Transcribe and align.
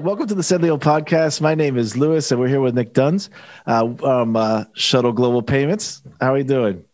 Welcome 0.00 0.28
to 0.28 0.34
the 0.34 0.40
Senleo 0.40 0.78
podcast. 0.80 1.42
My 1.42 1.54
name 1.54 1.76
is 1.76 1.94
Lewis, 1.94 2.30
and 2.32 2.40
we're 2.40 2.48
here 2.48 2.62
with 2.62 2.74
Nick 2.74 2.94
Duns 2.94 3.28
uh, 3.66 3.86
um, 4.02 4.34
uh, 4.34 4.64
Shuttle 4.72 5.12
Global 5.12 5.42
Payments. 5.42 6.00
How 6.22 6.32
are 6.32 6.38
you 6.38 6.44
doing? 6.44 6.86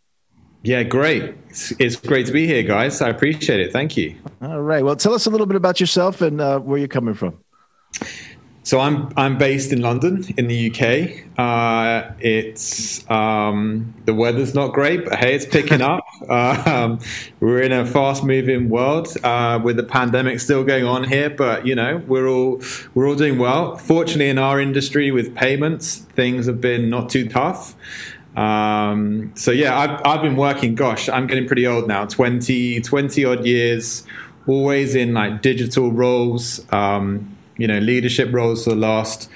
Yeah, 0.64 0.82
great. 0.82 1.36
It's, 1.48 1.70
it's, 1.78 1.94
great 1.94 2.26
to 2.26 2.32
be 2.32 2.48
here, 2.48 2.64
guys. 2.64 3.00
I 3.00 3.08
appreciate 3.08 3.60
it. 3.60 3.72
Thank 3.72 3.96
you. 3.96 4.16
All 4.42 4.60
right. 4.60 4.84
Well, 4.84 4.96
tell 4.96 5.14
us 5.14 5.26
a 5.26 5.30
little 5.30 5.46
bit 5.46 5.54
about 5.54 5.78
yourself 5.78 6.20
and 6.20 6.40
uh, 6.40 6.58
where 6.58 6.78
you're 6.78 6.88
coming 6.88 7.14
from. 7.14 7.38
So 8.66 8.80
I'm 8.80 9.12
I'm 9.16 9.38
based 9.38 9.72
in 9.72 9.80
London 9.80 10.24
in 10.36 10.48
the 10.48 10.72
UK. 10.72 11.38
Uh, 11.38 12.10
it's 12.18 13.08
um, 13.08 13.94
the 14.06 14.12
weather's 14.12 14.56
not 14.56 14.72
great, 14.72 15.04
but 15.04 15.20
hey, 15.20 15.36
it's 15.36 15.46
picking 15.46 15.82
up. 15.92 16.04
um, 16.28 16.98
we're 17.38 17.62
in 17.62 17.70
a 17.70 17.86
fast-moving 17.86 18.68
world 18.68 19.06
uh, 19.22 19.60
with 19.62 19.76
the 19.76 19.84
pandemic 19.84 20.40
still 20.40 20.64
going 20.64 20.84
on 20.84 21.04
here, 21.04 21.30
but 21.30 21.64
you 21.64 21.76
know 21.76 22.02
we're 22.08 22.26
all 22.26 22.60
we're 22.94 23.06
all 23.06 23.14
doing 23.14 23.38
well. 23.38 23.76
Fortunately, 23.76 24.28
in 24.28 24.36
our 24.36 24.60
industry 24.60 25.12
with 25.12 25.32
payments, 25.36 25.98
things 26.16 26.46
have 26.46 26.60
been 26.60 26.90
not 26.90 27.08
too 27.08 27.28
tough. 27.28 27.76
Um, 28.36 29.30
so 29.36 29.52
yeah, 29.52 29.78
I've 29.78 30.04
I've 30.04 30.22
been 30.22 30.36
working. 30.36 30.74
Gosh, 30.74 31.08
I'm 31.08 31.28
getting 31.28 31.46
pretty 31.46 31.68
old 31.68 31.86
now. 31.86 32.04
20, 32.04 32.80
20 32.80 33.24
odd 33.24 33.46
years, 33.46 34.04
always 34.48 34.96
in 34.96 35.14
like 35.14 35.40
digital 35.40 35.92
roles. 35.92 36.66
Um, 37.56 37.62
you 37.62 37.66
know 37.66 37.78
leadership 37.78 38.32
roles 38.32 38.64
for 38.64 38.70
the 38.70 38.76
last 38.76 39.30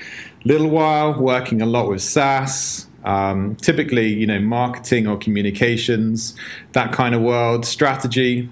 little 0.45 0.69
while, 0.69 1.18
working 1.18 1.63
a 1.63 1.66
lot 1.66 1.88
with 1.88 2.02
SaaS. 2.02 2.87
Um, 3.02 3.57
typically, 3.57 4.09
you 4.09 4.27
know, 4.27 4.40
marketing 4.40 5.07
or 5.07 5.16
communications, 5.16 6.35
that 6.73 6.93
kind 6.93 7.15
of 7.15 7.23
world, 7.23 7.65
strategy. 7.65 8.51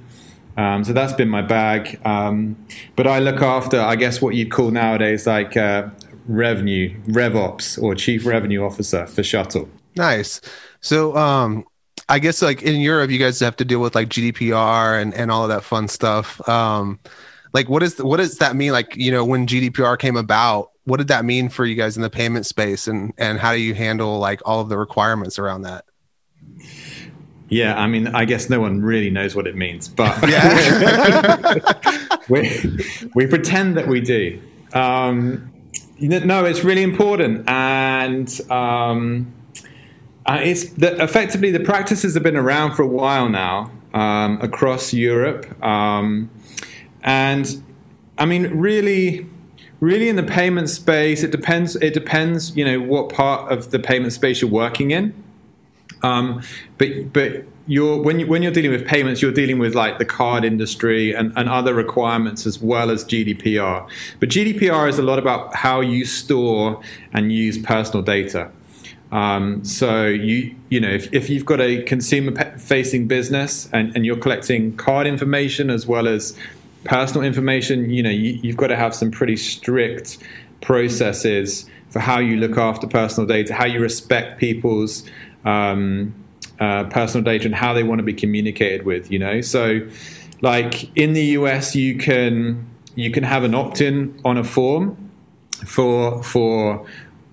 Um, 0.56 0.84
so 0.84 0.92
that's 0.94 1.12
been 1.12 1.28
my 1.28 1.42
bag. 1.42 2.00
Um, 2.04 2.56
but 2.96 3.06
I 3.06 3.18
look 3.18 3.42
after, 3.42 3.78
I 3.78 3.94
guess, 3.94 4.22
what 4.22 4.34
you'd 4.34 4.50
call 4.50 4.70
nowadays 4.70 5.26
like 5.26 5.56
uh, 5.56 5.88
revenue, 6.26 6.98
RevOps, 7.08 7.80
or 7.80 7.94
Chief 7.94 8.24
Revenue 8.24 8.64
Officer 8.64 9.06
for 9.06 9.22
Shuttle. 9.22 9.68
Nice. 9.96 10.40
So, 10.80 11.16
um, 11.16 11.66
I 12.08 12.18
guess 12.18 12.40
like 12.40 12.62
in 12.62 12.80
Europe, 12.80 13.10
you 13.10 13.18
guys 13.18 13.38
have 13.40 13.56
to 13.56 13.66
deal 13.66 13.80
with 13.80 13.94
like 13.94 14.08
GDPR 14.08 15.00
and, 15.00 15.12
and 15.12 15.30
all 15.30 15.42
of 15.42 15.50
that 15.50 15.62
fun 15.62 15.88
stuff. 15.88 16.40
Like 17.58 17.68
what 17.68 17.82
is 17.82 17.98
what 17.98 18.18
does 18.18 18.38
that 18.38 18.54
mean? 18.54 18.70
Like 18.70 18.94
you 18.94 19.10
know 19.10 19.24
when 19.24 19.44
gdpr 19.44 19.98
came 19.98 20.16
about 20.16 20.70
what 20.84 20.98
did 20.98 21.08
that 21.08 21.24
mean 21.24 21.48
for 21.48 21.66
you 21.66 21.74
guys 21.74 21.96
in 21.96 22.02
the 22.02 22.08
payment 22.08 22.46
space? 22.46 22.86
And 22.86 23.12
and 23.18 23.40
how 23.40 23.52
do 23.52 23.58
you 23.58 23.74
handle 23.74 24.20
like 24.20 24.40
all 24.44 24.60
of 24.60 24.68
the 24.68 24.78
requirements 24.78 25.40
around 25.40 25.62
that? 25.62 25.84
Yeah, 27.48 27.76
I 27.76 27.88
mean, 27.88 28.14
I 28.14 28.26
guess 28.26 28.48
no 28.48 28.60
one 28.60 28.80
really 28.80 29.10
knows 29.10 29.34
what 29.34 29.48
it 29.48 29.56
means, 29.56 29.88
but 29.88 30.22
we, 32.28 32.78
we 33.16 33.26
pretend 33.26 33.76
that 33.76 33.88
we 33.88 34.02
do. 34.02 34.40
Um, 34.72 35.52
no, 35.98 36.44
it's 36.44 36.62
really 36.62 36.84
important, 36.84 37.48
and 37.48 38.40
um, 38.52 39.32
uh, 40.26 40.38
it's 40.42 40.74
the, 40.74 41.02
effectively 41.02 41.50
the 41.50 41.60
practices 41.60 42.14
have 42.14 42.22
been 42.22 42.36
around 42.36 42.76
for 42.76 42.82
a 42.82 42.86
while 42.86 43.28
now 43.28 43.72
um, 43.94 44.38
across 44.42 44.92
Europe. 44.92 45.60
Um, 45.64 46.30
and 47.08 47.64
I 48.18 48.26
mean, 48.26 48.58
really, 48.58 49.26
really 49.80 50.10
in 50.10 50.16
the 50.16 50.22
payment 50.22 50.68
space, 50.68 51.22
it 51.22 51.30
depends. 51.30 51.74
It 51.76 51.94
depends, 51.94 52.54
you 52.54 52.66
know, 52.66 52.80
what 52.82 53.08
part 53.08 53.50
of 53.50 53.70
the 53.70 53.78
payment 53.78 54.12
space 54.12 54.42
you're 54.42 54.50
working 54.50 54.90
in. 54.90 55.14
Um, 56.02 56.42
but 56.76 57.14
but 57.14 57.44
you're 57.66 57.96
when 58.02 58.20
you 58.20 58.26
when 58.26 58.42
you're 58.42 58.52
dealing 58.52 58.72
with 58.72 58.86
payments, 58.86 59.22
you're 59.22 59.32
dealing 59.32 59.58
with 59.58 59.74
like 59.74 59.96
the 59.96 60.04
card 60.04 60.44
industry 60.44 61.14
and, 61.14 61.32
and 61.34 61.48
other 61.48 61.72
requirements 61.72 62.44
as 62.44 62.60
well 62.60 62.90
as 62.90 63.06
GDPR. 63.06 63.88
But 64.20 64.28
GDPR 64.28 64.86
is 64.86 64.98
a 64.98 65.02
lot 65.02 65.18
about 65.18 65.54
how 65.54 65.80
you 65.80 66.04
store 66.04 66.78
and 67.14 67.32
use 67.32 67.56
personal 67.56 68.02
data. 68.02 68.50
Um, 69.10 69.64
so 69.64 70.06
you 70.06 70.54
you 70.68 70.78
know 70.78 70.90
if, 70.90 71.10
if 71.14 71.30
you've 71.30 71.46
got 71.46 71.62
a 71.62 71.82
consumer 71.84 72.58
facing 72.58 73.08
business 73.08 73.70
and, 73.72 73.96
and 73.96 74.04
you're 74.04 74.18
collecting 74.18 74.76
card 74.76 75.06
information 75.06 75.70
as 75.70 75.86
well 75.86 76.06
as 76.06 76.36
personal 76.84 77.26
information, 77.26 77.90
you 77.90 78.02
know, 78.02 78.10
you, 78.10 78.38
you've 78.42 78.56
got 78.56 78.68
to 78.68 78.76
have 78.76 78.94
some 78.94 79.10
pretty 79.10 79.36
strict 79.36 80.18
processes 80.60 81.68
for 81.90 82.00
how 82.00 82.18
you 82.18 82.36
look 82.36 82.58
after 82.58 82.86
personal 82.86 83.26
data, 83.26 83.54
how 83.54 83.64
you 83.66 83.80
respect 83.80 84.38
people's 84.38 85.04
um, 85.44 86.14
uh, 86.60 86.84
personal 86.84 87.24
data, 87.24 87.46
and 87.46 87.54
how 87.54 87.72
they 87.72 87.82
want 87.82 87.98
to 87.98 88.02
be 88.02 88.12
communicated 88.12 88.84
with. 88.84 89.10
You 89.10 89.18
know, 89.18 89.40
so 89.40 89.80
like 90.40 90.96
in 90.96 91.12
the 91.12 91.24
US, 91.24 91.74
you 91.74 91.96
can 91.96 92.66
you 92.94 93.10
can 93.10 93.22
have 93.22 93.44
an 93.44 93.54
opt-in 93.54 94.20
on 94.24 94.36
a 94.36 94.44
form 94.44 95.10
for 95.64 96.22
for 96.22 96.86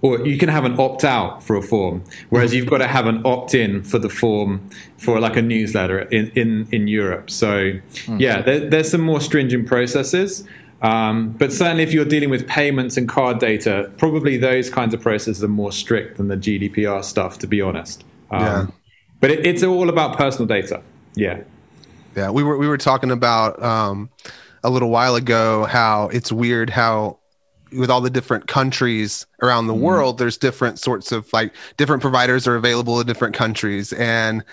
or 0.05 0.23
you 0.23 0.37
can 0.37 0.49
have 0.49 0.65
an 0.65 0.79
opt 0.79 1.03
out 1.03 1.41
for 1.41 1.55
a 1.55 1.63
form, 1.63 2.03
whereas 2.29 2.53
you've 2.53 2.69
got 2.69 2.77
to 2.77 2.85
have 2.85 3.07
an 3.07 3.25
opt 3.25 3.55
in 3.55 3.81
for 3.81 3.97
the 3.97 4.09
form 4.09 4.69
for 4.97 5.19
like 5.19 5.35
a 5.35 5.41
newsletter 5.41 6.01
in, 6.01 6.29
in, 6.35 6.67
in 6.71 6.87
Europe. 6.87 7.31
So, 7.31 7.71
mm. 7.71 8.19
yeah, 8.19 8.43
there, 8.43 8.69
there's 8.69 8.91
some 8.91 9.01
more 9.01 9.19
stringent 9.19 9.67
processes. 9.67 10.47
Um, 10.83 11.31
but 11.31 11.51
certainly, 11.51 11.81
if 11.81 11.91
you're 11.91 12.05
dealing 12.05 12.29
with 12.29 12.47
payments 12.47 12.97
and 12.97 13.09
card 13.09 13.39
data, 13.39 13.91
probably 13.97 14.37
those 14.37 14.69
kinds 14.69 14.93
of 14.93 15.01
processes 15.01 15.43
are 15.43 15.47
more 15.47 15.71
strict 15.71 16.17
than 16.17 16.27
the 16.27 16.37
GDPR 16.37 17.03
stuff, 17.03 17.39
to 17.39 17.47
be 17.47 17.59
honest. 17.59 18.03
Um, 18.29 18.41
yeah. 18.41 18.67
But 19.21 19.31
it, 19.31 19.47
it's 19.47 19.63
all 19.63 19.89
about 19.89 20.17
personal 20.17 20.45
data. 20.45 20.83
Yeah. 21.15 21.41
Yeah. 22.15 22.29
We 22.29 22.43
were, 22.43 22.57
we 22.57 22.67
were 22.67 22.77
talking 22.77 23.09
about 23.09 23.59
um, 23.63 24.11
a 24.63 24.69
little 24.69 24.91
while 24.91 25.15
ago 25.15 25.65
how 25.65 26.09
it's 26.09 26.31
weird 26.31 26.69
how 26.69 27.17
with 27.71 27.89
all 27.89 28.01
the 28.01 28.09
different 28.09 28.47
countries 28.47 29.25
around 29.41 29.67
the 29.67 29.73
mm 29.73 29.79
world, 29.79 30.17
there's 30.17 30.37
different 30.37 30.79
sorts 30.79 31.11
of 31.11 31.31
like 31.33 31.53
different 31.77 32.01
providers 32.01 32.47
are 32.47 32.55
available 32.55 32.99
in 32.99 33.07
different 33.07 33.35
countries, 33.35 33.93
and 33.93 34.43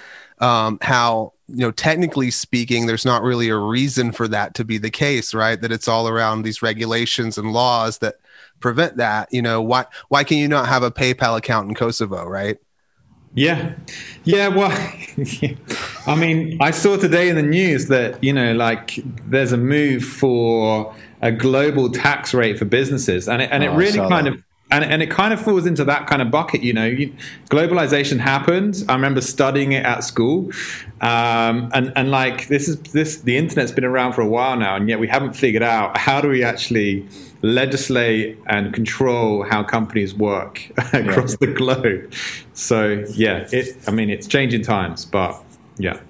um, 0.41 0.79
how 0.83 1.33
you 1.49 1.59
know 1.59 1.71
technically 1.71 2.31
speaking, 2.31 2.87
there's 2.87 3.05
not 3.05 3.23
really 3.23 3.49
a 3.49 3.57
reason 3.57 4.13
for 4.13 4.29
that 4.29 4.55
to 4.55 4.65
be 4.65 4.79
the 4.79 4.91
case, 4.91 5.33
right? 5.33 5.61
That 5.61 5.73
it's 5.73 5.89
all 5.89 6.09
around 6.09 6.43
these 6.43 6.63
regulations 6.63 7.39
and 7.39 7.53
laws 7.53 7.99
that 7.99 8.17
prevent 8.61 8.97
that. 8.97 9.33
You 9.33 9.43
know, 9.43 9.63
why 9.63 9.87
why 10.09 10.25
can 10.25 10.39
you 10.39 10.49
not 10.49 10.69
have 10.69 10.83
a 10.83 10.91
PayPal 10.91 11.39
account 11.39 11.69
in 11.69 11.75
Kosovo, 11.75 12.25
right? 12.25 12.59
Yeah. 13.35 13.75
Yeah. 14.25 14.49
Well, 14.49 14.71
I 16.07 16.15
mean, 16.17 16.59
I 16.61 16.71
saw 16.71 16.97
today 16.97 17.29
in 17.29 17.37
the 17.37 17.43
news 17.43 17.89
that, 17.89 18.23
you 18.23 18.33
know, 18.33 18.53
like 18.53 18.99
there's 19.27 19.53
a 19.53 19.57
move 19.57 20.05
for 20.05 20.95
a 21.23 21.31
global 21.31 21.89
tax 21.89 22.35
rate 22.35 22.59
for 22.59 22.65
businesses. 22.65 23.29
And 23.29 23.41
it, 23.41 23.51
and 23.53 23.63
oh, 23.63 23.73
it 23.73 23.77
really 23.77 23.99
kind 24.09 24.27
that. 24.27 24.35
of, 24.35 24.45
and, 24.73 24.85
and 24.85 25.03
it 25.03 25.11
kind 25.11 25.33
of 25.33 25.41
falls 25.41 25.67
into 25.67 25.85
that 25.85 26.07
kind 26.07 26.21
of 26.21 26.31
bucket, 26.31 26.63
you 26.63 26.73
know. 26.73 26.87
You, 26.87 27.15
globalization 27.51 28.19
happened. 28.19 28.83
I 28.89 28.95
remember 28.95 29.21
studying 29.21 29.73
it 29.73 29.85
at 29.85 30.03
school, 30.03 30.51
um, 31.03 31.71
and 31.75 31.93
and 31.95 32.11
like 32.11 32.49
this 32.49 32.69
is 32.69 32.81
this 32.85 33.19
the 33.21 33.37
internet's 33.37 33.71
been 33.71 33.85
around 33.85 34.15
for 34.15 34.23
a 34.23 34.27
while 34.27 34.57
now, 34.57 34.75
and 34.75 34.89
yet 34.89 34.99
we 34.99 35.09
haven't 35.09 35.35
figured 35.35 35.63
out 35.63 35.99
how 35.99 36.23
do 36.23 36.29
we 36.29 36.43
actually 36.43 37.07
legislate 37.43 38.39
and 38.47 38.73
control 38.73 39.43
how 39.43 39.63
companies 39.63 40.15
work 40.15 40.71
across 40.95 41.33
yeah. 41.33 41.37
the 41.41 41.53
globe. 41.53 42.11
So 42.55 43.05
yeah, 43.13 43.47
it. 43.53 43.77
I 43.87 43.91
mean, 43.91 44.09
it's 44.09 44.27
changing 44.27 44.63
times, 44.63 45.05
but 45.05 45.39
yeah. 45.77 46.01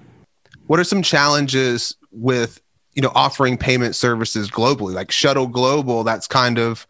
What 0.69 0.79
are 0.79 0.85
some 0.85 1.03
challenges 1.03 1.97
with 2.13 2.61
you 2.95 3.03
know 3.03 3.13
offering 3.15 3.57
payment 3.57 3.95
services 3.95 4.51
globally, 4.51 4.95
like 4.95 5.11
Shuttle 5.11 5.47
Global? 5.47 6.05
That's 6.05 6.27
kind 6.27 6.59
of 6.59 6.87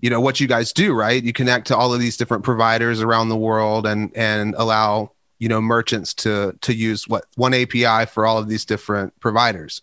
you 0.00 0.10
know 0.10 0.20
what 0.20 0.40
you 0.40 0.46
guys 0.46 0.72
do, 0.72 0.94
right? 0.94 1.22
You 1.22 1.32
connect 1.32 1.66
to 1.68 1.76
all 1.76 1.92
of 1.92 2.00
these 2.00 2.16
different 2.16 2.44
providers 2.44 3.00
around 3.00 3.28
the 3.28 3.36
world 3.36 3.86
and 3.86 4.10
and 4.16 4.54
allow 4.56 5.12
you 5.38 5.48
know 5.48 5.60
merchants 5.60 6.14
to 6.14 6.56
to 6.60 6.74
use 6.74 7.08
what 7.08 7.24
one 7.36 7.54
API 7.54 8.06
for 8.06 8.26
all 8.26 8.38
of 8.38 8.48
these 8.48 8.64
different 8.64 9.18
providers. 9.20 9.82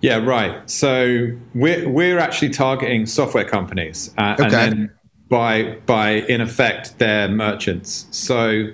Yeah, 0.00 0.24
right. 0.24 0.68
So 0.70 1.28
we're 1.54 1.88
we're 1.88 2.18
actually 2.18 2.50
targeting 2.50 3.06
software 3.06 3.44
companies, 3.44 4.14
uh, 4.16 4.34
okay. 4.38 4.44
and 4.44 4.52
then 4.52 4.90
by 5.28 5.78
by 5.86 6.10
in 6.10 6.40
effect 6.40 6.98
their 6.98 7.28
merchants. 7.28 8.06
So 8.10 8.68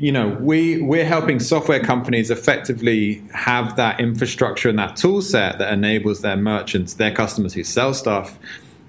you 0.00 0.10
know 0.10 0.28
we 0.40 0.80
we're 0.80 1.04
helping 1.04 1.38
software 1.38 1.78
companies 1.78 2.30
effectively 2.30 3.22
have 3.34 3.76
that 3.76 4.00
infrastructure 4.00 4.70
and 4.70 4.78
that 4.78 4.96
tool 4.96 5.20
set 5.20 5.58
that 5.58 5.72
enables 5.72 6.22
their 6.22 6.36
merchants, 6.36 6.94
their 6.94 7.12
customers 7.12 7.52
who 7.52 7.62
sell 7.62 7.92
stuff, 7.92 8.38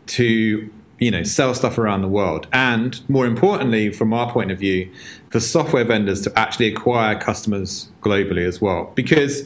to 0.08 0.72
you 1.00 1.12
know 1.12 1.24
sell 1.24 1.54
stuff 1.54 1.78
around 1.78 2.02
the 2.02 2.08
world, 2.08 2.48
and 2.54 3.08
more 3.10 3.26
importantly, 3.26 3.92
from 3.92 4.14
our 4.14 4.32
point 4.32 4.52
of 4.52 4.60
view, 4.60 4.90
for 5.30 5.42
software 5.42 5.84
vendors 5.84 6.22
to 6.22 6.40
actually 6.40 6.68
acquire 6.68 7.20
customers 7.20 7.90
globally 8.02 8.48
as 8.48 8.62
well, 8.62 8.90
because 8.96 9.46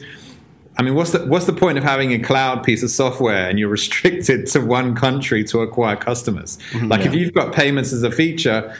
I 0.78 0.82
mean, 0.82 0.94
what's 0.94 1.10
the 1.10 1.26
what's 1.26 1.46
the 1.46 1.52
point 1.52 1.78
of 1.78 1.84
having 1.84 2.12
a 2.12 2.20
cloud 2.20 2.62
piece 2.62 2.84
of 2.84 2.90
software 2.90 3.48
and 3.48 3.58
you're 3.58 3.68
restricted 3.80 4.46
to 4.48 4.60
one 4.60 4.94
country 4.94 5.42
to 5.44 5.62
acquire 5.62 5.96
customers? 5.96 6.58
Mm-hmm, 6.70 6.88
like, 6.88 7.00
yeah. 7.00 7.08
if 7.08 7.14
you've 7.14 7.34
got 7.34 7.52
payments 7.52 7.92
as 7.92 8.04
a 8.04 8.12
feature, 8.12 8.72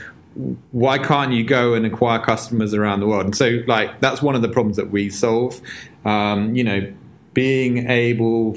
why 0.73 0.99
can't 0.99 1.33
you 1.33 1.44
go 1.44 1.75
and 1.75 1.87
acquire 1.87 2.19
customers 2.19 2.75
around 2.75 3.00
the 3.00 3.06
world? 3.06 3.25
And 3.25 3.37
so, 3.37 3.62
like, 3.67 4.00
that's 4.00 4.21
one 4.23 4.35
of 4.35 4.43
the 4.43 4.49
problems 4.49 4.77
that 4.77 4.91
we 4.91 5.09
solve. 5.11 5.61
Um, 6.05 6.55
you 6.55 6.62
know, 6.62 6.93
being 7.33 7.88
able 7.88 8.56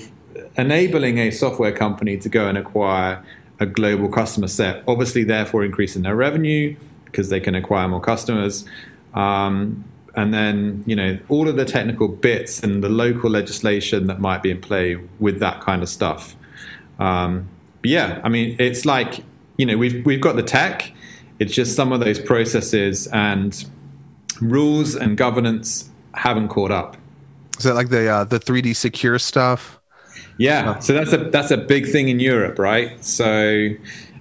enabling 0.57 1.17
a 1.17 1.31
software 1.31 1.71
company 1.71 2.17
to 2.17 2.29
go 2.29 2.47
and 2.47 2.57
acquire 2.57 3.23
a 3.59 3.65
global 3.65 4.09
customer 4.09 4.47
set, 4.47 4.83
obviously, 4.87 5.23
therefore 5.23 5.63
increasing 5.63 6.01
their 6.03 6.15
revenue 6.15 6.75
because 7.05 7.29
they 7.29 7.39
can 7.39 7.55
acquire 7.55 7.87
more 7.87 8.01
customers. 8.01 8.65
Um, 9.13 9.83
and 10.15 10.33
then, 10.33 10.83
you 10.85 10.95
know, 10.95 11.19
all 11.29 11.47
of 11.47 11.55
the 11.55 11.65
technical 11.65 12.07
bits 12.07 12.61
and 12.61 12.83
the 12.83 12.89
local 12.89 13.29
legislation 13.29 14.07
that 14.07 14.19
might 14.19 14.43
be 14.43 14.51
in 14.51 14.59
play 14.61 14.97
with 15.19 15.39
that 15.39 15.61
kind 15.61 15.81
of 15.81 15.89
stuff. 15.89 16.35
Um, 16.99 17.47
but 17.81 17.89
yeah, 17.89 18.21
I 18.23 18.29
mean, 18.29 18.55
it's 18.59 18.85
like, 18.85 19.23
you 19.57 19.65
know, 19.65 19.77
we've, 19.77 20.05
we've 20.05 20.21
got 20.21 20.35
the 20.35 20.43
tech, 20.43 20.91
it's 21.39 21.53
just 21.53 21.75
some 21.75 21.91
of 21.91 22.01
those 22.01 22.19
processes 22.19 23.07
and 23.07 23.65
rules 24.41 24.95
and 24.95 25.17
governance 25.17 25.89
haven't 26.13 26.49
caught 26.49 26.71
up. 26.71 26.97
Is 27.57 27.63
that 27.63 27.75
like 27.75 27.89
the 27.89 28.07
uh, 28.07 28.23
the 28.23 28.39
3D 28.39 28.75
secure 28.75 29.19
stuff? 29.19 29.79
Yeah, 30.37 30.79
so 30.79 30.93
that's 30.93 31.11
a 31.11 31.17
that's 31.17 31.51
a 31.51 31.57
big 31.57 31.87
thing 31.87 32.07
in 32.09 32.19
Europe, 32.19 32.59
right? 32.59 33.03
So, 33.03 33.69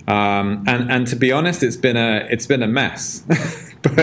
um, 0.09 0.65
and 0.67 0.91
and 0.91 1.07
to 1.07 1.17
be 1.17 1.31
honest, 1.31 1.63
it's 1.63 1.77
been 1.77 1.97
a 1.97 2.27
it's 2.31 2.47
been 2.47 2.63
a 2.63 2.67
mess, 2.67 3.21
but 3.83 3.95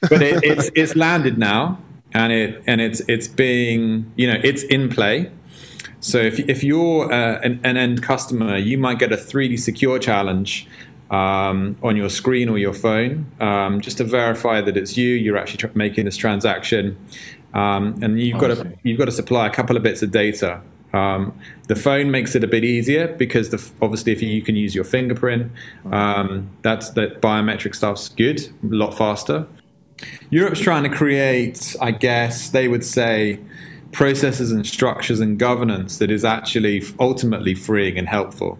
but 0.00 0.22
it, 0.22 0.42
it's 0.42 0.70
it's 0.74 0.96
landed 0.96 1.38
now, 1.38 1.78
and 2.12 2.32
it 2.32 2.62
and 2.66 2.80
it's 2.80 3.00
it's 3.08 3.28
being 3.28 4.12
you 4.16 4.26
know 4.26 4.40
it's 4.42 4.64
in 4.64 4.88
play. 4.88 5.30
So 6.00 6.18
if 6.18 6.40
if 6.40 6.64
you're 6.64 7.12
uh, 7.12 7.40
an, 7.40 7.60
an 7.62 7.76
end 7.76 8.02
customer, 8.02 8.56
you 8.56 8.76
might 8.78 8.98
get 8.98 9.12
a 9.12 9.16
3D 9.16 9.60
secure 9.60 9.98
challenge 9.98 10.66
um, 11.10 11.76
on 11.82 11.96
your 11.96 12.08
screen 12.08 12.48
or 12.48 12.58
your 12.58 12.72
phone, 12.72 13.30
um, 13.40 13.80
just 13.80 13.98
to 13.98 14.04
verify 14.04 14.60
that 14.60 14.76
it's 14.76 14.96
you. 14.96 15.14
You're 15.14 15.36
actually 15.36 15.58
tr- 15.58 15.76
making 15.78 16.04
this 16.04 16.16
transaction, 16.16 16.96
um, 17.52 17.98
and 18.02 18.20
you've 18.20 18.38
got 18.38 18.48
to 18.48 18.72
you've 18.82 18.98
got 18.98 19.06
to 19.06 19.12
supply 19.12 19.46
a 19.46 19.50
couple 19.50 19.76
of 19.76 19.82
bits 19.82 20.02
of 20.02 20.10
data. 20.10 20.62
Um, 20.92 21.38
the 21.68 21.76
phone 21.76 22.10
makes 22.10 22.34
it 22.34 22.42
a 22.42 22.48
bit 22.48 22.64
easier 22.64 23.08
because 23.08 23.50
the, 23.50 23.70
obviously 23.80 24.12
if 24.12 24.22
you, 24.22 24.28
you, 24.28 24.42
can 24.42 24.56
use 24.56 24.74
your 24.74 24.82
fingerprint, 24.82 25.52
um, 25.92 26.50
that's 26.62 26.90
that 26.90 27.20
biometric 27.20 27.76
stuff's 27.76 28.08
good, 28.08 28.40
a 28.40 28.74
lot 28.74 28.98
faster. 28.98 29.46
Europe's 30.30 30.58
trying 30.58 30.82
to 30.82 30.88
create, 30.88 31.76
I 31.80 31.92
guess 31.92 32.50
they 32.50 32.66
would 32.66 32.84
say, 32.84 33.38
processes 33.92 34.50
and 34.50 34.66
structures 34.66 35.20
and 35.20 35.38
governance 35.38 35.98
that 35.98 36.10
is 36.10 36.24
actually 36.24 36.82
ultimately 36.98 37.54
freeing 37.54 37.98
and 37.98 38.08
helpful. 38.08 38.58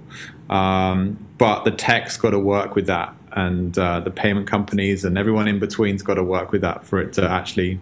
Um, 0.49 1.27
but 1.41 1.65
the 1.65 1.71
tech's 1.71 2.19
got 2.19 2.31
to 2.31 2.39
work 2.39 2.77
with 2.77 2.87
that, 2.87 3.15
and 3.33 3.77
uh, 3.79 3.99
the 4.01 4.11
payment 4.11 4.47
companies 4.47 5.07
and 5.07 5.17
everyone 5.17 5.49
in 5.49 5.59
between's 5.59 6.03
got 6.03 6.15
to 6.15 6.23
work 6.23 6.53
with 6.53 6.61
that 6.61 6.85
for 6.85 7.01
it 7.01 7.15
to 7.15 7.27
actually 7.27 7.81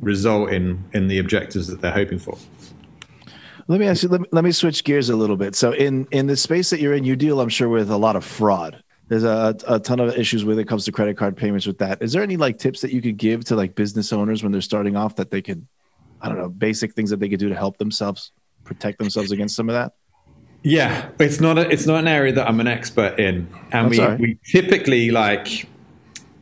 result 0.00 0.52
in 0.52 0.84
in 0.92 1.08
the 1.08 1.18
objectives 1.18 1.66
that 1.66 1.80
they're 1.80 1.90
hoping 1.90 2.20
for. 2.20 2.38
Let 3.66 3.80
me 3.80 3.88
ask 3.88 4.04
you. 4.04 4.08
Let 4.08 4.20
me, 4.20 4.28
let 4.30 4.44
me 4.44 4.52
switch 4.52 4.84
gears 4.84 5.10
a 5.10 5.16
little 5.16 5.36
bit. 5.36 5.56
So, 5.56 5.72
in 5.72 6.06
in 6.12 6.28
the 6.28 6.36
space 6.36 6.70
that 6.70 6.78
you're 6.78 6.94
in, 6.94 7.02
you 7.02 7.16
deal, 7.16 7.40
I'm 7.40 7.48
sure, 7.48 7.68
with 7.68 7.90
a 7.90 7.96
lot 7.96 8.14
of 8.14 8.24
fraud. 8.24 8.80
There's 9.08 9.24
a, 9.24 9.56
a 9.66 9.80
ton 9.80 9.98
of 9.98 10.16
issues 10.16 10.44
when 10.44 10.56
it 10.56 10.68
comes 10.68 10.84
to 10.84 10.92
credit 10.92 11.16
card 11.16 11.36
payments 11.36 11.66
with 11.66 11.78
that. 11.78 12.00
Is 12.00 12.12
there 12.12 12.22
any 12.22 12.36
like 12.36 12.58
tips 12.58 12.80
that 12.82 12.92
you 12.92 13.02
could 13.02 13.16
give 13.16 13.44
to 13.46 13.56
like 13.56 13.74
business 13.74 14.12
owners 14.12 14.44
when 14.44 14.52
they're 14.52 14.60
starting 14.60 14.96
off 14.96 15.16
that 15.16 15.32
they 15.32 15.42
could, 15.42 15.66
I 16.20 16.28
don't 16.28 16.38
know, 16.38 16.48
basic 16.48 16.92
things 16.92 17.10
that 17.10 17.18
they 17.18 17.28
could 17.28 17.40
do 17.40 17.48
to 17.48 17.54
help 17.56 17.78
themselves 17.78 18.30
protect 18.62 18.98
themselves 18.98 19.32
against 19.32 19.56
some 19.56 19.68
of 19.68 19.74
that? 19.74 19.92
Yeah, 20.66 21.10
it's 21.20 21.38
not 21.38 21.58
a, 21.58 21.70
it's 21.70 21.86
not 21.86 22.00
an 22.00 22.08
area 22.08 22.32
that 22.32 22.48
I'm 22.48 22.58
an 22.58 22.66
expert 22.66 23.20
in, 23.20 23.46
and 23.70 23.88
we, 23.88 24.00
we 24.16 24.38
typically 24.44 25.12
like 25.12 25.68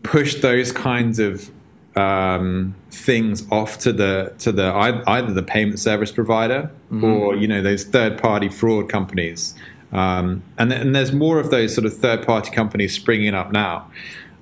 push 0.02 0.36
those 0.36 0.72
kinds 0.72 1.18
of 1.18 1.50
um, 1.94 2.74
things 2.90 3.46
off 3.52 3.76
to 3.80 3.92
the 3.92 4.32
to 4.38 4.50
the 4.50 4.72
either 5.06 5.30
the 5.30 5.42
payment 5.42 5.78
service 5.78 6.10
provider 6.10 6.70
mm-hmm. 6.90 7.04
or 7.04 7.36
you 7.36 7.46
know 7.46 7.60
those 7.60 7.84
third 7.84 8.16
party 8.16 8.48
fraud 8.48 8.88
companies, 8.88 9.54
um, 9.92 10.42
and, 10.56 10.72
and 10.72 10.96
there's 10.96 11.12
more 11.12 11.38
of 11.38 11.50
those 11.50 11.74
sort 11.74 11.84
of 11.84 11.94
third 11.94 12.24
party 12.24 12.50
companies 12.50 12.94
springing 12.94 13.34
up 13.34 13.52
now. 13.52 13.90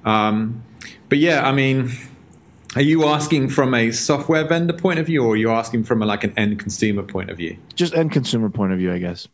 Um, 0.04 0.62
but 1.08 1.18
yeah, 1.18 1.44
I 1.44 1.50
mean, 1.50 1.90
are 2.76 2.82
you 2.82 3.04
asking 3.06 3.48
from 3.48 3.74
a 3.74 3.90
software 3.90 4.44
vendor 4.44 4.74
point 4.74 5.00
of 5.00 5.06
view, 5.06 5.24
or 5.24 5.32
are 5.32 5.36
you 5.36 5.50
asking 5.50 5.82
from 5.82 6.02
a, 6.02 6.06
like 6.06 6.22
an 6.22 6.32
end 6.36 6.60
consumer 6.60 7.02
point 7.02 7.30
of 7.30 7.36
view? 7.36 7.56
Just 7.74 7.94
end 7.94 8.12
consumer 8.12 8.48
point 8.48 8.72
of 8.72 8.78
view, 8.78 8.92
I 8.92 8.98
guess. 8.98 9.26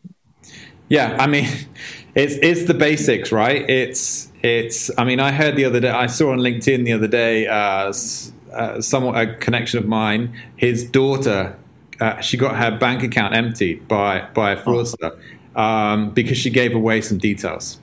Yeah, 0.89 1.15
I 1.19 1.27
mean, 1.27 1.47
it's 2.15 2.35
it's 2.41 2.65
the 2.65 2.73
basics, 2.73 3.31
right? 3.31 3.67
It's 3.69 4.31
it's. 4.41 4.91
I 4.97 5.03
mean, 5.03 5.19
I 5.19 5.31
heard 5.31 5.55
the 5.55 5.65
other 5.65 5.79
day. 5.79 5.89
I 5.89 6.07
saw 6.07 6.31
on 6.31 6.39
LinkedIn 6.39 6.85
the 6.85 6.93
other 6.93 7.07
day. 7.07 7.47
Uh, 7.47 7.93
uh, 8.53 8.81
somewhat 8.81 9.15
a 9.15 9.35
connection 9.35 9.77
of 9.79 9.87
mine. 9.87 10.33
His 10.55 10.83
daughter, 10.83 11.55
uh, 11.99 12.19
she 12.19 12.35
got 12.35 12.55
her 12.57 12.75
bank 12.77 13.03
account 13.03 13.35
emptied 13.35 13.87
by 13.87 14.27
by 14.33 14.51
a 14.51 14.57
fraudster 14.57 15.17
um, 15.55 16.11
because 16.11 16.37
she 16.37 16.49
gave 16.49 16.73
away 16.73 17.01
some 17.01 17.17
details. 17.17 17.79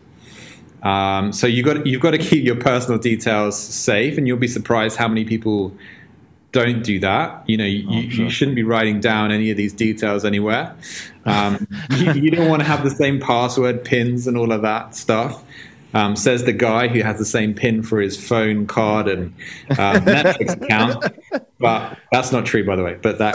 Um, 0.83 1.33
so 1.33 1.47
you 1.47 1.63
got 1.63 1.87
you've 1.87 2.03
got 2.03 2.13
to 2.13 2.19
keep 2.31 2.45
your 2.45 2.57
personal 2.57 2.99
details 2.99 3.59
safe, 3.59 4.19
and 4.19 4.27
you'll 4.27 4.39
be 4.39 4.49
surprised 4.49 4.97
how 4.97 5.09
many 5.09 5.25
people 5.25 5.73
don't 6.57 6.83
do 6.83 6.99
that. 7.01 7.43
You 7.47 7.59
know, 7.59 7.65
you, 7.65 7.87
oh, 7.89 8.09
sure. 8.09 8.25
you 8.25 8.31
shouldn't 8.31 8.55
be 8.55 8.63
writing 8.63 8.99
down 8.99 9.31
any 9.31 9.51
of 9.51 9.59
these 9.59 9.75
details 9.75 10.25
anywhere. 10.25 10.75
Um, 11.27 11.69
you, 11.91 12.13
you, 12.13 12.31
don't 12.31 12.49
want 12.49 12.61
to 12.61 12.67
have 12.67 12.83
the 12.83 12.91
same 12.91 13.21
password, 13.21 13.85
pins, 13.85 14.27
and 14.27 14.39
all 14.39 14.53
of 14.53 14.63
that 14.63 14.95
stuff. 14.95 15.43
Um, 15.97 16.15
says 16.15 16.45
the 16.45 16.53
guy 16.53 16.89
who 16.89 17.01
has 17.01 17.19
the 17.19 17.25
same 17.25 17.55
pin 17.55 17.83
for 17.83 18.01
his 18.01 18.23
phone 18.23 18.67
card 18.67 19.09
and 19.09 19.35
um, 19.71 20.05
Netflix 20.05 20.53
account. 20.63 21.07
But 21.59 21.99
that's 22.13 22.33
not 22.33 22.45
true, 22.45 22.67
by 22.67 22.77
the 22.77 22.85
way. 22.85 22.99
But 23.01 23.17
that 23.19 23.35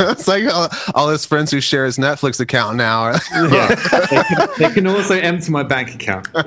it's 0.16 0.26
like 0.26 0.46
all, 0.46 0.70
all, 0.94 1.10
his 1.10 1.26
friends 1.26 1.50
who 1.50 1.60
share 1.60 1.84
his 1.84 1.98
Netflix 1.98 2.40
account 2.40 2.78
now. 2.78 3.12
yeah, 3.34 3.74
they 4.10 4.22
can, 4.22 4.48
they 4.58 4.70
can 4.70 4.86
also 4.86 5.14
empty 5.14 5.52
my 5.52 5.62
bank 5.62 5.94
account. 5.94 6.26
but 6.32 6.46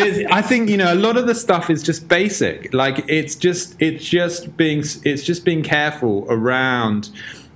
I 0.00 0.42
think 0.42 0.68
you 0.68 0.76
know 0.76 0.92
a 0.92 0.96
lot 0.96 1.16
of 1.16 1.28
the 1.28 1.34
stuff 1.34 1.70
is 1.70 1.84
just 1.84 2.08
basic. 2.08 2.74
Like 2.74 3.04
it's 3.08 3.36
just 3.36 3.80
it's 3.80 4.04
just 4.04 4.56
being 4.56 4.80
it's 5.04 5.22
just 5.22 5.44
being 5.44 5.62
careful 5.62 6.26
around 6.28 7.10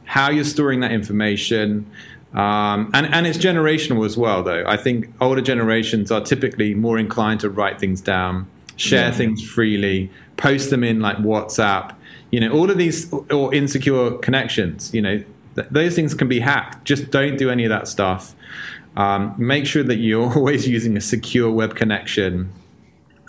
how 0.05 0.31
you're 0.31 0.45
storing 0.45 0.79
that 0.81 0.93
information. 0.93 1.91
Um, 2.37 2.91
and, 2.93 3.07
and 3.15 3.27
it's 3.27 3.39
generational 3.39 4.05
as 4.05 4.17
well, 4.17 4.43
though. 4.43 4.63
I 4.67 4.77
think 4.77 5.09
older 5.21 5.41
generations 5.41 6.11
are 6.13 6.21
typically 6.21 6.75
more 6.75 6.99
inclined 6.99 7.41
to 7.41 7.51
write 7.51 7.81
things 7.81 8.03
down, 8.03 8.47
share 8.77 9.09
yeah. 9.09 9.13
things 9.13 9.43
freely, 9.43 10.11
post 10.37 10.69
them 10.69 10.85
in 10.85 11.01
like 11.01 11.17
WhatsApp. 11.17 11.95
You 12.31 12.41
know, 12.41 12.53
all 12.53 12.71
of 12.71 12.77
these 12.77 13.11
or 13.13 13.55
insecure 13.55 14.19
connections. 14.19 14.93
You 14.93 15.01
know, 15.01 15.25
th- 15.55 15.69
those 15.71 15.95
things 15.95 16.13
can 16.13 16.29
be 16.29 16.41
hacked. 16.41 16.85
Just 16.85 17.11
don't 17.11 17.39
do 17.39 17.49
any 17.49 17.65
of 17.65 17.71
that 17.71 17.89
stuff. 17.89 18.35
Um, 18.99 19.35
make 19.39 19.65
sure 19.67 19.83
that 19.83 19.97
you're 19.97 20.33
always 20.37 20.69
using 20.69 20.95
a 20.97 21.01
secure 21.01 21.51
web 21.51 21.75
connection. 21.75 22.53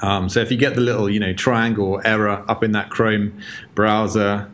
Um, 0.02 0.28
so 0.28 0.42
if 0.42 0.52
you 0.52 0.58
get 0.58 0.76
the 0.76 0.82
little, 0.82 1.10
you 1.10 1.20
know, 1.20 1.34
triangle 1.34 2.02
error 2.04 2.44
up 2.50 2.62
in 2.62 2.74
that 2.74 2.90
Chrome 2.90 3.40
browser, 3.74 4.52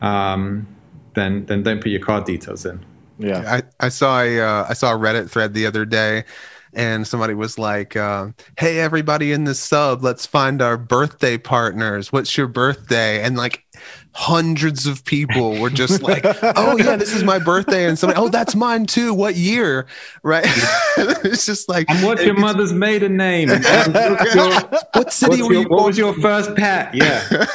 um, 0.00 0.68
then 1.14 1.44
then 1.46 1.64
don't 1.64 1.80
put 1.80 1.90
your 1.90 2.00
card 2.00 2.24
details 2.24 2.64
in. 2.64 2.84
Yeah, 3.20 3.60
I, 3.80 3.86
I 3.86 3.88
saw 3.90 4.20
a 4.20 4.40
uh, 4.40 4.66
I 4.68 4.72
saw 4.74 4.94
a 4.94 4.98
Reddit 4.98 5.30
thread 5.30 5.52
the 5.54 5.66
other 5.66 5.84
day, 5.84 6.24
and 6.72 7.06
somebody 7.06 7.34
was 7.34 7.58
like, 7.58 7.96
uh, 7.96 8.28
"Hey, 8.58 8.80
everybody 8.80 9.32
in 9.32 9.44
the 9.44 9.54
sub, 9.54 10.02
let's 10.02 10.26
find 10.26 10.62
our 10.62 10.76
birthday 10.78 11.36
partners. 11.36 12.12
What's 12.12 12.36
your 12.36 12.48
birthday?" 12.48 13.22
And 13.22 13.36
like 13.36 13.64
hundreds 14.12 14.86
of 14.86 15.04
people 15.04 15.58
were 15.58 15.70
just 15.70 16.02
like, 16.10 16.24
"Oh 16.42 16.76
yeah, 16.76 16.96
this 16.96 17.14
is 17.14 17.24
my 17.24 17.38
birthday," 17.38 17.86
and 17.86 17.98
somebody, 17.98 18.20
"Oh, 18.20 18.28
that's 18.28 18.54
mine 18.54 18.86
too. 18.86 19.14
What 19.14 19.36
year?" 19.36 19.86
Right? 20.22 20.44
it's 20.96 21.46
just 21.46 21.68
like, 21.68 21.88
"And 21.88 22.04
what's 22.04 22.22
your 22.22 22.34
mother's 22.34 22.72
maiden 22.72 23.16
name? 23.16 23.48
your, 23.48 23.58
what 24.92 25.12
city 25.12 25.38
your, 25.38 25.52
you 25.52 25.62
What 25.64 25.86
was 25.86 25.98
your 25.98 26.14
first 26.14 26.54
pet?" 26.56 26.94
Yeah. 26.94 27.46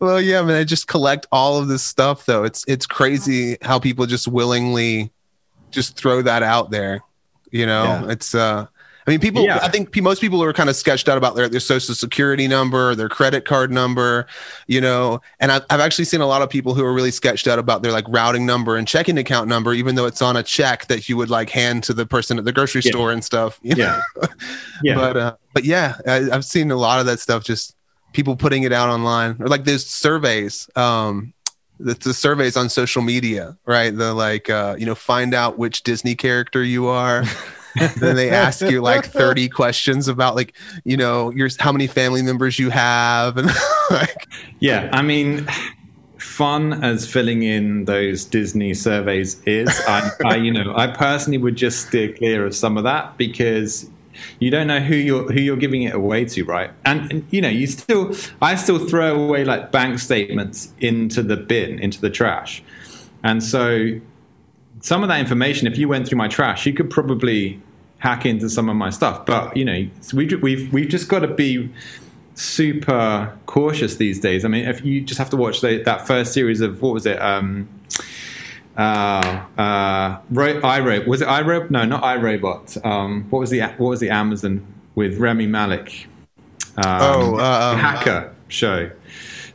well, 0.00 0.20
yeah, 0.20 0.40
I 0.40 0.42
mean, 0.42 0.56
I 0.56 0.64
just 0.64 0.86
collect 0.86 1.26
all 1.32 1.58
of 1.58 1.68
this 1.68 1.82
stuff, 1.82 2.26
though. 2.26 2.44
It's 2.44 2.64
it's 2.68 2.86
crazy 2.86 3.56
how 3.62 3.78
people 3.78 4.06
just 4.06 4.28
willingly 4.28 5.10
just 5.70 5.96
throw 5.96 6.22
that 6.22 6.42
out 6.42 6.70
there. 6.70 7.02
You 7.50 7.66
know, 7.66 7.84
yeah. 7.84 8.12
it's 8.12 8.34
uh 8.34 8.66
I 9.08 9.10
mean, 9.12 9.20
people. 9.20 9.42
Yeah. 9.42 9.58
I 9.62 9.68
think 9.68 9.96
most 10.02 10.20
people 10.20 10.42
are 10.42 10.52
kind 10.52 10.68
of 10.68 10.76
sketched 10.76 11.08
out 11.08 11.16
about 11.16 11.34
their, 11.34 11.48
their 11.48 11.60
social 11.60 11.94
security 11.94 12.46
number, 12.46 12.94
their 12.94 13.08
credit 13.08 13.46
card 13.46 13.72
number, 13.72 14.26
you 14.66 14.82
know. 14.82 15.22
And 15.40 15.50
I've, 15.50 15.64
I've 15.70 15.80
actually 15.80 16.04
seen 16.04 16.20
a 16.20 16.26
lot 16.26 16.42
of 16.42 16.50
people 16.50 16.74
who 16.74 16.84
are 16.84 16.92
really 16.92 17.10
sketched 17.10 17.48
out 17.48 17.58
about 17.58 17.80
their 17.80 17.90
like 17.90 18.04
routing 18.08 18.44
number 18.44 18.76
and 18.76 18.86
checking 18.86 19.16
account 19.16 19.48
number, 19.48 19.72
even 19.72 19.94
though 19.94 20.04
it's 20.04 20.20
on 20.20 20.36
a 20.36 20.42
check 20.42 20.88
that 20.88 21.08
you 21.08 21.16
would 21.16 21.30
like 21.30 21.48
hand 21.48 21.84
to 21.84 21.94
the 21.94 22.04
person 22.04 22.36
at 22.36 22.44
the 22.44 22.52
grocery 22.52 22.82
yeah. 22.84 22.90
store 22.90 23.10
and 23.10 23.24
stuff. 23.24 23.58
Yeah, 23.62 24.02
yeah. 24.82 24.94
But 24.94 25.16
uh, 25.16 25.36
but 25.54 25.64
yeah, 25.64 25.96
I, 26.06 26.28
I've 26.30 26.44
seen 26.44 26.70
a 26.70 26.76
lot 26.76 27.00
of 27.00 27.06
that 27.06 27.18
stuff. 27.18 27.44
Just 27.44 27.74
people 28.12 28.36
putting 28.36 28.64
it 28.64 28.74
out 28.74 28.90
online, 28.90 29.36
or 29.40 29.46
like 29.46 29.64
there's 29.64 29.86
surveys. 29.86 30.68
Um, 30.76 31.32
the, 31.80 31.94
the, 31.94 32.12
surveys 32.12 32.56
on 32.58 32.68
social 32.68 33.02
media, 33.02 33.56
right? 33.64 33.96
The 33.96 34.12
like, 34.12 34.50
uh, 34.50 34.74
you 34.78 34.84
know, 34.84 34.96
find 34.96 35.32
out 35.32 35.58
which 35.58 35.84
Disney 35.84 36.14
character 36.14 36.62
you 36.62 36.88
are. 36.88 37.22
then 37.96 38.16
they 38.16 38.30
ask 38.30 38.60
you 38.62 38.80
like 38.80 39.04
30 39.12 39.48
questions 39.48 40.08
about 40.08 40.34
like 40.34 40.54
you 40.84 40.96
know 40.96 41.30
your 41.32 41.48
how 41.58 41.72
many 41.72 41.86
family 41.86 42.22
members 42.22 42.58
you 42.58 42.70
have 42.70 43.36
and 43.36 43.50
like 43.90 44.26
yeah 44.60 44.88
i 44.92 45.02
mean 45.02 45.46
fun 46.38 46.84
as 46.84 47.04
filling 47.10 47.42
in 47.42 47.84
those 47.86 48.24
Disney 48.24 48.72
surveys 48.72 49.42
is, 49.42 49.68
I, 49.88 50.10
I, 50.24 50.36
you 50.36 50.52
know, 50.52 50.72
I 50.76 50.86
personally 50.86 51.38
would 51.38 51.56
just 51.56 51.88
steer 51.88 52.12
clear 52.12 52.46
of 52.46 52.54
some 52.54 52.76
of 52.76 52.84
that 52.84 53.16
because 53.16 53.90
you 54.38 54.50
don't 54.50 54.68
know 54.68 54.78
who 54.78 54.94
you're 54.94 55.32
who 55.32 55.40
you're 55.40 55.56
giving 55.56 55.82
it 55.82 55.94
away 55.94 56.24
to, 56.26 56.44
right? 56.44 56.70
And, 56.84 57.10
and, 57.10 57.26
you 57.30 57.40
know, 57.40 57.48
you 57.48 57.66
still, 57.66 58.14
I 58.40 58.54
still 58.54 58.78
throw 58.78 59.20
away 59.20 59.44
like 59.44 59.72
bank 59.72 59.98
statements 59.98 60.72
into 60.78 61.22
the 61.22 61.36
bin, 61.36 61.78
into 61.78 62.00
the 62.00 62.10
trash, 62.10 62.62
and 63.22 63.42
so 63.42 64.00
some 64.80 65.02
of 65.02 65.08
that 65.08 65.20
information, 65.20 65.66
if 65.66 65.78
you 65.78 65.88
went 65.88 66.08
through 66.08 66.18
my 66.18 66.28
trash, 66.28 66.66
you 66.66 66.72
could 66.72 66.90
probably 66.90 67.60
hack 67.98 68.24
into 68.24 68.48
some 68.48 68.68
of 68.68 68.76
my 68.76 68.90
stuff. 68.90 69.26
But 69.26 69.56
you 69.56 69.64
know, 69.64 69.88
we, 70.12 70.26
we've 70.36 70.72
we've 70.72 70.88
just 70.88 71.08
got 71.08 71.20
to 71.20 71.28
be 71.28 71.70
super 72.34 73.36
cautious 73.46 73.96
these 73.96 74.20
days. 74.20 74.44
I 74.44 74.48
mean, 74.48 74.66
if 74.66 74.84
you 74.84 75.00
just 75.00 75.18
have 75.18 75.30
to 75.30 75.36
watch 75.36 75.60
the, 75.60 75.82
that 75.84 76.06
first 76.06 76.32
series 76.32 76.60
of 76.60 76.80
what 76.80 76.94
was 76.94 77.06
it? 77.06 77.20
Um, 77.20 77.68
uh, 78.76 79.44
uh, 79.58 80.20
iRobot 80.30 81.06
was 81.06 81.20
it 81.20 81.28
iRobot? 81.28 81.70
No, 81.70 81.84
not 81.84 82.02
iRobot. 82.02 82.84
Um, 82.86 83.26
what 83.30 83.40
was 83.40 83.50
the 83.50 83.60
what 83.60 83.88
was 83.88 84.00
the 84.00 84.10
Amazon 84.10 84.66
with 84.94 85.18
Rami 85.18 85.46
Malek? 85.46 86.06
Um, 86.76 86.84
oh, 86.86 87.36
uh, 87.38 87.72
um, 87.72 87.78
hacker 87.78 88.34
show 88.46 88.90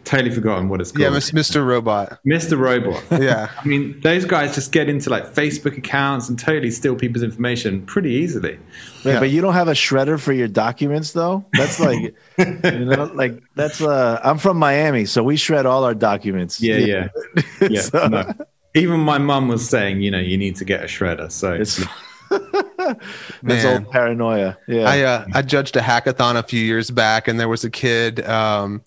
totally 0.03 0.31
forgotten 0.31 0.69
what 0.69 0.81
it's 0.81 0.91
called. 0.91 1.01
Yeah, 1.01 1.19
Mr. 1.19 1.65
Robot. 1.65 2.19
Mr. 2.25 2.57
Robot. 2.57 3.03
yeah. 3.21 3.49
I 3.59 3.65
mean, 3.65 3.99
those 4.01 4.25
guys 4.25 4.55
just 4.55 4.71
get 4.71 4.89
into 4.89 5.09
like 5.09 5.25
Facebook 5.33 5.77
accounts 5.77 6.29
and 6.29 6.37
totally 6.37 6.71
steal 6.71 6.95
people's 6.95 7.23
information 7.23 7.85
pretty 7.85 8.11
easily. 8.11 8.59
Yeah, 9.03 9.19
but 9.19 9.29
you 9.29 9.41
don't 9.41 9.53
have 9.53 9.67
a 9.67 9.73
shredder 9.73 10.19
for 10.19 10.33
your 10.33 10.47
documents 10.47 11.11
though. 11.11 11.45
That's 11.53 11.79
like, 11.79 12.15
you 12.37 12.85
know, 12.85 13.11
like 13.13 13.41
that's. 13.55 13.81
uh 13.81 14.19
I'm 14.23 14.37
from 14.37 14.57
Miami, 14.57 15.05
so 15.05 15.23
we 15.23 15.35
shred 15.35 15.65
all 15.65 15.83
our 15.83 15.95
documents. 15.95 16.61
Yeah, 16.61 16.77
yeah, 16.77 17.07
yeah. 17.61 17.81
so. 17.81 18.07
no. 18.07 18.33
Even 18.75 18.99
my 19.01 19.19
mum 19.19 19.49
was 19.49 19.69
saying, 19.69 20.01
you 20.01 20.09
know, 20.09 20.19
you 20.19 20.37
need 20.37 20.55
to 20.55 20.65
get 20.65 20.81
a 20.81 20.85
shredder. 20.85 21.31
So. 21.31 21.53
It's, 21.53 21.83
That's 23.43 23.65
old 23.65 23.91
paranoia. 23.91 24.57
Yeah. 24.67 24.89
I 24.89 25.01
uh, 25.01 25.25
I 25.33 25.41
judged 25.43 25.75
a 25.75 25.79
hackathon 25.79 26.35
a 26.35 26.43
few 26.43 26.59
years 26.59 26.89
back, 26.89 27.27
and 27.27 27.39
there 27.39 27.49
was 27.49 27.63
a 27.63 27.69
kid. 27.69 28.25
Um, 28.27 28.81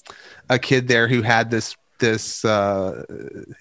a 0.48 0.58
kid 0.58 0.88
there 0.88 1.08
who 1.08 1.22
had 1.22 1.50
this 1.50 1.76
this 1.98 2.44
uh, 2.44 3.04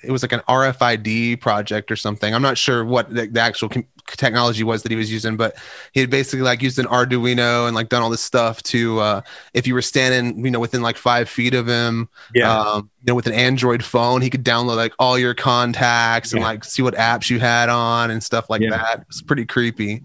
it 0.03 0.11
was 0.11 0.21
like 0.21 0.31
an 0.31 0.41
RFID 0.41 1.39
project 1.39 1.91
or 1.91 1.95
something. 1.95 2.33
I'm 2.33 2.41
not 2.41 2.57
sure 2.57 2.83
what 2.83 3.13
the, 3.13 3.27
the 3.27 3.39
actual 3.39 3.69
com- 3.69 3.87
technology 4.07 4.63
was 4.63 4.83
that 4.83 4.91
he 4.91 4.95
was 4.95 5.11
using, 5.11 5.37
but 5.37 5.55
he 5.93 5.99
had 5.99 6.09
basically 6.09 6.41
like 6.41 6.61
used 6.61 6.77
an 6.79 6.85
Arduino 6.85 7.67
and 7.67 7.75
like 7.75 7.89
done 7.89 8.01
all 8.01 8.09
this 8.09 8.21
stuff 8.21 8.61
to 8.63 8.99
uh, 8.99 9.21
if 9.53 9.67
you 9.67 9.73
were 9.73 9.81
standing, 9.81 10.43
you 10.43 10.51
know, 10.51 10.59
within 10.59 10.81
like 10.81 10.97
five 10.97 11.29
feet 11.29 11.53
of 11.53 11.67
him, 11.67 12.09
yeah, 12.33 12.59
um, 12.59 12.89
you 13.01 13.11
know, 13.11 13.15
with 13.15 13.27
an 13.27 13.33
Android 13.33 13.83
phone, 13.83 14.21
he 14.21 14.29
could 14.29 14.43
download 14.43 14.75
like 14.75 14.93
all 14.99 15.17
your 15.17 15.33
contacts 15.33 16.31
yeah. 16.31 16.37
and 16.37 16.43
like 16.43 16.63
see 16.63 16.81
what 16.81 16.95
apps 16.95 17.29
you 17.29 17.39
had 17.39 17.69
on 17.69 18.11
and 18.11 18.23
stuff 18.23 18.49
like 18.49 18.61
yeah. 18.61 18.71
that. 18.71 19.05
It's 19.07 19.21
pretty 19.21 19.45
creepy. 19.45 20.03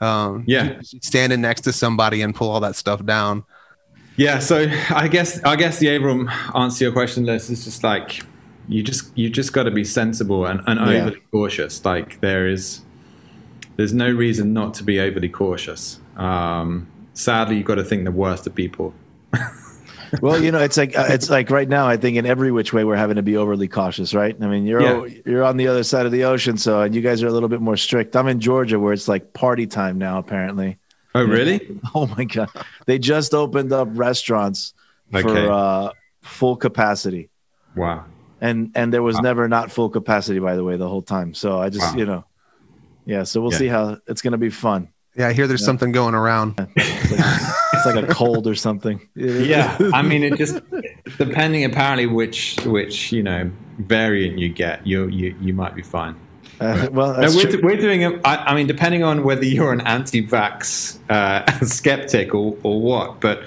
Um, 0.00 0.44
yeah, 0.46 0.78
standing 0.82 1.40
next 1.40 1.62
to 1.62 1.72
somebody 1.72 2.22
and 2.22 2.34
pull 2.34 2.50
all 2.50 2.60
that 2.60 2.76
stuff 2.76 3.04
down. 3.04 3.44
Yeah, 4.18 4.40
so 4.40 4.66
I 4.90 5.06
guess 5.06 5.40
I 5.44 5.54
guess 5.54 5.78
the 5.78 5.94
Abram 5.94 6.28
answer 6.52 6.78
to 6.78 6.84
your 6.86 6.92
question, 6.92 7.24
Liz, 7.24 7.48
is 7.50 7.64
just 7.64 7.84
like 7.84 8.20
you 8.68 8.82
just 8.82 9.16
you 9.16 9.30
just 9.30 9.52
got 9.52 9.62
to 9.62 9.70
be 9.70 9.84
sensible 9.84 10.44
and, 10.44 10.60
and 10.66 10.80
yeah. 10.80 11.02
overly 11.02 11.22
cautious. 11.30 11.84
Like 11.84 12.20
there 12.20 12.48
is 12.48 12.80
there's 13.76 13.94
no 13.94 14.10
reason 14.10 14.52
not 14.52 14.74
to 14.74 14.82
be 14.82 14.98
overly 14.98 15.28
cautious. 15.28 16.00
Um, 16.16 16.88
sadly, 17.14 17.58
you've 17.58 17.66
got 17.66 17.76
to 17.76 17.84
think 17.84 18.04
the 18.04 18.10
worst 18.10 18.44
of 18.48 18.56
people. 18.56 18.92
well, 20.20 20.42
you 20.42 20.50
know, 20.50 20.58
it's 20.58 20.76
like 20.76 20.98
uh, 20.98 21.06
it's 21.10 21.30
like 21.30 21.48
right 21.48 21.68
now. 21.68 21.86
I 21.86 21.96
think 21.96 22.16
in 22.16 22.26
every 22.26 22.50
which 22.50 22.72
way 22.72 22.82
we're 22.82 22.96
having 22.96 23.16
to 23.16 23.22
be 23.22 23.36
overly 23.36 23.68
cautious, 23.68 24.14
right? 24.14 24.36
I 24.40 24.46
mean, 24.48 24.66
you're 24.66 25.06
yeah. 25.06 25.20
you're 25.26 25.44
on 25.44 25.58
the 25.58 25.68
other 25.68 25.84
side 25.84 26.06
of 26.06 26.12
the 26.12 26.24
ocean, 26.24 26.58
so 26.58 26.82
and 26.82 26.92
you 26.92 27.02
guys 27.02 27.22
are 27.22 27.28
a 27.28 27.32
little 27.32 27.48
bit 27.48 27.60
more 27.60 27.76
strict. 27.76 28.16
I'm 28.16 28.26
in 28.26 28.40
Georgia, 28.40 28.80
where 28.80 28.92
it's 28.92 29.06
like 29.06 29.32
party 29.32 29.68
time 29.68 29.96
now, 29.96 30.18
apparently. 30.18 30.76
Oh, 31.14 31.24
really? 31.24 31.80
Oh 31.94 32.06
my 32.06 32.24
god! 32.24 32.50
They 32.86 32.98
just 32.98 33.34
opened 33.34 33.72
up 33.72 33.88
restaurants 33.92 34.74
okay. 35.12 35.22
for 35.22 35.50
uh, 35.50 35.92
full 36.22 36.56
capacity. 36.56 37.30
Wow. 37.74 38.04
And 38.40 38.70
and 38.74 38.92
there 38.92 39.02
was 39.02 39.16
wow. 39.16 39.22
never 39.22 39.48
not 39.48 39.72
full 39.72 39.90
capacity, 39.90 40.38
by 40.38 40.54
the 40.54 40.64
way, 40.64 40.76
the 40.76 40.88
whole 40.88 41.02
time. 41.02 41.34
So 41.34 41.58
I 41.58 41.70
just 41.70 41.92
wow. 41.92 41.98
you 41.98 42.06
know, 42.06 42.24
yeah. 43.04 43.24
So 43.24 43.40
we'll 43.40 43.52
yeah. 43.52 43.58
see 43.58 43.66
how 43.68 43.98
it's 44.06 44.22
going 44.22 44.32
to 44.32 44.38
be 44.38 44.50
fun. 44.50 44.88
Yeah, 45.16 45.28
I 45.28 45.32
hear 45.32 45.48
there's 45.48 45.62
yeah. 45.62 45.66
something 45.66 45.92
going 45.92 46.14
around. 46.14 46.54
It's 47.10 47.86
like, 47.86 47.94
it's 47.94 48.08
like, 48.08 48.10
a 48.10 48.14
cold 48.14 48.46
or 48.46 48.54
something. 48.54 49.00
Yeah, 49.14 49.78
I 49.94 50.02
mean, 50.02 50.22
it 50.22 50.36
just 50.36 50.60
depending 51.16 51.64
apparently 51.64 52.06
which 52.06 52.58
which 52.66 53.12
you 53.12 53.22
know 53.22 53.50
variant 53.78 54.38
you 54.38 54.48
get, 54.48 54.86
you 54.86 55.06
you 55.08 55.34
you 55.40 55.54
might 55.54 55.74
be 55.74 55.82
fine. 55.82 56.16
Uh, 56.60 56.88
well, 56.90 57.20
no, 57.20 57.28
we're, 57.36 57.60
we're, 57.62 57.76
doing 57.76 58.02
it. 58.02 58.20
I, 58.24 58.54
mean, 58.54 58.66
depending 58.66 59.04
on 59.04 59.22
whether 59.22 59.44
you're 59.44 59.72
an 59.72 59.80
anti-vax 59.82 60.98
uh, 61.08 61.50
skeptic 61.64 62.34
or, 62.34 62.56
or 62.62 62.80
what, 62.80 63.20
but 63.20 63.44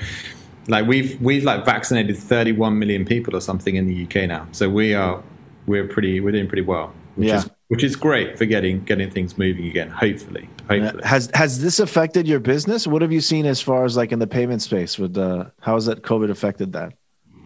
like 0.67 0.87
we've 0.87 1.19
we've 1.21 1.43
like 1.43 1.65
vaccinated 1.65 2.17
31 2.17 2.79
million 2.79 3.03
people 3.03 3.35
or 3.35 3.41
something 3.41 3.75
in 3.75 3.87
the 3.87 4.03
UK 4.05 4.27
now, 4.27 4.47
so 4.51 4.69
we 4.69 4.93
are 4.93 5.21
we're 5.65 5.87
pretty 5.87 6.19
we're 6.19 6.31
doing 6.31 6.47
pretty 6.47 6.61
well, 6.61 6.93
which 7.15 7.27
yeah. 7.27 7.37
is 7.37 7.49
which 7.67 7.83
is 7.83 7.95
great 7.95 8.37
for 8.37 8.45
getting 8.45 8.83
getting 8.83 9.09
things 9.09 9.37
moving 9.37 9.67
again. 9.67 9.89
Hopefully, 9.89 10.47
hopefully. 10.69 11.03
Has 11.03 11.29
has 11.33 11.61
this 11.61 11.79
affected 11.79 12.27
your 12.27 12.39
business? 12.39 12.87
What 12.87 13.01
have 13.01 13.11
you 13.11 13.21
seen 13.21 13.45
as 13.45 13.61
far 13.61 13.83
as 13.83 13.97
like 13.97 14.11
in 14.11 14.19
the 14.19 14.27
payment 14.27 14.61
space? 14.61 14.97
With 14.97 15.17
uh, 15.17 15.45
how 15.59 15.73
has 15.73 15.85
that 15.85 16.03
COVID 16.03 16.29
affected 16.29 16.73
that? 16.73 16.93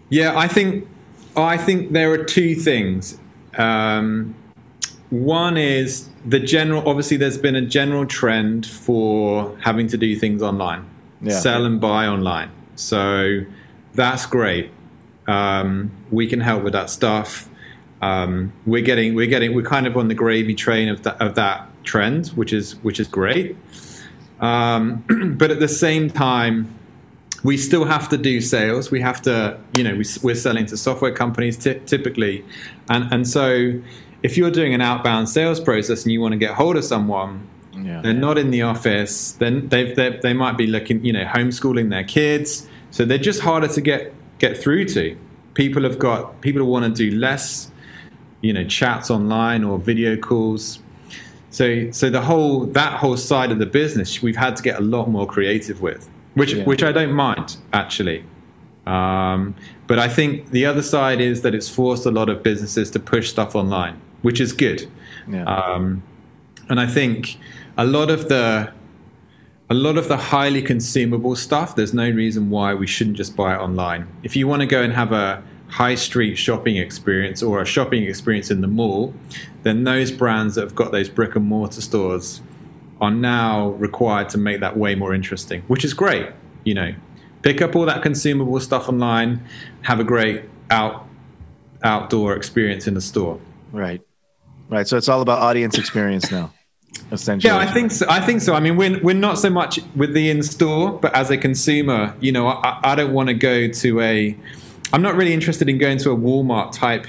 Yeah, 0.09 0.37
I 0.37 0.47
think 0.47 0.87
I 1.35 1.57
think 1.57 1.91
there 1.91 2.11
are 2.11 2.23
two 2.23 2.55
things. 2.55 3.17
Um, 3.57 4.35
one 5.23 5.55
is 5.57 6.09
the 6.25 6.39
general, 6.39 6.87
obviously, 6.87 7.17
there's 7.17 7.37
been 7.37 7.55
a 7.55 7.61
general 7.61 8.05
trend 8.05 8.65
for 8.65 9.57
having 9.61 9.87
to 9.87 9.97
do 9.97 10.15
things 10.15 10.41
online, 10.41 10.85
yeah. 11.21 11.39
sell 11.39 11.65
and 11.65 11.79
buy 11.79 12.07
online. 12.07 12.51
So 12.75 13.41
that's 13.93 14.25
great. 14.25 14.71
Um, 15.27 15.91
we 16.11 16.27
can 16.27 16.41
help 16.41 16.63
with 16.63 16.73
that 16.73 16.89
stuff. 16.89 17.49
Um, 18.01 18.51
we're 18.65 18.83
getting, 18.83 19.15
we're 19.15 19.27
getting, 19.27 19.55
we're 19.55 19.63
kind 19.63 19.87
of 19.87 19.95
on 19.95 20.09
the 20.09 20.13
gravy 20.13 20.53
train 20.53 20.89
of 20.89 21.03
that, 21.03 21.21
of 21.21 21.35
that 21.35 21.69
trend, 21.83 22.27
which 22.29 22.51
is, 22.51 22.73
which 22.83 22.99
is 22.99 23.07
great. 23.07 23.55
Um, 24.41 25.03
but 25.37 25.49
at 25.49 25.59
the 25.59 25.67
same 25.67 26.09
time, 26.09 26.75
we 27.43 27.57
still 27.57 27.85
have 27.85 28.09
to 28.09 28.17
do 28.17 28.41
sales. 28.41 28.89
We 28.89 29.01
have 29.01 29.21
to, 29.21 29.59
you 29.77 29.83
know, 29.83 30.01
we, 30.23 30.31
are 30.31 30.35
selling 30.35 30.65
to 30.65 30.77
software 30.77 31.13
companies 31.13 31.57
t- 31.57 31.79
typically, 31.85 32.43
and 32.89 33.11
and 33.13 33.27
so 33.27 33.79
if 34.25 34.37
you're 34.37 34.49
doing 34.49 34.73
an 34.73 34.81
outbound 34.81 35.29
sales 35.29 35.59
process 35.59 36.01
and 36.01 36.11
you 36.11 36.19
want 36.19 36.31
to 36.31 36.37
get 36.37 36.55
hold 36.55 36.75
of 36.77 36.83
someone, 36.83 37.47
yeah. 37.77 38.01
they're 38.01 38.11
not 38.11 38.39
in 38.39 38.49
the 38.49 38.63
office. 38.63 39.33
Then 39.33 39.69
they 39.69 39.93
they 39.93 40.33
might 40.33 40.57
be 40.57 40.65
looking, 40.65 41.05
you 41.05 41.13
know, 41.13 41.25
homeschooling 41.25 41.91
their 41.91 42.03
kids, 42.03 42.67
so 42.89 43.05
they're 43.05 43.19
just 43.19 43.41
harder 43.41 43.67
to 43.67 43.81
get 43.81 44.11
get 44.39 44.57
through 44.57 44.85
to. 44.85 45.15
People 45.53 45.83
have 45.83 45.99
got 45.99 46.41
people 46.41 46.65
want 46.65 46.85
to 46.85 46.91
do 46.91 47.15
less, 47.15 47.69
you 48.41 48.51
know, 48.51 48.63
chats 48.63 49.11
online 49.11 49.63
or 49.63 49.77
video 49.77 50.17
calls. 50.17 50.79
So 51.51 51.91
so 51.91 52.09
the 52.09 52.21
whole 52.21 52.65
that 52.79 52.93
whole 52.93 53.17
side 53.17 53.51
of 53.51 53.59
the 53.59 53.67
business 53.67 54.23
we've 54.23 54.41
had 54.47 54.55
to 54.55 54.63
get 54.63 54.79
a 54.79 54.81
lot 54.95 55.07
more 55.07 55.27
creative 55.27 55.83
with, 55.83 56.09
which 56.33 56.53
yeah. 56.53 56.63
which 56.63 56.81
I 56.81 56.91
don't 56.91 57.13
mind 57.13 57.57
actually. 57.73 58.25
Um, 58.87 59.55
but 59.85 59.99
I 59.99 60.07
think 60.07 60.49
the 60.49 60.65
other 60.65 60.81
side 60.81 61.21
is 61.21 61.41
that 61.43 61.53
it's 61.53 61.69
forced 61.69 62.07
a 62.07 62.11
lot 62.11 62.27
of 62.29 62.41
businesses 62.41 62.89
to 62.91 62.99
push 62.99 63.29
stuff 63.29 63.55
online 63.55 63.99
which 64.25 64.41
is 64.41 64.53
good. 64.53 64.89
Yeah. 65.27 65.43
Um, 65.43 66.01
and 66.67 66.79
I 66.79 66.87
think 66.87 67.37
a 67.77 67.85
lot 67.85 68.09
of 68.09 68.27
the 68.27 68.73
a 69.69 69.73
lot 69.75 69.97
of 69.97 70.07
the 70.07 70.17
highly 70.17 70.63
consumable 70.63 71.35
stuff, 71.35 71.75
there's 71.75 71.93
no 71.93 72.09
reason 72.09 72.49
why 72.49 72.73
we 72.73 72.87
shouldn't 72.87 73.17
just 73.17 73.35
buy 73.35 73.53
it 73.53 73.59
online. 73.59 74.07
If 74.23 74.35
you 74.35 74.47
want 74.47 74.61
to 74.61 74.65
go 74.65 74.81
and 74.81 74.93
have 74.93 75.11
a 75.11 75.43
high 75.67 75.93
street 75.93 76.37
shopping 76.37 76.77
experience 76.77 77.43
or 77.43 77.61
a 77.61 77.65
shopping 77.65 78.03
experience 78.03 78.49
in 78.49 78.61
the 78.61 78.67
mall, 78.67 79.13
then 79.61 79.83
those 79.83 80.11
brands 80.11 80.55
that 80.55 80.61
have 80.61 80.73
got 80.73 80.91
those 80.91 81.07
brick 81.07 81.35
and 81.35 81.45
mortar 81.45 81.81
stores 81.81 82.41
are 83.01 83.11
now 83.11 83.69
required 83.71 84.29
to 84.29 84.39
make 84.39 84.59
that 84.59 84.75
way 84.75 84.95
more 84.95 85.13
interesting, 85.13 85.61
which 85.67 85.85
is 85.85 85.93
great. 85.93 86.29
You 86.63 86.73
know, 86.73 86.95
pick 87.43 87.61
up 87.61 87.75
all 87.75 87.85
that 87.85 88.01
consumable 88.01 88.59
stuff 88.59 88.89
online, 88.89 89.45
have 89.83 89.99
a 89.99 90.03
great 90.03 90.45
out 90.71 91.07
outdoor 91.83 92.35
experience 92.35 92.87
in 92.87 92.95
the 92.95 93.01
store. 93.01 93.39
Right. 93.71 94.01
Right. 94.69 94.87
So 94.87 94.97
it's 94.97 95.09
all 95.09 95.21
about 95.21 95.39
audience 95.41 95.77
experience 95.77 96.31
now. 96.31 96.51
Essentially. 97.11 97.53
Yeah, 97.53 97.59
I 97.59 97.67
think 97.67 97.91
so. 97.91 98.05
I 98.09 98.19
think 98.19 98.41
so. 98.41 98.55
I 98.55 98.59
mean, 98.59 98.77
we're, 98.77 98.99
we're 99.01 99.13
not 99.13 99.37
so 99.37 99.49
much 99.49 99.79
with 99.95 100.13
the 100.13 100.29
in 100.29 100.41
store, 100.41 100.93
but 100.93 101.13
as 101.13 101.29
a 101.29 101.37
consumer, 101.37 102.15
you 102.19 102.31
know, 102.31 102.47
I, 102.47 102.79
I 102.83 102.95
don't 102.95 103.13
want 103.13 103.27
to 103.27 103.33
go 103.33 103.67
to 103.67 104.01
a. 104.01 104.37
I'm 104.93 105.01
not 105.01 105.15
really 105.15 105.33
interested 105.33 105.69
in 105.69 105.77
going 105.77 105.97
to 105.99 106.11
a 106.11 106.15
Walmart 106.15 106.71
type 106.71 107.05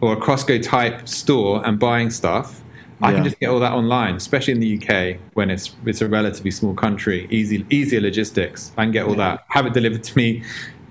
or 0.00 0.12
a 0.12 0.16
Costco 0.16 0.62
type 0.62 1.08
store 1.08 1.64
and 1.64 1.78
buying 1.78 2.10
stuff. 2.10 2.62
I 3.00 3.10
yeah. 3.10 3.16
can 3.16 3.24
just 3.24 3.40
get 3.40 3.48
all 3.48 3.60
that 3.60 3.72
online, 3.72 4.16
especially 4.16 4.52
in 4.52 4.60
the 4.60 4.78
UK 4.78 5.20
when 5.34 5.50
it's 5.50 5.74
it's 5.86 6.00
a 6.00 6.08
relatively 6.08 6.50
small 6.50 6.74
country, 6.74 7.26
easy 7.30 7.64
easier 7.70 8.00
logistics. 8.00 8.72
I 8.76 8.84
can 8.84 8.92
get 8.92 9.04
all 9.04 9.16
yeah. 9.16 9.36
that, 9.36 9.44
have 9.48 9.66
it 9.66 9.72
delivered 9.72 10.04
to 10.04 10.16
me 10.16 10.42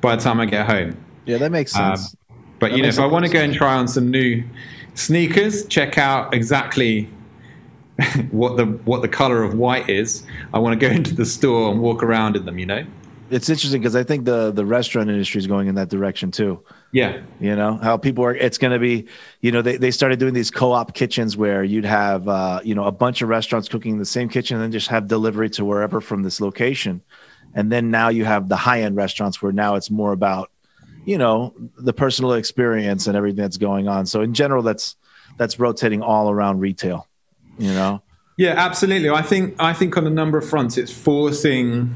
by 0.01 0.15
the 0.15 0.21
time 0.21 0.39
I 0.39 0.45
get 0.45 0.65
home. 0.65 0.97
Yeah, 1.25 1.37
that 1.37 1.51
makes 1.51 1.75
um, 1.75 1.95
sense. 1.95 2.15
Um, 2.29 2.37
But 2.59 2.73
you 2.73 2.83
know, 2.83 2.89
if 2.89 2.99
I 2.99 3.05
want 3.05 3.25
to 3.25 3.31
go 3.31 3.39
and 3.39 3.53
try 3.53 3.75
on 3.75 3.87
some 3.87 4.11
new 4.11 4.43
sneakers, 4.95 5.65
check 5.65 5.97
out 5.97 6.33
exactly 6.33 7.09
what 8.31 8.57
the 8.57 8.65
what 8.65 9.01
the 9.01 9.07
color 9.07 9.43
of 9.43 9.55
white 9.55 9.89
is. 9.89 10.25
I 10.53 10.59
want 10.59 10.79
to 10.79 10.87
go 10.87 10.93
into 10.95 11.15
the 11.15 11.25
store 11.25 11.71
and 11.71 11.81
walk 11.81 12.03
around 12.03 12.35
in 12.35 12.45
them. 12.45 12.57
You 12.57 12.65
know, 12.65 12.85
it's 13.29 13.49
interesting 13.49 13.81
because 13.81 13.95
I 13.95 14.03
think 14.03 14.25
the 14.25 14.51
the 14.51 14.65
restaurant 14.65 15.09
industry 15.09 15.39
is 15.39 15.47
going 15.47 15.67
in 15.67 15.75
that 15.75 15.89
direction 15.89 16.31
too. 16.31 16.63
Yeah, 16.91 17.21
you 17.39 17.55
know 17.55 17.77
how 17.77 17.97
people 17.97 18.23
are. 18.23 18.35
It's 18.35 18.57
going 18.57 18.73
to 18.73 18.79
be, 18.79 19.07
you 19.41 19.51
know, 19.51 19.61
they 19.61 19.77
they 19.77 19.91
started 19.91 20.19
doing 20.19 20.33
these 20.33 20.51
co-op 20.51 20.93
kitchens 20.93 21.35
where 21.35 21.63
you'd 21.63 21.85
have, 21.85 22.27
uh, 22.27 22.61
you 22.63 22.75
know, 22.75 22.83
a 22.83 22.91
bunch 22.91 23.21
of 23.21 23.29
restaurants 23.29 23.67
cooking 23.67 23.93
in 23.93 23.99
the 23.99 24.05
same 24.05 24.29
kitchen 24.29 24.57
and 24.57 24.63
then 24.63 24.71
just 24.71 24.87
have 24.87 25.07
delivery 25.07 25.49
to 25.51 25.65
wherever 25.65 26.01
from 26.01 26.23
this 26.23 26.39
location. 26.39 27.01
And 27.55 27.71
then 27.71 27.91
now 27.91 28.09
you 28.09 28.25
have 28.25 28.49
the 28.49 28.55
high 28.55 28.81
end 28.81 28.95
restaurants 28.95 29.41
where 29.41 29.51
now 29.51 29.75
it's 29.75 29.91
more 29.91 30.11
about, 30.11 30.49
you 31.05 31.17
know, 31.17 31.53
the 31.77 31.93
personal 31.93 32.33
experience 32.33 33.07
and 33.07 33.15
everything 33.15 33.41
that's 33.41 33.57
going 33.57 33.87
on. 33.87 34.05
So 34.05 34.21
in 34.21 34.33
general, 34.33 34.63
that's 34.63 34.95
that's 35.37 35.59
rotating 35.59 36.01
all 36.01 36.29
around 36.29 36.59
retail 36.59 37.07
you 37.57 37.71
know 37.73 38.01
yeah 38.37 38.53
absolutely 38.57 39.09
i 39.09 39.21
think 39.21 39.55
i 39.59 39.73
think 39.73 39.95
on 39.97 40.07
a 40.07 40.09
number 40.09 40.37
of 40.37 40.47
fronts 40.47 40.77
it's 40.77 40.91
forcing 40.91 41.93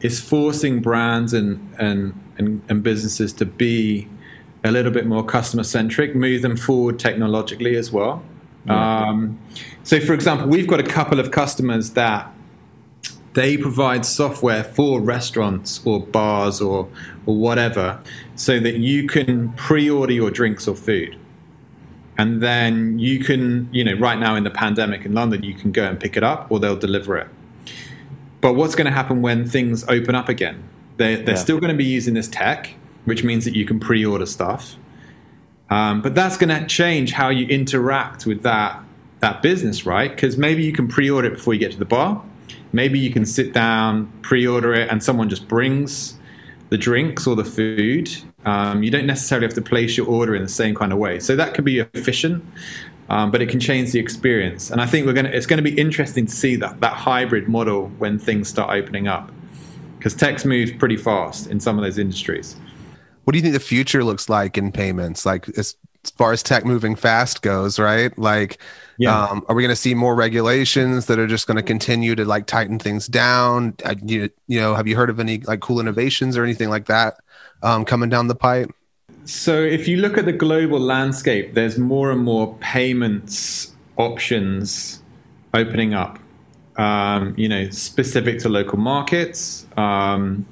it's 0.00 0.20
forcing 0.20 0.80
brands 0.80 1.32
and 1.32 1.74
and 1.78 2.14
and, 2.38 2.62
and 2.68 2.82
businesses 2.82 3.32
to 3.32 3.44
be 3.44 4.08
a 4.64 4.70
little 4.70 4.92
bit 4.92 5.06
more 5.06 5.24
customer 5.24 5.64
centric 5.64 6.14
move 6.14 6.42
them 6.42 6.56
forward 6.56 6.98
technologically 6.98 7.76
as 7.76 7.90
well 7.92 8.22
yeah. 8.66 9.08
um, 9.08 9.38
so 9.82 10.00
for 10.00 10.14
example 10.14 10.46
we've 10.46 10.68
got 10.68 10.80
a 10.80 10.84
couple 10.84 11.18
of 11.18 11.30
customers 11.30 11.90
that 11.90 12.31
they 13.34 13.56
provide 13.56 14.04
software 14.04 14.62
for 14.62 15.00
restaurants 15.00 15.80
or 15.84 16.00
bars 16.00 16.60
or 16.60 16.88
or 17.26 17.36
whatever 17.36 18.00
so 18.34 18.60
that 18.60 18.76
you 18.76 19.06
can 19.06 19.52
pre-order 19.54 20.12
your 20.12 20.30
drinks 20.30 20.68
or 20.68 20.74
food 20.74 21.16
and 22.18 22.42
then 22.42 22.98
you 22.98 23.24
can, 23.24 23.68
you 23.72 23.84
know, 23.84 23.94
right 23.94 24.18
now 24.18 24.36
in 24.36 24.44
the 24.44 24.50
pandemic 24.50 25.04
in 25.04 25.14
London, 25.14 25.42
you 25.42 25.54
can 25.54 25.72
go 25.72 25.84
and 25.84 25.98
pick 25.98 26.16
it 26.16 26.22
up 26.22 26.46
or 26.50 26.60
they'll 26.60 26.76
deliver 26.76 27.16
it. 27.16 27.28
But 28.40 28.54
what's 28.54 28.74
going 28.74 28.84
to 28.84 28.92
happen 28.92 29.22
when 29.22 29.48
things 29.48 29.84
open 29.88 30.14
up 30.14 30.28
again? 30.28 30.62
They're, 30.98 31.16
they're 31.16 31.34
yeah. 31.34 31.40
still 31.40 31.58
going 31.58 31.72
to 31.72 31.76
be 31.76 31.84
using 31.84 32.14
this 32.14 32.28
tech, 32.28 32.74
which 33.06 33.24
means 33.24 33.44
that 33.44 33.56
you 33.56 33.64
can 33.64 33.80
pre 33.80 34.04
order 34.04 34.26
stuff. 34.26 34.76
Um, 35.70 36.02
but 36.02 36.14
that's 36.14 36.36
going 36.36 36.50
to 36.50 36.66
change 36.66 37.12
how 37.12 37.30
you 37.30 37.46
interact 37.46 38.26
with 38.26 38.42
that, 38.42 38.82
that 39.20 39.40
business, 39.40 39.86
right? 39.86 40.10
Because 40.10 40.36
maybe 40.36 40.62
you 40.62 40.72
can 40.72 40.88
pre 40.88 41.10
order 41.10 41.28
it 41.28 41.34
before 41.34 41.54
you 41.54 41.60
get 41.60 41.72
to 41.72 41.78
the 41.78 41.86
bar. 41.86 42.22
Maybe 42.72 42.98
you 42.98 43.12
can 43.12 43.26
sit 43.26 43.52
down, 43.52 44.12
pre 44.22 44.46
order 44.46 44.72
it, 44.72 44.90
and 44.90 45.02
someone 45.02 45.28
just 45.28 45.48
brings 45.48 46.18
the 46.70 46.78
drinks 46.78 47.26
or 47.26 47.36
the 47.36 47.44
food 47.44 48.10
um, 48.44 48.82
you 48.82 48.90
don't 48.90 49.06
necessarily 49.06 49.46
have 49.46 49.54
to 49.54 49.62
place 49.62 49.96
your 49.96 50.06
order 50.06 50.34
in 50.34 50.42
the 50.42 50.48
same 50.48 50.74
kind 50.74 50.92
of 50.92 50.98
way. 50.98 51.20
So 51.20 51.36
that 51.36 51.54
can 51.54 51.64
be 51.64 51.78
efficient, 51.80 52.44
um, 53.08 53.30
but 53.30 53.40
it 53.40 53.48
can 53.48 53.60
change 53.60 53.92
the 53.92 54.00
experience. 54.00 54.70
And 54.70 54.80
I 54.80 54.86
think 54.86 55.06
we're 55.06 55.14
to, 55.14 55.34
it's 55.34 55.46
going 55.46 55.62
to 55.62 55.70
be 55.70 55.78
interesting 55.78 56.26
to 56.26 56.32
see 56.32 56.56
that, 56.56 56.80
that 56.80 56.92
hybrid 56.92 57.48
model 57.48 57.88
when 57.98 58.18
things 58.18 58.48
start 58.48 58.70
opening 58.70 59.06
up 59.06 59.30
because 59.98 60.14
tech's 60.14 60.44
moves 60.44 60.72
pretty 60.72 60.96
fast 60.96 61.46
in 61.46 61.60
some 61.60 61.78
of 61.78 61.84
those 61.84 61.98
industries. 61.98 62.56
What 63.24 63.32
do 63.32 63.38
you 63.38 63.42
think 63.42 63.54
the 63.54 63.60
future 63.60 64.02
looks 64.02 64.28
like 64.28 64.58
in 64.58 64.72
payments? 64.72 65.24
Like 65.24 65.48
as 65.56 65.76
far 66.16 66.32
as 66.32 66.42
tech 66.42 66.64
moving 66.64 66.96
fast 66.96 67.42
goes, 67.42 67.78
right? 67.78 68.16
Like, 68.18 68.60
yeah. 69.02 69.24
Um, 69.24 69.44
are 69.48 69.54
we 69.54 69.62
going 69.62 69.70
to 69.70 69.76
see 69.76 69.94
more 69.94 70.14
regulations 70.14 71.06
that 71.06 71.18
are 71.18 71.26
just 71.26 71.46
going 71.46 71.56
to 71.56 71.62
continue 71.62 72.14
to 72.14 72.24
like 72.24 72.46
tighten 72.46 72.78
things 72.78 73.06
down? 73.06 73.74
Uh, 73.84 73.94
you, 74.04 74.30
you 74.48 74.60
know, 74.60 74.74
have 74.74 74.86
you 74.86 74.96
heard 74.96 75.10
of 75.10 75.20
any 75.20 75.38
like 75.38 75.60
cool 75.60 75.80
innovations 75.80 76.36
or 76.36 76.44
anything 76.44 76.70
like 76.70 76.86
that? 76.86 77.14
um, 77.62 77.84
coming 77.84 78.08
down 78.08 78.28
the 78.28 78.34
pipe? 78.34 78.70
So, 79.24 79.60
if 79.60 79.86
you 79.86 79.98
look 79.98 80.18
at 80.18 80.24
the 80.24 80.32
global 80.32 80.80
landscape, 80.80 81.54
there's 81.54 81.78
more 81.78 82.10
and 82.10 82.22
more 82.22 82.56
payments 82.58 83.72
options 83.96 85.02
opening 85.54 85.94
up. 85.94 86.18
Um, 86.76 87.34
you 87.36 87.48
know, 87.48 87.68
specific 87.70 88.40
to 88.40 88.48
local 88.48 88.78
markets. 88.78 89.66
Um, 89.76 90.46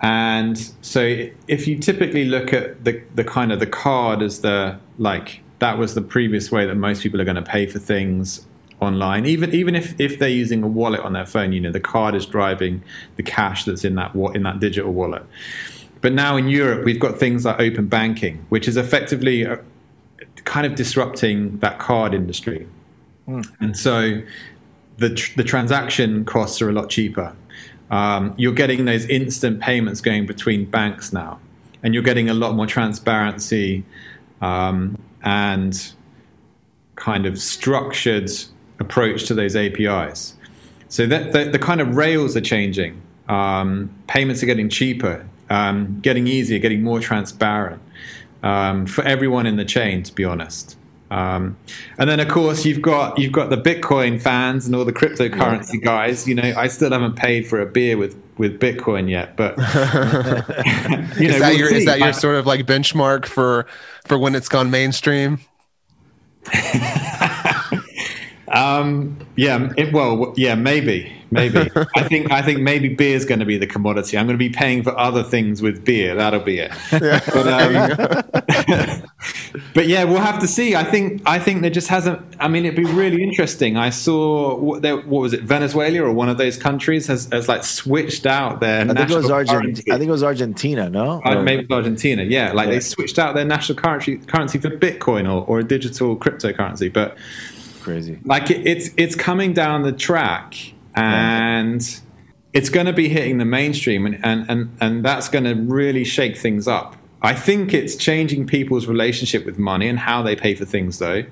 and 0.00 0.58
so, 0.80 1.28
if 1.46 1.68
you 1.68 1.78
typically 1.78 2.24
look 2.24 2.52
at 2.52 2.84
the 2.84 3.02
the 3.14 3.24
kind 3.24 3.52
of 3.52 3.60
the 3.60 3.66
card 3.66 4.22
as 4.22 4.40
the 4.40 4.78
like 4.98 5.40
that 5.58 5.78
was 5.78 5.94
the 5.94 6.02
previous 6.02 6.52
way 6.52 6.66
that 6.66 6.74
most 6.74 7.02
people 7.02 7.20
are 7.20 7.24
going 7.24 7.36
to 7.36 7.42
pay 7.42 7.66
for 7.66 7.78
things 7.78 8.46
online 8.80 9.24
even 9.24 9.54
even 9.54 9.74
if 9.74 9.98
if 9.98 10.18
they're 10.18 10.28
using 10.28 10.62
a 10.62 10.66
wallet 10.66 11.00
on 11.00 11.14
their 11.14 11.24
phone 11.24 11.50
you 11.50 11.60
know 11.60 11.72
the 11.72 11.80
card 11.80 12.14
is 12.14 12.26
driving 12.26 12.82
the 13.16 13.22
cash 13.22 13.64
that's 13.64 13.84
in 13.84 13.94
that 13.94 14.14
in 14.34 14.42
that 14.42 14.60
digital 14.60 14.92
wallet 14.92 15.24
but 16.06 16.12
now 16.12 16.36
in 16.36 16.48
Europe, 16.48 16.84
we've 16.84 17.00
got 17.00 17.18
things 17.18 17.44
like 17.44 17.58
open 17.58 17.86
banking, 17.86 18.46
which 18.48 18.68
is 18.68 18.76
effectively 18.76 19.46
uh, 19.46 19.56
kind 20.44 20.66
of 20.66 20.74
disrupting 20.74 21.58
that 21.58 21.80
card 21.80 22.14
industry. 22.14 22.68
Mm. 23.26 23.44
And 23.60 23.76
so 23.76 24.22
the, 24.98 25.14
tr- 25.14 25.36
the 25.36 25.44
transaction 25.44 26.24
costs 26.24 26.60
are 26.62 26.68
a 26.68 26.72
lot 26.72 26.90
cheaper. 26.90 27.34
Um, 27.90 28.34
you're 28.36 28.52
getting 28.52 28.84
those 28.84 29.04
instant 29.06 29.60
payments 29.60 30.00
going 30.00 30.26
between 30.26 30.66
banks 30.66 31.12
now, 31.12 31.40
and 31.82 31.94
you're 31.94 32.02
getting 32.02 32.28
a 32.28 32.34
lot 32.34 32.54
more 32.54 32.66
transparency 32.66 33.84
um, 34.40 34.98
and 35.22 35.92
kind 36.96 37.26
of 37.26 37.38
structured 37.38 38.30
approach 38.78 39.24
to 39.26 39.34
those 39.34 39.56
APIs. 39.56 40.34
So 40.88 41.06
that, 41.06 41.32
the, 41.32 41.44
the 41.44 41.58
kind 41.58 41.80
of 41.80 41.96
rails 41.96 42.36
are 42.36 42.40
changing. 42.40 43.02
Um, 43.28 43.94
payments 44.06 44.42
are 44.42 44.46
getting 44.46 44.68
cheaper 44.68 45.26
um, 45.50 46.00
getting 46.00 46.26
easier, 46.26 46.58
getting 46.58 46.82
more 46.82 47.00
transparent 47.00 47.82
um, 48.42 48.86
for 48.86 49.04
everyone 49.04 49.46
in 49.46 49.56
the 49.56 49.64
chain, 49.64 50.02
to 50.02 50.14
be 50.14 50.24
honest. 50.24 50.76
Um, 51.10 51.56
and 51.98 52.10
then, 52.10 52.18
of 52.18 52.28
course, 52.28 52.64
you've 52.64 52.82
got 52.82 53.18
you've 53.18 53.32
got 53.32 53.50
the 53.50 53.56
Bitcoin 53.56 54.20
fans 54.20 54.66
and 54.66 54.74
all 54.74 54.84
the 54.84 54.92
cryptocurrency 54.92 55.80
guys. 55.82 56.26
You 56.26 56.34
know, 56.34 56.52
I 56.56 56.66
still 56.66 56.90
haven't 56.90 57.14
paid 57.14 57.46
for 57.46 57.60
a 57.60 57.66
beer 57.66 57.96
with 57.96 58.20
with 58.38 58.60
Bitcoin 58.60 59.08
yet, 59.08 59.36
but 59.36 59.56
you 61.18 61.28
know, 61.28 61.34
is 61.34 61.40
that 61.40 61.50
we'll 61.50 61.58
your 61.58 61.74
is 61.74 61.84
that 61.86 61.98
your 61.98 62.12
sort 62.12 62.36
of 62.36 62.46
like 62.46 62.66
benchmark 62.66 63.26
for 63.26 63.66
for 64.06 64.18
when 64.18 64.34
it's 64.34 64.48
gone 64.48 64.70
mainstream? 64.70 65.40
um, 68.48 69.18
yeah, 69.36 69.72
it, 69.76 69.92
well, 69.92 70.32
yeah, 70.36 70.54
maybe 70.54 71.15
maybe. 71.30 71.58
I 71.96 72.02
think 72.04 72.30
I 72.30 72.42
think 72.42 72.60
maybe 72.60 72.88
beer 72.88 73.16
is 73.16 73.24
going 73.24 73.40
to 73.40 73.46
be 73.46 73.58
the 73.58 73.66
commodity. 73.66 74.16
I'm 74.16 74.26
going 74.26 74.38
to 74.38 74.38
be 74.38 74.50
paying 74.50 74.82
for 74.82 74.96
other 74.98 75.22
things 75.22 75.62
with 75.62 75.84
beer. 75.84 76.14
That'll 76.14 76.40
be 76.40 76.58
it. 76.58 76.72
Yeah. 76.92 77.20
But, 77.32 77.46
um, 78.96 79.02
but, 79.74 79.86
yeah, 79.86 80.04
we'll 80.04 80.20
have 80.20 80.40
to 80.40 80.48
see. 80.48 80.74
I 80.74 80.84
think 80.84 81.22
I 81.26 81.38
think 81.38 81.62
there 81.62 81.70
just 81.70 81.88
hasn't. 81.88 82.20
I 82.38 82.48
mean, 82.48 82.64
it'd 82.64 82.76
be 82.76 82.90
really 82.90 83.22
interesting. 83.22 83.76
I 83.76 83.90
saw 83.90 84.56
what, 84.56 84.82
there, 84.82 84.96
what 84.96 85.20
was 85.20 85.32
it, 85.32 85.42
Venezuela 85.42 86.02
or 86.02 86.12
one 86.12 86.28
of 86.28 86.38
those 86.38 86.56
countries 86.56 87.06
has, 87.06 87.26
has 87.32 87.48
like 87.48 87.64
switched 87.64 88.26
out 88.26 88.60
their. 88.60 88.82
I 88.82 88.94
think 88.94 89.10
it 89.10 89.16
was 89.16 89.30
Argentina. 89.30 89.94
I 89.94 89.98
think 89.98 90.08
it 90.08 90.12
was 90.12 90.22
Argentina. 90.22 90.90
No, 90.90 91.22
uh, 91.24 91.42
maybe 91.42 91.62
it 91.62 91.68
was 91.68 91.76
Argentina. 91.76 92.22
Yeah, 92.22 92.52
like 92.52 92.66
yeah. 92.66 92.74
they 92.74 92.80
switched 92.80 93.18
out 93.18 93.34
their 93.34 93.44
national 93.44 93.78
currency 93.78 94.18
currency 94.18 94.58
for 94.58 94.70
Bitcoin 94.70 95.24
or, 95.24 95.44
or 95.46 95.60
a 95.60 95.64
digital 95.64 96.16
cryptocurrency. 96.16 96.92
But 96.92 97.16
crazy. 97.80 98.18
Like 98.24 98.50
it, 98.50 98.66
it's 98.66 98.90
it's 98.96 99.14
coming 99.14 99.52
down 99.52 99.82
the 99.82 99.92
track 99.92 100.72
and 100.96 102.00
it's 102.52 102.70
going 102.70 102.86
to 102.86 102.92
be 102.92 103.08
hitting 103.08 103.38
the 103.38 103.44
mainstream, 103.44 104.06
and, 104.06 104.18
and, 104.24 104.50
and, 104.50 104.76
and 104.80 105.04
that's 105.04 105.28
going 105.28 105.44
to 105.44 105.54
really 105.54 106.04
shake 106.04 106.36
things 106.36 106.66
up. 106.66 106.96
I 107.22 107.34
think 107.34 107.74
it's 107.74 107.96
changing 107.96 108.46
people's 108.46 108.86
relationship 108.86 109.44
with 109.44 109.58
money 109.58 109.88
and 109.88 109.98
how 109.98 110.22
they 110.22 110.36
pay 110.36 110.54
for 110.54 110.64
things, 110.64 110.98
though, 110.98 111.24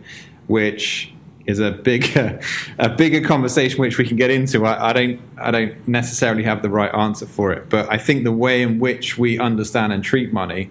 which 0.46 1.12
is 1.46 1.59
a 1.61 1.70
bigger 1.70 2.40
a 2.79 2.88
bigger 2.88 3.27
conversation 3.27 3.81
which 3.81 3.98
we 3.98 4.07
can 4.07 4.16
get 4.16 4.31
into. 4.31 4.66
I, 4.66 4.90
I, 4.90 4.92
don't 4.92 5.20
I 5.38 5.50
don't 5.50 5.88
necessarily 5.88 6.42
have 6.42 6.62
the 6.62 6.70
right 6.70 6.92
answer 6.94 7.27
for 7.27 7.53
it, 7.53 7.68
but 7.68 7.90
I 7.90 7.98
think 7.98 8.24
the 8.24 8.33
way 8.33 8.62
in 8.62 8.79
which 8.79 9.18
we 9.18 9.38
understand 9.38 9.92
and 9.92 10.03
treat 10.03 10.33
money 10.33 10.70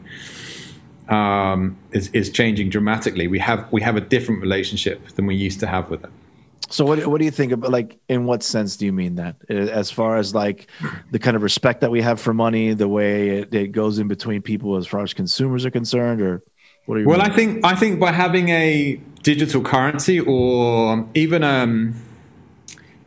um, 1.10 1.78
is 1.92 2.10
is 2.10 2.30
changing 2.30 2.70
dramatically. 2.70 3.28
We 3.28 3.40
have 3.40 3.72
we 3.72 3.82
have 3.82 3.96
a 3.96 4.02
different 4.02 4.42
relationship 4.42 5.08
than 5.10 5.26
we 5.26 5.36
used 5.36 5.60
to 5.62 5.68
have 5.68 5.90
with 5.90 6.04
it. 6.04 6.12
So 6.70 6.86
what 6.86 7.06
what 7.08 7.20
do 7.20 7.26
you 7.26 7.32
think 7.32 7.52
about 7.52 7.72
like 7.72 8.00
in 8.10 8.26
what 8.26 8.42
sense 8.42 8.78
do 8.78 8.86
you 8.86 8.94
mean 8.94 9.16
that 9.16 9.36
as 9.50 9.92
far 9.92 10.18
as 10.18 10.34
like 10.34 10.70
the 11.12 11.20
kind 11.20 11.36
of 11.36 11.44
respect 11.44 11.82
that 11.82 11.92
we 11.92 12.02
have 12.02 12.20
for 12.20 12.34
money, 12.34 12.74
the 12.74 12.88
way 12.88 13.40
it, 13.40 13.54
it 13.54 13.68
goes 13.72 14.00
in 14.00 14.08
between 14.08 14.42
people 14.42 14.76
as 14.78 14.88
far 14.88 15.02
as 15.02 15.14
consumers 15.14 15.66
are 15.66 15.72
concerned, 15.72 16.22
or 16.22 16.44
what 16.86 16.98
are 16.98 17.02
you? 17.02 17.08
Well, 17.08 17.20
mean? 17.20 17.32
I 17.32 17.36
think 17.36 17.66
I 17.66 17.76
think 17.76 18.00
by 18.00 18.12
having 18.12 18.50
a 18.50 19.00
digital 19.22 19.62
currency 19.62 20.20
or 20.20 21.08
even 21.14 21.44
um 21.44 21.96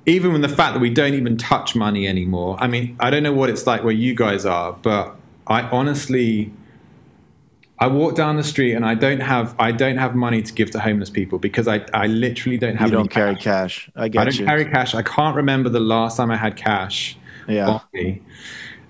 even 0.07 0.33
with 0.33 0.43
the 0.43 0.49
fact 0.49 0.75
that 0.75 0.81
we 0.81 0.91
don't 0.91 1.15
even 1.15 1.37
touch 1.37 1.75
money 1.75 2.07
anymore. 2.07 2.57
I 2.61 2.69
mean, 2.69 2.97
I 3.01 3.11
don't 3.11 3.25
know 3.25 3.33
what 3.33 3.51
it's 3.51 3.67
like 3.67 3.83
where 3.83 3.93
you 3.93 4.15
guys 4.15 4.47
are, 4.47 4.73
but 4.73 5.17
I 5.47 5.63
honestly 5.63 6.53
I 7.79 7.89
walk 7.89 8.15
down 8.15 8.37
the 8.37 8.45
street 8.45 8.73
and 8.73 8.87
I 8.87 8.95
don't 8.95 9.21
have 9.21 9.55
I 9.59 9.71
don't 9.73 9.99
have 9.99 10.15
money 10.15 10.43
to 10.43 10.53
give 10.53 10.71
to 10.71 10.81
homeless 10.81 11.11
people 11.11 11.39
because 11.39 11.69
I, 11.69 11.85
I 11.93 12.07
literally 12.07 12.57
don't 12.57 12.77
have. 12.77 12.89
You 12.89 12.97
don't 12.97 13.11
carry 13.11 13.35
cash. 13.35 13.87
cash. 13.87 13.91
I 13.97 14.09
get 14.09 14.21
I 14.21 14.25
don't 14.25 14.39
you. 14.39 14.47
carry 14.47 14.65
cash. 14.65 14.95
I 14.95 15.03
can't 15.03 15.37
remember 15.37 15.69
the 15.69 15.81
last 15.81 16.17
time 16.17 16.31
I 16.31 16.37
had 16.37 16.57
cash. 16.57 17.19
Yeah. 17.49 17.81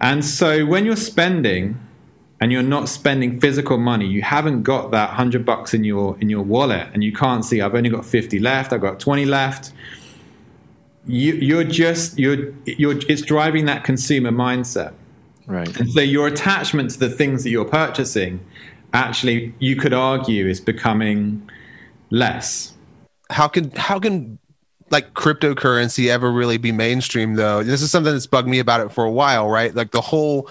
And 0.01 0.25
so 0.25 0.65
when 0.67 0.85
you're 0.85 0.95
spending, 0.97 1.79
and 2.41 2.53
you're 2.53 2.63
not 2.63 2.89
spending 2.89 3.41
physical 3.41 3.79
money, 3.79 4.07
you 4.07 4.23
haven't 4.23 4.63
got 4.63 4.91
that 4.93 5.11
hundred 5.11 5.45
bucks 5.45 5.73
in 5.75 5.85
your 5.85 6.17
in 6.21 6.29
your 6.29 6.43
wallet, 6.43 6.87
and 6.93 7.03
you 7.03 7.13
can't 7.13 7.45
see 7.45 7.61
I've 7.61 7.75
only 7.75 7.91
got 7.91 8.05
fifty 8.05 8.39
left, 8.39 8.73
I've 8.73 8.83
got 8.83 9.01
twenty 9.01 9.25
left. 9.25 9.73
You, 11.07 11.35
you're 11.35 11.65
just 11.65 12.19
you're 12.19 12.53
you're 12.67 12.99
it's 13.09 13.23
driving 13.23 13.65
that 13.67 13.85
consumer 13.85 14.31
mindset, 14.31 14.93
Right. 15.47 15.75
and 15.79 15.91
so 15.91 16.01
your 16.01 16.27
attachment 16.27 16.91
to 16.93 16.99
the 16.99 17.09
things 17.11 17.45
that 17.45 17.51
you're 17.51 17.65
purchasing, 17.65 18.41
actually, 18.97 19.55
you 19.59 19.77
could 19.77 19.93
argue 19.93 20.47
is 20.49 20.61
becoming 20.61 21.49
less. 22.11 22.73
how 23.31 23.49
can 23.49 23.71
how 23.73 23.99
can 23.99 24.39
like 24.91 25.13
cryptocurrency 25.15 26.09
ever 26.09 26.31
really 26.31 26.59
be 26.59 26.71
mainstream 26.71 27.35
though 27.35 27.65
this 27.65 27.83
is 27.83 27.91
something 27.91 28.13
that's 28.13 28.29
bugged 28.29 28.47
me 28.49 28.61
about 28.61 28.81
it 28.81 28.93
for 28.93 29.05
a 29.05 29.11
while 29.11 29.49
right 29.49 29.75
like 29.75 29.91
the 29.91 30.01
whole 30.01 30.49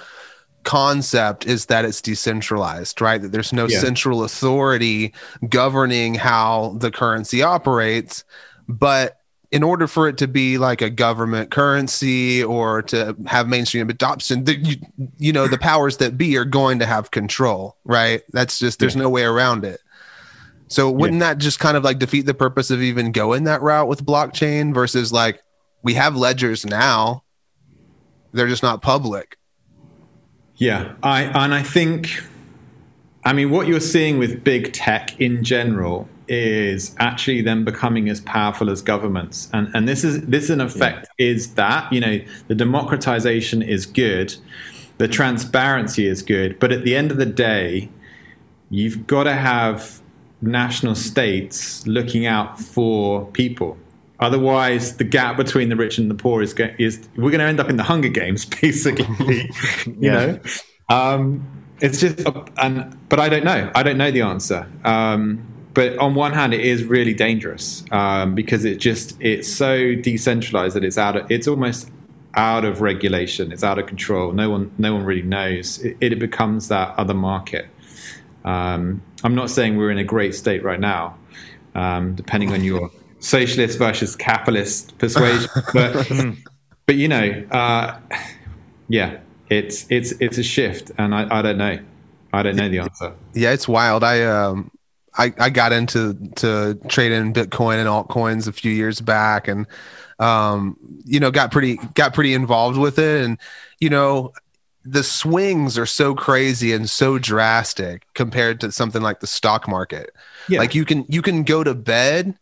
concept 0.63 1.45
is 1.45 1.67
that 1.67 1.85
it's 1.85 2.01
decentralized 2.01 2.99
right 2.99 3.21
that 3.21 3.31
there's 3.31 3.53
no 3.53 3.65
Yeah. 3.67 3.79
central 3.79 4.25
authority 4.25 5.13
governing 5.47 6.15
how 6.15 6.75
the 6.79 6.91
currency 6.91 7.41
operates 7.43 8.25
but 8.67 9.21
in 9.51 9.63
order 9.63 9.87
for 9.87 10.07
it 10.07 10.17
to 10.17 10.27
be 10.27 10.57
like 10.57 10.81
a 10.81 10.89
government 10.89 11.51
currency 11.51 12.43
or 12.43 12.81
to 12.81 13.15
have 13.27 13.47
mainstream 13.47 13.89
adoption 13.89 14.43
the, 14.43 14.55
you, 14.57 14.75
you 15.17 15.33
know 15.33 15.47
the 15.47 15.57
powers 15.57 15.97
that 15.97 16.17
be 16.17 16.37
are 16.37 16.45
going 16.45 16.79
to 16.79 16.85
have 16.85 17.11
control 17.11 17.75
right? 17.85 18.23
That's 18.31 18.59
just 18.59 18.79
there's 18.79 18.95
no 18.95 19.09
way 19.09 19.23
around 19.23 19.63
it. 19.63 19.79
So 20.67 20.89
wouldn't 20.89 21.19
that 21.19 21.37
just 21.37 21.59
kind 21.59 21.77
of 21.77 21.83
like 21.83 21.99
defeat 21.99 22.25
the 22.25 22.33
purpose 22.33 22.71
of 22.71 22.81
even 22.81 23.11
going 23.11 23.43
that 23.45 23.61
route 23.61 23.87
with 23.87 24.03
blockchain 24.03 24.73
versus 24.73 25.13
like 25.13 25.41
we 25.83 25.93
have 25.93 26.15
ledgers 26.15 26.65
now, 26.65 27.23
they're 28.33 28.47
just 28.47 28.63
not 28.63 28.81
public. 28.81 29.37
Yeah, 30.55 30.95
I 31.03 31.23
and 31.23 31.53
I 31.53 31.61
think, 31.61 32.09
I 33.23 33.33
mean, 33.33 33.51
what 33.51 33.67
you're 33.67 33.79
seeing 33.79 34.17
with 34.17 34.43
big 34.43 34.73
tech 34.73 35.19
in 35.19 35.43
general 35.43 36.09
is 36.27 36.95
actually 36.99 37.41
them 37.41 37.63
becoming 37.65 38.09
as 38.09 38.21
powerful 38.21 38.69
as 38.69 38.81
governments, 38.81 39.49
and 39.53 39.69
and 39.73 39.87
this 39.87 40.03
is 40.03 40.21
this 40.25 40.49
in 40.49 40.61
effect 40.61 41.07
is 41.17 41.53
that 41.55 41.91
you 41.91 41.99
know 41.99 42.19
the 42.47 42.55
democratization 42.55 43.61
is 43.61 43.85
good, 43.85 44.35
the 44.97 45.07
transparency 45.07 46.07
is 46.07 46.21
good, 46.21 46.59
but 46.59 46.71
at 46.71 46.83
the 46.83 46.95
end 46.95 47.11
of 47.11 47.17
the 47.17 47.25
day, 47.25 47.89
you've 48.69 49.07
got 49.07 49.23
to 49.23 49.33
have 49.33 50.01
national 50.41 50.95
states 50.95 51.85
looking 51.87 52.25
out 52.25 52.59
for 52.59 53.25
people. 53.27 53.77
Otherwise, 54.19 54.95
the 54.97 55.03
gap 55.03 55.35
between 55.37 55.67
the 55.69 55.75
rich 55.75 55.97
and 55.97 56.09
the 56.09 56.15
poor 56.15 56.41
is 56.41 56.53
go- 56.53 56.73
is 56.77 57.07
we're 57.17 57.31
going 57.31 57.39
to 57.39 57.45
end 57.45 57.59
up 57.59 57.69
in 57.69 57.75
the 57.75 57.83
Hunger 57.83 58.07
Games, 58.09 58.45
basically. 58.61 59.05
you 59.85 59.95
Yeah. 59.99 60.25
know, 60.25 60.39
um, 60.89 61.45
it's 61.81 61.99
just, 61.99 62.25
and 62.57 62.97
but 63.09 63.19
I 63.19 63.27
don't 63.27 63.43
know. 63.43 63.69
I 63.75 63.83
don't 63.83 63.97
know 63.97 64.09
the 64.11 64.21
answer. 64.21 64.65
Um, 64.85 65.45
but 65.75 65.97
on 65.97 66.15
one 66.15 66.31
hand, 66.31 66.53
it 66.53 66.61
is 66.61 66.85
really 66.85 67.13
dangerous 67.13 67.83
um, 67.91 68.33
because 68.33 68.63
it 68.63 68.77
just 68.77 69.17
it's 69.19 69.53
so 69.53 69.93
decentralized 69.93 70.75
that 70.75 70.85
it's 70.85 70.97
out 70.97 71.17
of 71.17 71.29
it's 71.29 71.47
almost 71.47 71.91
out 72.33 72.63
of 72.63 72.81
regulation. 72.81 73.51
It's 73.51 73.63
out 73.63 73.77
of 73.77 73.85
control. 73.85 74.31
No 74.31 74.49
one 74.49 74.71
no 74.77 74.95
one 74.95 75.03
really 75.03 75.21
knows. 75.21 75.79
It, 75.79 75.97
it 75.99 76.17
becomes 76.17 76.69
that 76.69 76.97
other 76.97 77.13
market. 77.13 77.67
Um, 78.45 79.01
I'm 79.23 79.35
not 79.35 79.49
saying 79.49 79.75
we're 79.75 79.91
in 79.91 79.97
a 79.97 80.03
great 80.03 80.33
state 80.33 80.63
right 80.63 80.79
now, 80.79 81.17
um, 81.75 82.15
depending 82.15 82.53
on 82.53 82.63
your 82.63 82.89
socialist 83.19 83.77
versus 83.77 84.15
capitalist 84.15 84.97
persuasion. 84.97 85.49
But, 85.73 86.09
but 86.85 86.95
you 86.95 87.07
know, 87.07 87.43
uh, 87.51 87.99
yeah, 88.87 89.19
it's 89.49 89.85
it's 89.89 90.13
it's 90.21 90.37
a 90.37 90.43
shift, 90.43 90.91
and 90.97 91.13
I, 91.13 91.39
I 91.39 91.41
don't 91.41 91.57
know. 91.57 91.79
I 92.31 92.43
don't 92.43 92.55
know 92.55 92.69
the 92.69 92.79
answer. 92.79 93.13
Yeah, 93.33 93.51
it's 93.51 93.67
wild. 93.67 94.03
I 94.03 94.23
um 94.23 94.71
I, 95.17 95.33
I 95.39 95.49
got 95.49 95.71
into 95.71 96.13
to 96.37 96.79
trading 96.87 97.33
Bitcoin 97.33 97.77
and 97.77 97.87
altcoins 97.87 98.47
a 98.47 98.51
few 98.51 98.71
years 98.71 99.01
back 99.01 99.47
and 99.47 99.65
um 100.19 100.77
you 101.03 101.19
know 101.19 101.31
got 101.31 101.51
pretty 101.51 101.77
got 101.93 102.13
pretty 102.13 102.33
involved 102.33 102.77
with 102.77 102.97
it 102.99 103.23
and 103.25 103.37
you 103.79 103.89
know 103.89 104.31
the 104.85 105.03
swings 105.03 105.77
are 105.77 105.85
so 105.85 106.13
crazy 106.13 106.71
and 106.71 106.89
so 106.89 107.17
drastic 107.17 108.05
compared 108.13 108.59
to 108.61 108.71
something 108.71 109.01
like 109.01 109.19
the 109.19 109.25
stock 109.27 109.67
market. 109.67 110.11
Yeah. 110.47 110.59
Like 110.59 110.75
you 110.75 110.85
can 110.85 111.05
you 111.09 111.21
can 111.23 111.43
go 111.43 111.63
to 111.63 111.73
bed 111.73 112.37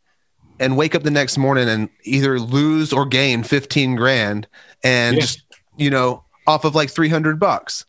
and 0.59 0.75
wake 0.77 0.93
up 0.93 1.03
the 1.03 1.09
next 1.11 1.37
morning 1.37 1.69
and 1.69 1.89
either 2.03 2.39
lose 2.39 2.91
or 2.93 3.05
gain 3.05 3.43
15 3.43 3.95
grand 3.95 4.47
and 4.83 5.15
Yeah. 5.15 5.21
just 5.21 5.41
you 5.77 5.89
know 5.89 6.25
off 6.45 6.65
of 6.65 6.75
like 6.75 6.89
300 6.91 7.39
bucks 7.39 7.85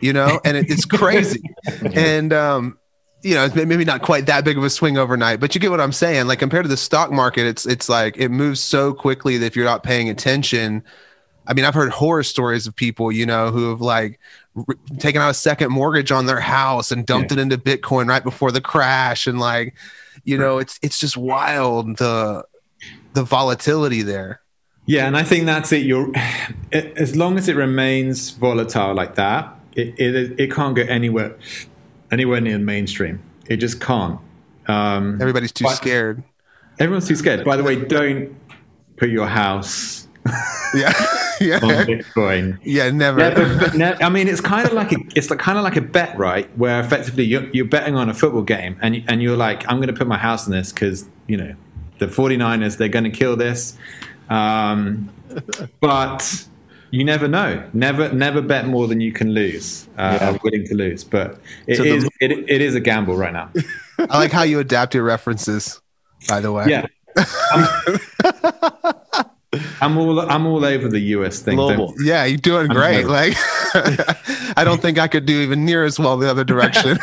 you 0.00 0.12
know 0.12 0.38
and 0.44 0.56
it, 0.58 0.66
it's 0.70 0.84
crazy 0.84 1.42
and 1.94 2.32
um 2.32 2.78
you 3.24 3.34
know 3.34 3.44
it's 3.44 3.54
maybe 3.54 3.84
not 3.84 4.02
quite 4.02 4.26
that 4.26 4.44
big 4.44 4.58
of 4.58 4.64
a 4.64 4.70
swing 4.70 4.98
overnight 4.98 5.40
but 5.40 5.54
you 5.54 5.60
get 5.60 5.70
what 5.70 5.80
i'm 5.80 5.92
saying. 5.92 6.26
Like 6.26 6.38
compared 6.38 6.64
to 6.64 6.68
the 6.68 6.76
stock 6.76 7.10
market 7.10 7.46
it's 7.46 7.66
it's 7.66 7.88
like 7.88 8.16
it 8.16 8.28
moves 8.28 8.60
so 8.60 8.92
quickly 8.92 9.38
that 9.38 9.46
if 9.46 9.56
you're 9.56 9.64
not 9.64 9.82
paying 9.82 10.08
attention 10.08 10.84
i 11.46 11.54
mean 11.54 11.64
i've 11.64 11.74
heard 11.74 11.90
horror 11.90 12.22
stories 12.22 12.66
of 12.66 12.76
people 12.76 13.10
you 13.10 13.26
know 13.26 13.50
who 13.50 13.70
have 13.70 13.80
like 13.80 14.20
r- 14.56 14.76
taken 14.98 15.20
out 15.20 15.30
a 15.30 15.34
second 15.34 15.70
mortgage 15.70 16.12
on 16.12 16.26
their 16.26 16.40
house 16.40 16.90
and 16.90 17.06
dumped 17.06 17.32
it 17.32 17.38
into 17.38 17.58
bitcoin 17.58 18.08
right 18.08 18.24
before 18.24 18.52
the 18.52 18.60
crash. 18.60 19.26
And 19.26 19.38
like 19.38 19.74
you 20.24 20.38
know 20.38 20.58
it's 20.58 20.78
it's 20.82 20.98
just 20.98 21.16
wild 21.16 21.98
the 21.98 22.44
the 23.14 23.22
volatility 23.22 24.02
there. 24.02 24.40
Yeah, 24.86 25.06
and 25.06 25.16
I 25.16 25.22
think 25.22 25.46
that's 25.46 25.72
it. 25.72 25.86
You're 25.86 26.12
as 26.72 27.16
long 27.16 27.38
as 27.38 27.48
it 27.48 27.56
remains 27.56 28.30
volatile 28.30 28.94
like 28.94 29.14
that, 29.16 29.54
it 29.72 29.98
it, 29.98 30.38
it 30.38 30.52
can't 30.52 30.76
go 30.76 30.82
anywhere 30.82 31.36
anywhere 32.14 32.40
near 32.40 32.54
the 32.58 32.64
mainstream. 32.64 33.20
It 33.48 33.58
just 33.58 33.80
can't. 33.80 34.18
Um, 34.66 35.20
everybody's 35.20 35.52
too 35.52 35.64
But- 35.64 35.74
scared 35.76 36.22
everyone's 36.80 37.06
too 37.06 37.14
scared. 37.14 37.44
By 37.44 37.56
the 37.56 37.62
way, 37.62 37.76
don't 37.76 38.34
put 38.96 39.08
your 39.08 39.26
house 39.28 40.08
yeah 40.74 40.88
on 41.62 41.68
yeah 41.68 41.84
Bitcoin. 41.84 42.58
yeah 42.64 42.90
never 42.90 43.20
Yeah, 43.20 43.34
but, 43.34 43.60
but 43.60 43.74
no, 43.74 43.96
I 44.00 44.08
mean, 44.08 44.26
it's 44.26 44.40
kind 44.40 44.66
of 44.66 44.72
like 44.72 44.90
a, 44.92 44.96
it's 45.14 45.30
like 45.30 45.38
kind 45.38 45.56
of 45.58 45.62
like 45.64 45.76
a 45.76 45.80
bet, 45.82 46.18
right? 46.18 46.48
Where 46.58 46.80
effectively 46.80 47.24
you're, 47.24 47.48
you're 47.50 47.66
betting 47.66 47.94
on 47.94 48.08
a 48.08 48.14
football 48.14 48.42
game, 48.42 48.76
and 48.82 49.04
and 49.06 49.22
you're 49.22 49.36
like, 49.36 49.68
I'm 49.70 49.76
going 49.76 49.86
to 49.88 49.92
put 49.94 50.06
my 50.08 50.18
house 50.18 50.46
on 50.46 50.52
this 50.52 50.72
because 50.72 51.04
you 51.28 51.36
know 51.36 51.54
the 51.98 52.06
49ers 52.06 52.76
they're 52.78 52.88
going 52.88 53.04
to 53.04 53.10
kill 53.10 53.36
this, 53.36 53.76
um, 54.30 55.10
but 55.80 56.46
you 56.94 57.04
never 57.04 57.26
know. 57.26 57.62
Never 57.72 58.12
never 58.12 58.40
bet 58.40 58.66
more 58.68 58.86
than 58.86 59.00
you 59.00 59.12
can 59.12 59.30
lose. 59.32 59.88
Uh, 59.98 60.18
Yeah. 60.20 60.30
Are 60.30 60.38
willing 60.44 60.64
to 60.66 60.74
lose, 60.74 61.02
but 61.04 61.38
it 61.66 61.76
So 61.76 61.82
the- 61.82 61.94
is 61.96 62.04
it, 62.20 62.30
it 62.48 62.60
is 62.60 62.74
a 62.74 62.80
gamble 62.80 63.16
right 63.16 63.32
now. 63.32 63.50
I 64.10 64.18
like 64.18 64.30
how 64.32 64.42
you 64.42 64.58
adapt 64.60 64.94
your 64.94 65.04
references, 65.04 65.80
by 66.28 66.40
the 66.40 66.52
way. 66.52 66.66
Yeah. 66.68 66.86
I'm, 67.52 67.66
I'm 69.80 69.98
all 69.98 70.20
I'm 70.20 70.46
all 70.46 70.64
over 70.64 70.88
the 70.88 71.00
US 71.16 71.40
thing. 71.40 71.58
Yeah, 72.02 72.24
you're 72.24 72.38
doing 72.38 72.68
great. 72.68 73.06
Like, 73.06 73.34
I 74.56 74.62
don't 74.64 74.80
think 74.82 74.98
I 74.98 75.08
could 75.08 75.26
do 75.26 75.40
even 75.40 75.64
near 75.64 75.84
as 75.84 75.98
well 75.98 76.16
the 76.16 76.28
other 76.30 76.44
direction. 76.44 76.98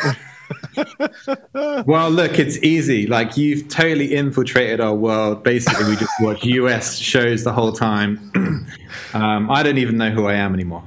Well, 1.86 2.10
look, 2.10 2.38
it's 2.38 2.58
easy. 2.62 3.06
Like 3.06 3.36
you've 3.36 3.68
totally 3.68 4.14
infiltrated 4.14 4.80
our 4.80 4.94
world. 4.94 5.42
Basically, 5.42 5.84
we 5.88 5.96
just 5.96 6.12
watch 6.20 6.44
US 6.44 6.96
shows 6.96 7.44
the 7.44 7.52
whole 7.52 7.72
time. 7.72 8.30
um, 9.14 9.50
I 9.50 9.62
don't 9.62 9.78
even 9.78 9.96
know 9.98 10.10
who 10.10 10.26
I 10.26 10.34
am 10.34 10.54
anymore. 10.54 10.82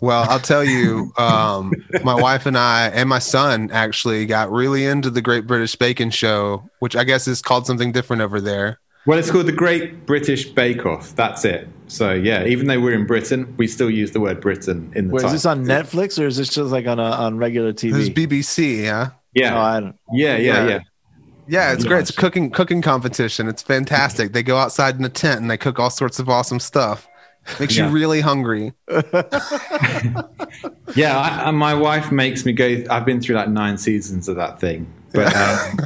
well, 0.00 0.26
I'll 0.28 0.38
tell 0.40 0.64
you, 0.64 1.12
um, 1.18 1.72
my 2.04 2.14
wife 2.14 2.46
and 2.46 2.56
I 2.56 2.88
and 2.88 3.08
my 3.08 3.18
son 3.18 3.70
actually 3.72 4.26
got 4.26 4.50
really 4.50 4.86
into 4.86 5.10
the 5.10 5.22
Great 5.22 5.46
British 5.46 5.76
Baking 5.76 6.10
Show, 6.10 6.68
which 6.78 6.96
I 6.96 7.04
guess 7.04 7.28
is 7.28 7.42
called 7.42 7.66
something 7.66 7.92
different 7.92 8.22
over 8.22 8.40
there. 8.40 8.80
Well, 9.06 9.18
it's 9.18 9.30
called 9.30 9.46
the 9.46 9.52
Great 9.52 10.04
British 10.06 10.44
Bake 10.50 10.84
Off. 10.84 11.14
That's 11.16 11.44
it. 11.44 11.68
So 11.86 12.12
yeah, 12.12 12.44
even 12.44 12.66
though 12.66 12.78
we're 12.80 12.92
in 12.94 13.06
Britain, 13.06 13.54
we 13.56 13.66
still 13.66 13.88
use 13.90 14.10
the 14.10 14.20
word 14.20 14.40
Britain 14.40 14.92
in 14.94 15.08
the 15.08 15.14
Wait, 15.14 15.24
is 15.24 15.32
this 15.32 15.46
on 15.46 15.64
Netflix 15.64 16.22
or 16.22 16.26
is 16.26 16.36
this 16.36 16.48
just 16.50 16.70
like 16.70 16.86
on 16.86 16.98
a, 16.98 17.02
on 17.02 17.38
regular 17.38 17.72
TV? 17.72 17.92
This 17.92 18.02
is 18.02 18.10
BBC, 18.10 18.82
yeah. 18.82 19.10
yeah, 19.32 19.56
Oh, 19.56 19.60
I 19.60 19.80
don't. 19.80 19.96
yeah, 20.12 20.36
yeah, 20.36 20.52
Yeah. 20.64 20.68
yeah. 20.68 20.78
Yeah, 21.50 21.72
it's 21.72 21.84
great. 21.84 22.00
It's 22.00 22.10
a 22.10 22.12
cooking 22.12 22.50
cooking 22.50 22.82
competition. 22.82 23.48
It's 23.48 23.62
fantastic. 23.62 24.34
They 24.34 24.42
go 24.42 24.58
outside 24.58 24.96
in 24.98 25.04
a 25.06 25.08
tent 25.08 25.40
and 25.40 25.50
they 25.50 25.56
cook 25.56 25.78
all 25.78 25.88
sorts 25.88 26.18
of 26.18 26.28
awesome 26.28 26.60
stuff. 26.60 27.08
Makes 27.58 27.74
Yeah. 27.78 27.86
you 27.86 27.92
really 27.94 28.20
hungry. 28.20 28.74
Yeah, 30.94 31.18
I, 31.18 31.48
I- 31.48 31.50
my 31.50 31.74
wife 31.74 32.10
makes 32.12 32.44
me 32.44 32.52
go. 32.52 32.84
I've 32.90 33.04
been 33.04 33.20
through 33.20 33.36
like 33.36 33.48
nine 33.48 33.78
seasons 33.78 34.28
of 34.28 34.36
that 34.36 34.60
thing, 34.60 34.92
but 35.12 35.34
um, 35.36 35.78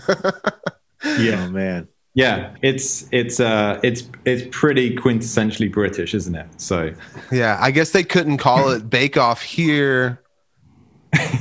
yeah, 1.20 1.44
Oh 1.46 1.51
man. 1.51 1.88
Yeah, 2.14 2.55
it's 2.61 3.07
it's 3.11 3.40
uh 3.40 3.81
it's 3.83 4.05
it's 4.25 4.42
pretty 4.51 4.94
quintessentially 4.94 5.72
British, 5.72 6.14
isn't 6.14 6.35
it? 6.35 6.46
So 6.59 6.92
Yeah, 7.31 7.59
I 7.61 7.70
guess 7.70 7.90
they 7.90 8.05
couldn't 8.05 8.38
call 8.38 8.70
it 8.70 8.88
Bake 8.90 9.16
Off 9.16 9.42
here. 9.42 10.20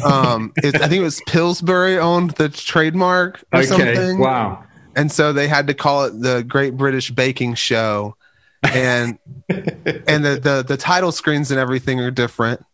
Um, 0.05 0.51
it, 0.57 0.75
I 0.75 0.87
think 0.87 0.99
it 0.99 1.03
was 1.03 1.21
Pillsbury 1.27 1.97
owned 1.97 2.31
the 2.31 2.49
trademark 2.49 3.43
or 3.53 3.59
okay, 3.59 3.67
something, 3.67 4.19
wow, 4.19 4.63
and 4.95 5.11
so 5.11 5.31
they 5.31 5.47
had 5.47 5.67
to 5.67 5.73
call 5.73 6.05
it 6.05 6.19
the 6.21 6.43
Great 6.43 6.75
British 6.75 7.11
Baking 7.11 7.53
Show, 7.55 8.15
and 8.63 9.17
and 9.49 10.25
the, 10.25 10.39
the 10.41 10.65
the 10.67 10.77
title 10.77 11.11
screens 11.11 11.51
and 11.51 11.59
everything 11.59 11.99
are 11.99 12.11
different, 12.11 12.65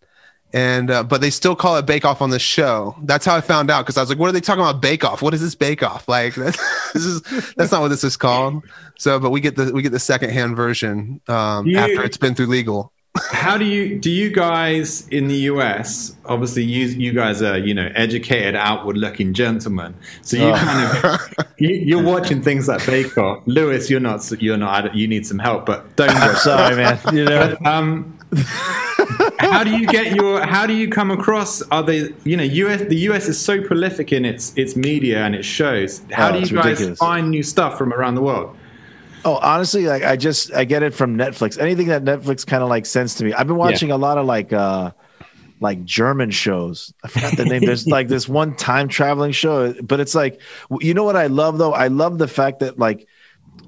and 0.54 0.90
uh, 0.90 1.04
but 1.04 1.22
they 1.22 1.30
still 1.30 1.56
call 1.56 1.78
it 1.78 1.86
Bake 1.86 2.06
Off 2.06 2.22
on 2.22 2.30
the 2.30 2.40
show. 2.40 2.96
That's 3.04 3.26
how 3.26 3.36
I 3.36 3.42
found 3.42 3.70
out 3.70 3.84
because 3.86 3.98
I 3.98 4.02
was 4.02 4.10
like, 4.10 4.18
"What 4.18 4.30
are 4.30 4.32
they 4.34 4.42
talking 4.42 4.64
about 4.64 4.82
Bake 4.82 5.04
Off? 5.04 5.22
What 5.22 5.34
is 5.34 5.42
this 5.42 5.56
Bake 5.56 5.84
Off? 5.84 6.08
Like 6.08 6.36
that's, 6.36 6.58
this 6.94 7.04
is 7.06 7.22
that's 7.56 7.72
not 7.72 7.82
what 7.82 7.90
this 7.90 8.04
is 8.04 8.16
called." 8.18 8.64
So, 8.98 9.20
but 9.20 9.30
we 9.32 9.42
get 9.42 9.56
the 9.56 9.72
we 9.74 9.82
get 9.82 9.92
the 9.92 10.00
secondhand 10.00 10.56
version 10.56 11.22
um, 11.28 11.68
You- 11.68 11.78
after 11.78 12.04
it's 12.04 12.18
been 12.18 12.34
through 12.36 12.48
legal. 12.48 12.92
How 13.32 13.58
do 13.58 13.66
you 13.66 13.98
do 13.98 14.12
you 14.12 14.30
guys 14.30 15.08
in 15.08 15.28
the 15.28 15.36
US? 15.52 16.16
Obviously, 16.26 16.64
you 16.64 16.86
you 16.86 17.14
guys 17.14 17.42
are 17.42 17.58
you 17.58 17.74
know 17.74 17.90
educated, 17.96 18.56
outward-looking 18.56 19.34
gentlemen. 19.34 19.96
So 20.22 20.38
you 20.38 20.44
Oh. 20.44 20.54
kind 20.54 21.06
of 21.40 21.48
you, 21.58 21.70
you're 21.70 22.04
watching 22.04 22.44
things 22.44 22.68
like 22.68 22.86
Bake 22.86 23.18
Off. 23.18 23.42
Lewis, 23.48 23.90
you're 23.90 24.00
not 24.00 24.32
you're 24.40 24.56
not. 24.58 24.94
You 24.96 25.08
need 25.08 25.26
some 25.26 25.40
help, 25.40 25.66
but 25.66 25.96
don't. 25.96 26.12
I'm 26.12 26.36
sorry, 26.50 26.76
man. 26.76 27.00
You 27.12 27.26
know, 27.26 27.58
um, 27.66 28.17
how 29.40 29.64
do 29.64 29.72
you 29.78 29.88
get 29.88 30.16
your? 30.16 30.46
How 30.46 30.66
do 30.66 30.74
you 30.74 30.90
come 30.90 31.12
across? 31.12 31.62
Are 31.64 31.84
they? 31.84 32.14
You 32.24 32.38
know, 32.38 32.44
US. 32.44 32.82
The 32.82 32.98
US 33.10 33.28
is 33.28 33.40
so 33.40 33.62
prolific 33.62 34.12
in 34.12 34.26
its 34.26 34.54
its 34.58 34.76
media 34.76 35.24
and 35.24 35.36
its 35.36 35.48
shows. 35.48 36.02
How 36.12 36.30
Oh, 36.30 36.34
do 36.34 36.40
you 36.40 36.46
guys 36.56 36.66
ridiculous. 36.66 37.00
find 37.00 37.30
new 37.32 37.44
stuff 37.44 37.78
from 37.78 37.94
around 37.94 38.16
the 38.16 38.22
world? 38.22 38.56
Oh, 39.26 39.36
honestly, 39.42 39.88
like 39.88 40.04
I 40.04 40.16
just 40.18 40.54
I 40.54 40.66
get 40.66 40.84
it 40.84 40.94
from 40.94 41.18
Netflix. 41.18 41.58
Anything 41.60 41.88
that 41.88 42.04
Netflix 42.04 42.46
kind 42.46 42.64
of 42.64 42.70
like 42.70 42.86
sends 42.86 43.16
to 43.16 43.24
me. 43.26 43.34
I've 43.34 43.48
been 43.48 43.58
watching 43.58 43.92
a 43.92 43.98
lot 43.98 44.18
of 44.18 44.26
like 44.26 44.52
uh 44.54 44.92
like 45.60 45.84
German 45.86 46.30
shows. 46.32 46.94
I 47.04 47.08
forgot 47.08 47.36
the 47.38 47.46
name. 47.46 47.62
There's 47.66 47.88
like 47.88 48.08
this 48.10 48.28
one 48.30 48.56
time 48.56 48.88
traveling 48.90 49.32
show, 49.32 49.74
but 49.82 50.00
it's 50.00 50.16
like 50.16 50.40
you 50.82 50.94
know 50.94 51.04
what 51.04 51.16
I 51.16 51.28
love 51.28 51.58
though? 51.58 51.74
I 51.74 51.88
love 51.88 52.18
the 52.18 52.28
fact 52.28 52.60
that 52.60 52.78
like 52.78 53.08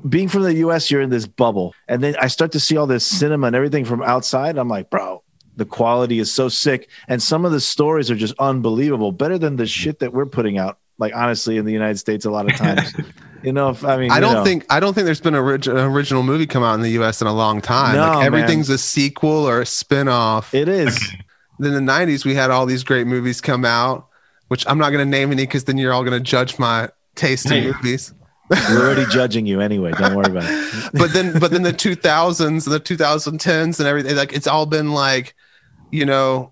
being 0.08 0.28
from 0.28 0.44
the 0.44 0.54
US, 0.56 0.90
you're 0.90 1.02
in 1.02 1.10
this 1.10 1.28
bubble. 1.28 1.74
And 1.88 2.04
then 2.04 2.16
I 2.20 2.28
start 2.28 2.52
to 2.54 2.60
see 2.60 2.78
all 2.78 2.88
this 2.88 3.06
cinema 3.06 3.48
and 3.48 3.56
everything 3.56 3.86
from 3.86 4.02
outside. 4.02 4.58
I'm 4.58 4.70
like, 4.70 4.90
bro, 4.90 5.24
the 5.56 5.66
quality 5.66 6.20
is 6.20 6.34
so 6.34 6.50
sick. 6.50 6.90
And 7.08 7.22
some 7.22 7.46
of 7.46 7.52
the 7.52 7.60
stories 7.60 8.10
are 8.10 8.16
just 8.16 8.34
unbelievable. 8.40 9.12
Better 9.12 9.38
than 9.38 9.56
the 9.56 9.68
shit 9.68 10.00
that 10.00 10.14
we're 10.14 10.26
putting 10.26 10.58
out, 10.58 10.80
like 10.98 11.14
honestly, 11.16 11.58
in 11.58 11.66
the 11.66 11.74
United 11.74 11.98
States 11.98 12.26
a 12.26 12.32
lot 12.32 12.50
of 12.50 12.58
times. 12.58 12.94
you 13.44 13.52
know, 13.52 13.70
if 13.70 13.84
I 13.84 13.98
mean 13.98 14.12
I 14.12 14.20
don't 14.20 14.36
know. 14.36 14.44
think 14.44 14.66
I 14.70 14.80
don't 14.80 14.94
think 14.94 15.06
there's 15.06 15.22
been 15.22 15.36
an 15.36 15.42
orig- 15.42 15.68
an 15.68 15.78
original 15.78 16.24
movie 16.24 16.48
come 16.48 16.64
out 16.64 16.76
in 16.76 16.82
the 16.82 16.92
U.S. 16.92 17.22
in 17.22 17.28
a 17.28 17.34
long 17.34 17.62
time. 17.62 17.96
No, 17.96 18.20
like 18.20 18.26
everything's 18.26 18.70
man. 18.70 18.76
a 18.76 18.80
sequel 18.80 19.48
or 19.48 19.62
a 19.62 19.66
spin-off. 19.66 20.54
it 20.54 20.68
is. 20.68 20.98
in 21.60 21.74
the 21.74 21.92
90s 21.92 22.26
we 22.26 22.36
had 22.36 22.52
all 22.52 22.66
these 22.66 22.84
great 22.84 23.06
movies 23.06 23.42
come 23.42 23.66
out 23.66 24.08
which 24.48 24.66
i'm 24.68 24.78
not 24.78 24.92
going 24.92 25.06
to 25.06 25.10
name 25.10 25.32
any 25.32 25.44
because 25.44 25.66
then 25.66 25.78
you're 25.78 25.94
all 25.94 26.04
going 26.04 26.18
to 26.18 26.24
judge 26.24 26.58
my 26.58 26.90
taste 27.16 27.52
in 27.52 27.66
movies 27.66 28.14
We're 28.50 28.86
already 28.86 29.06
judging 29.12 29.46
you 29.46 29.62
anyway. 29.62 29.92
Don't 29.92 30.16
worry 30.16 30.32
about 30.32 30.44
it. 30.48 30.92
but 30.94 31.14
then 31.14 31.38
but 31.40 31.52
then 31.52 31.62
the 31.64 31.74
2000s 31.74 32.40
and 32.42 32.62
the 32.62 32.80
2010s 32.80 33.80
and 33.80 33.88
everything 33.88 34.16
like 34.16 34.34
it's 34.34 34.48
all 34.48 34.66
been 34.66 34.92
like 34.92 35.36
you 35.92 36.06
know 36.06 36.52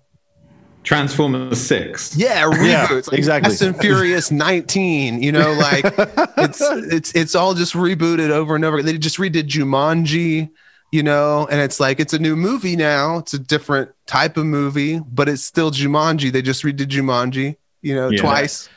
Transformers 0.84 1.60
Six. 1.60 2.16
yeah 2.16 2.48
Yeah, 2.62 2.86
reboots 2.86 3.10
like 3.10 3.18
exactly. 3.18 3.50
Fast 3.50 3.62
and 3.62 3.78
Furious 3.78 4.30
19 4.30 5.22
you 5.22 5.32
know 5.32 5.52
like 5.54 5.84
it's 6.38 6.60
it's 6.62 7.12
it's 7.14 7.34
all 7.34 7.54
just 7.54 7.74
rebooted 7.74 8.30
over 8.30 8.54
and 8.54 8.64
over 8.64 8.82
they 8.82 8.96
just 8.96 9.18
redid 9.18 9.48
Jumanji 9.48 10.48
you 10.92 11.02
know 11.02 11.46
and 11.50 11.60
it's 11.60 11.80
like 11.80 12.00
it's 12.00 12.14
a 12.14 12.18
new 12.18 12.36
movie 12.36 12.76
now 12.76 13.18
it's 13.18 13.34
a 13.34 13.38
different 13.38 13.90
type 14.06 14.36
of 14.36 14.46
movie 14.46 15.00
but 15.12 15.28
it's 15.28 15.42
still 15.42 15.70
Jumanji 15.70 16.32
they 16.32 16.40
just 16.42 16.62
redid 16.62 16.86
Jumanji 16.86 17.56
you 17.82 17.94
know 17.94 18.08
Yeah. 18.08 18.20
twice 18.22 18.68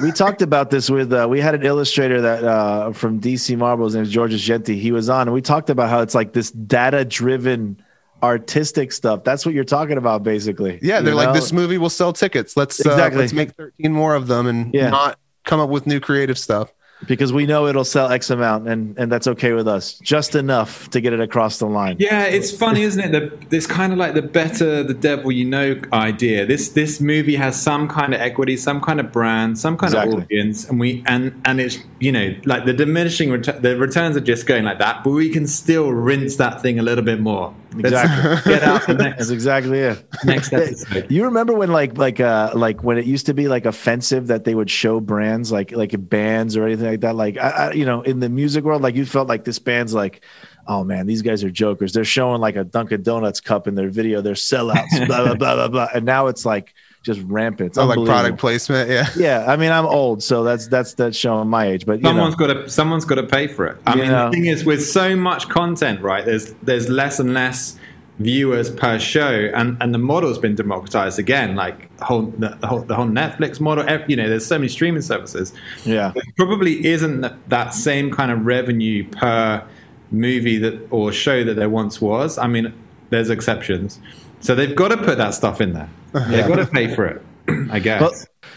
We 0.00 0.12
talked 0.12 0.42
about 0.42 0.70
this 0.70 0.88
with 0.90 1.12
uh, 1.12 1.26
we 1.28 1.40
had 1.40 1.54
an 1.54 1.64
illustrator 1.64 2.20
that 2.20 2.44
uh, 2.44 2.92
from 2.92 3.20
DC 3.20 3.56
Marvel. 3.56 3.86
His 3.86 3.94
name 3.94 4.04
is 4.04 4.10
George 4.10 4.32
Jeanty. 4.36 4.78
He 4.78 4.92
was 4.92 5.08
on, 5.08 5.22
and 5.28 5.32
we 5.34 5.42
talked 5.42 5.70
about 5.70 5.88
how 5.90 6.00
it's 6.00 6.14
like 6.14 6.32
this 6.32 6.50
data 6.50 7.04
driven 7.04 7.80
artistic 8.22 8.90
stuff. 8.92 9.22
That's 9.24 9.46
what 9.46 9.54
you're 9.54 9.64
talking 9.64 9.96
about, 9.96 10.22
basically. 10.22 10.78
Yeah, 10.82 11.00
they're 11.00 11.12
You 11.12 11.16
like 11.16 11.28
know? 11.28 11.34
this 11.34 11.52
movie 11.52 11.78
will 11.78 11.90
sell 11.90 12.12
tickets. 12.12 12.56
Let's 12.56 12.84
uh, 12.84 13.10
let's 13.14 13.32
make 13.32 13.52
13 13.52 13.92
more 13.92 14.14
of 14.14 14.26
them 14.26 14.46
and 14.46 14.74
Yeah. 14.74 14.90
not 14.90 15.18
come 15.44 15.60
up 15.60 15.70
with 15.70 15.86
new 15.86 16.00
creative 16.00 16.38
stuff. 16.38 16.72
Because 17.06 17.32
we 17.32 17.46
know 17.46 17.66
it'll 17.66 17.84
sell 17.84 18.10
X 18.10 18.30
amount, 18.30 18.68
and 18.68 18.98
and 18.98 19.10
that's 19.12 19.26
okay 19.28 19.52
with 19.52 19.68
us, 19.68 19.94
just 20.00 20.34
enough 20.34 20.90
to 20.90 21.00
get 21.00 21.12
it 21.12 21.20
across 21.20 21.58
the 21.58 21.66
line. 21.66 21.96
Yeah, 21.98 22.24
it's 22.24 22.50
funny, 22.50 22.82
isn't 22.82 23.14
it? 23.14 23.50
The, 23.50 23.56
it's 23.56 23.66
kind 23.66 23.92
of 23.92 23.98
like 23.98 24.14
the 24.14 24.22
better 24.22 24.82
the 24.82 24.94
devil 24.94 25.30
you 25.30 25.44
know 25.44 25.80
idea. 25.92 26.44
This 26.46 26.70
this 26.70 27.00
movie 27.00 27.36
has 27.36 27.60
some 27.60 27.88
kind 27.88 28.14
of 28.14 28.20
equity, 28.20 28.56
some 28.56 28.80
kind 28.80 28.98
of 29.00 29.12
brand, 29.12 29.58
some 29.58 29.76
kind 29.76 29.92
Exactly. 29.92 30.16
of 30.16 30.22
audience, 30.24 30.68
and 30.68 30.80
we 30.80 31.02
and 31.06 31.40
and 31.44 31.60
it's 31.60 31.78
you 32.00 32.10
know 32.12 32.34
like 32.44 32.64
the 32.64 32.72
diminishing 32.72 33.30
the 33.30 33.76
returns 33.78 34.16
are 34.16 34.20
just 34.20 34.46
going 34.46 34.64
like 34.64 34.78
that, 34.78 35.04
but 35.04 35.10
we 35.10 35.30
can 35.30 35.46
still 35.46 35.92
rinse 35.92 36.36
that 36.36 36.60
thing 36.62 36.78
a 36.78 36.82
little 36.82 37.04
bit 37.04 37.20
more. 37.20 37.54
Exactly. 37.78 38.52
Get 38.52 38.62
out 38.62 38.86
the 38.86 38.94
next, 38.94 39.18
That's 39.18 39.30
exactly 39.30 39.78
it. 39.80 40.02
next 40.24 40.52
episode. 40.54 41.06
You 41.10 41.24
remember 41.24 41.52
when 41.54 41.70
like 41.70 41.96
like 41.98 42.18
uh 42.18 42.50
like 42.54 42.82
when 42.82 42.96
it 42.98 43.04
used 43.04 43.26
to 43.26 43.34
be 43.34 43.46
like 43.46 43.66
offensive 43.66 44.28
that 44.28 44.44
they 44.44 44.54
would 44.54 44.70
show 44.70 45.00
brands 45.00 45.52
like 45.52 45.70
like 45.72 45.92
bands 46.08 46.56
or 46.56 46.64
anything 46.64 46.87
like 46.88 47.00
that 47.00 47.14
like 47.14 47.36
I, 47.38 47.48
I, 47.50 47.72
you 47.72 47.84
know 47.86 48.02
in 48.02 48.20
the 48.20 48.28
music 48.28 48.64
world 48.64 48.82
like 48.82 48.94
you 48.96 49.04
felt 49.06 49.28
like 49.28 49.44
this 49.44 49.58
band's 49.58 49.94
like 49.94 50.22
oh 50.66 50.84
man 50.84 51.06
these 51.06 51.22
guys 51.22 51.42
are 51.44 51.50
jokers 51.50 51.92
they're 51.92 52.04
showing 52.04 52.40
like 52.40 52.56
a 52.56 52.64
Dunkin' 52.64 53.02
Donuts 53.02 53.40
cup 53.40 53.66
in 53.68 53.74
their 53.74 53.88
video 53.88 54.20
they're 54.20 54.34
sellouts 54.34 54.94
blah 55.06 55.24
blah 55.24 55.34
blah 55.34 55.54
blah 55.54 55.68
blah 55.68 55.88
and 55.94 56.04
now 56.04 56.26
it's 56.26 56.44
like 56.44 56.74
just 57.02 57.20
rampant 57.26 57.68
It's 57.70 57.78
Oh, 57.78 57.86
like 57.86 58.04
product 58.04 58.38
placement. 58.38 58.90
Yeah. 58.90 59.06
yeah 59.16 59.44
I 59.48 59.56
mean 59.56 59.70
I'm 59.70 59.86
old 59.86 60.22
so 60.22 60.42
that's 60.42 60.66
that's 60.68 60.94
that's 60.94 61.16
showing 61.16 61.48
my 61.48 61.66
age 61.68 61.86
but 61.86 61.98
you 62.00 62.04
Someone's 62.04 62.36
know 62.38 62.46
got 62.48 62.52
to 62.54 62.68
someone's 62.68 63.04
got 63.04 63.14
to 63.14 63.22
pay 63.22 63.46
for 63.46 63.66
it. 63.66 63.76
I 63.86 63.94
You 63.94 64.02
mean, 64.02 64.10
know. 64.10 64.26
the 64.26 64.32
thing 64.32 64.46
is, 64.46 64.64
with 64.64 64.84
so 64.84 65.14
much 65.16 65.48
content, 65.48 66.00
right? 66.02 66.24
There's 66.24 66.52
there's 66.62 66.88
less 66.88 67.18
and 67.20 67.32
less 67.34 67.78
viewers 68.18 68.70
per 68.70 68.98
show, 68.98 69.50
and 69.54 69.76
and 69.80 69.94
the 69.94 69.98
model's 69.98 70.38
been 70.38 70.54
democratized 70.54 71.18
again. 71.18 71.54
Like 71.54 71.96
whole 72.00 72.22
the, 72.22 72.56
the 72.60 72.66
whole 72.66 72.80
the 72.80 72.94
whole 72.94 73.06
Netflix 73.06 73.60
model. 73.60 73.84
You 74.08 74.16
know, 74.16 74.28
there's 74.28 74.46
so 74.46 74.58
many 74.58 74.68
streaming 74.68 75.02
services. 75.02 75.52
yeah 75.84 76.12
There 76.14 76.22
probably 76.36 76.84
isn't 76.86 77.20
that, 77.20 77.48
that 77.48 77.74
same 77.74 78.10
kind 78.10 78.30
of 78.30 78.46
revenue 78.46 79.08
per 79.08 79.64
movie 80.10 80.58
that 80.58 80.86
or 80.90 81.12
show 81.12 81.44
that 81.44 81.54
there 81.54 81.70
once 81.70 82.00
was. 82.00 82.38
I 82.38 82.46
mean, 82.46 82.72
there's 83.10 83.30
exceptions, 83.30 84.00
so 84.40 84.54
they've 84.54 84.76
got 84.76 84.88
to 84.88 84.96
put 84.96 85.18
that 85.18 85.34
stuff 85.34 85.60
in 85.60 85.72
there. 85.72 85.90
They've 86.12 86.46
got 86.46 86.56
to 86.56 86.66
pay 86.66 86.94
for 86.94 87.06
it. 87.06 87.22
I 87.70 87.78
guess. 87.78 88.00
Well, 88.00 88.12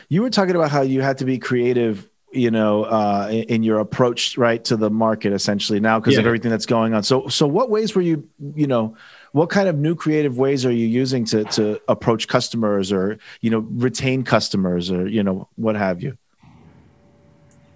you 0.10 0.22
were 0.22 0.30
talking 0.30 0.56
about 0.56 0.70
how 0.70 0.82
you 0.82 1.02
had 1.02 1.20
to 1.20 1.26
be 1.26 1.38
creative, 1.38 2.10
you 2.34 2.52
know, 2.52 2.84
uh, 2.84 3.30
in, 3.32 3.44
in 3.44 3.64
your 3.64 3.80
approach, 3.80 4.38
right, 4.38 4.62
to 4.66 4.76
the 4.76 4.90
market, 4.90 5.32
essentially 5.32 5.80
now 5.80 6.00
because 6.00 6.18
of 6.18 6.26
everything 6.26 6.52
that's 6.52 6.66
going 6.66 6.94
on. 6.94 7.04
So, 7.04 7.30
so 7.30 7.48
what 7.48 7.70
ways 7.70 7.96
were 7.96 8.02
you, 8.02 8.28
you 8.56 8.68
know, 8.68 8.98
what 9.34 9.50
kind 9.50 9.70
of 9.70 9.78
new 9.78 9.96
creative 9.96 10.38
ways 10.38 10.66
are 10.66 10.72
you 10.72 10.88
using 10.88 11.26
to 11.26 11.44
to 11.46 11.80
approach 11.88 12.28
customers 12.28 12.92
or 12.92 13.18
you 13.42 13.50
know 13.50 13.60
retain 13.72 14.24
customers 14.24 14.92
or 14.92 15.08
you 15.08 15.24
know 15.24 15.48
what 15.56 15.76
have 15.76 16.02
you? 16.02 16.18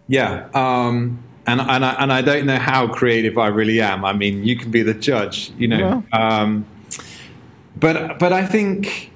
Yeah, 0.07 0.49
um, 0.53 1.23
and 1.47 1.61
and 1.61 1.85
I, 1.85 1.91
and 1.93 2.13
I 2.13 2.21
don't 2.21 2.45
know 2.45 2.57
how 2.57 2.87
creative 2.87 3.37
I 3.37 3.47
really 3.47 3.81
am. 3.81 4.05
I 4.05 4.13
mean, 4.13 4.43
you 4.43 4.57
can 4.57 4.71
be 4.71 4.83
the 4.83 4.93
judge, 4.93 5.51
you 5.57 5.67
know. 5.67 6.03
Um, 6.11 6.65
but 7.75 8.19
but 8.19 8.33
I 8.33 8.45
think 8.45 9.11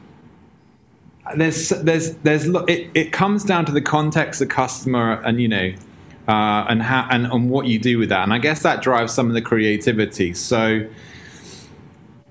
there's 1.35 1.69
there's 1.69 2.15
there's 2.15 2.45
it, 2.45 2.89
it 2.93 3.11
comes 3.11 3.43
down 3.43 3.65
to 3.65 3.71
the 3.71 3.81
context, 3.81 4.39
the 4.39 4.47
customer, 4.47 5.21
and 5.25 5.41
you 5.41 5.47
know, 5.47 5.73
uh, 6.27 6.65
and 6.69 6.81
how 6.81 7.07
and, 7.11 7.27
and 7.27 7.49
what 7.49 7.67
you 7.67 7.79
do 7.79 7.99
with 7.99 8.09
that. 8.09 8.23
And 8.23 8.33
I 8.33 8.39
guess 8.39 8.63
that 8.63 8.81
drives 8.81 9.13
some 9.13 9.27
of 9.27 9.33
the 9.33 9.41
creativity. 9.41 10.33
So. 10.33 10.87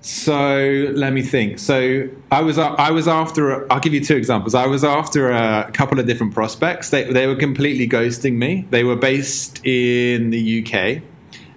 So 0.01 0.91
let 0.93 1.11
me 1.11 1.21
think. 1.21 1.59
So 1.59 2.07
I 2.31 2.41
was 2.41 2.57
I 2.57 2.91
was 2.91 3.07
after. 3.07 3.71
I'll 3.71 3.81
give 3.81 3.93
you 3.93 4.03
two 4.03 4.15
examples. 4.15 4.55
I 4.55 4.65
was 4.65 4.83
after 4.83 5.29
a 5.29 5.69
couple 5.73 5.99
of 5.99 6.07
different 6.07 6.33
prospects. 6.33 6.89
They 6.89 7.11
they 7.11 7.27
were 7.27 7.35
completely 7.35 7.87
ghosting 7.87 8.35
me. 8.35 8.65
They 8.69 8.83
were 8.83 8.95
based 8.95 9.65
in 9.65 10.29
the 10.29 10.63
UK, 10.63 11.03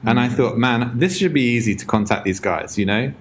and 0.04 0.18
I 0.18 0.28
thought, 0.28 0.58
man, 0.58 0.90
this 0.98 1.18
should 1.18 1.32
be 1.32 1.42
easy 1.42 1.76
to 1.76 1.86
contact 1.86 2.24
these 2.24 2.40
guys. 2.40 2.76
You 2.76 2.86
know, 2.86 3.12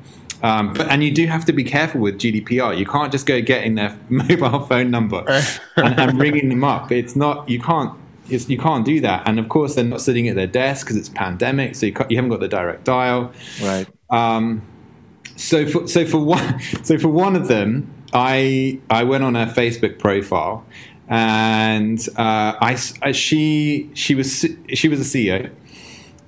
um, 0.42 0.74
but 0.74 0.88
and 0.88 1.04
you 1.04 1.12
do 1.12 1.28
have 1.28 1.46
to 1.46 1.54
be 1.54 1.64
careful 1.64 2.02
with 2.02 2.18
GDPR. 2.18 2.76
You 2.78 2.86
can't 2.86 3.12
just 3.12 3.28
go 3.28 3.42
getting 3.42 3.76
their 3.76 3.96
mobile 4.10 4.66
phone 4.66 4.90
number 4.90 5.24
and, 5.76 6.00
and 6.00 6.20
ringing 6.20 6.50
them 6.50 6.64
up. 6.64 6.92
It's 6.92 7.16
not. 7.16 7.48
You 7.48 7.60
can't. 7.60 7.96
It's, 8.28 8.50
you 8.50 8.58
can't 8.58 8.86
do 8.86 9.02
that. 9.02 9.28
And 9.28 9.40
of 9.40 9.50
course, 9.50 9.76
they're 9.76 9.84
not 9.84 10.02
sitting 10.02 10.28
at 10.30 10.36
their 10.36 10.48
desk 10.48 10.88
because 10.88 10.98
it's 10.98 11.10
pandemic, 11.10 11.76
so 11.76 11.86
you, 11.88 11.96
you 12.10 12.16
haven't 12.16 12.32
got 12.32 12.40
the 12.40 12.48
direct 12.48 12.86
dial. 12.86 13.34
Right. 13.62 13.88
Um, 14.10 14.62
so 15.42 15.66
for 15.66 15.88
so 15.88 16.06
for 16.06 16.20
one 16.20 16.60
so 16.84 16.98
for 16.98 17.10
one 17.10 17.36
of 17.36 17.48
them, 17.48 17.92
I 18.14 18.80
I 18.90 19.04
went 19.04 19.24
on 19.24 19.36
her 19.36 19.46
Facebook 19.48 20.00
profile, 20.00 20.66
and 21.08 22.00
uh, 22.18 22.54
I, 22.62 22.78
I- 23.02 23.12
she 23.12 23.90
she 23.94 24.16
was 24.16 24.46
she 24.74 24.88
was 24.88 25.00
a 25.02 25.04
CEO, 25.18 25.50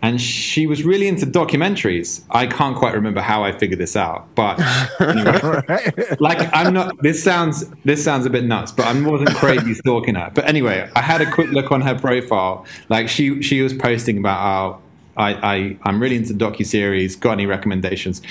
and 0.02 0.20
she 0.20 0.68
was 0.68 0.84
really 0.84 1.08
into 1.08 1.26
documentaries. 1.26 2.22
I 2.30 2.48
can't 2.48 2.76
quite 2.76 2.94
remember 2.94 3.22
how 3.22 3.44
I 3.44 3.52
figured 3.52 3.80
this 3.80 3.96
out, 3.96 4.28
but 4.36 4.60
anyway, 5.00 5.40
like 6.20 6.40
I'm 6.54 6.74
not. 6.74 7.02
This 7.02 7.24
sounds 7.24 7.66
this 7.86 8.04
sounds 8.04 8.26
a 8.26 8.30
bit 8.30 8.44
nuts, 8.46 8.72
but 8.72 8.86
I 8.86 9.02
wasn't 9.02 9.36
crazy 9.36 9.74
stalking 9.84 10.16
her. 10.16 10.32
But 10.34 10.46
anyway, 10.48 10.90
I 10.96 11.02
had 11.02 11.22
a 11.22 11.30
quick 11.32 11.50
look 11.52 11.72
on 11.72 11.82
her 11.82 11.96
profile. 11.98 12.66
Like 12.90 13.10
she 13.10 13.42
she 13.42 13.62
was 13.62 13.74
posting 13.74 14.18
about 14.18 14.40
how 14.40 14.82
I, 15.16 15.34
I 15.56 15.78
I'm 15.84 16.02
really 16.02 16.16
into 16.18 16.34
docu 16.34 16.66
series. 16.66 17.16
Got 17.16 17.34
any 17.34 17.46
recommendations? 17.46 18.22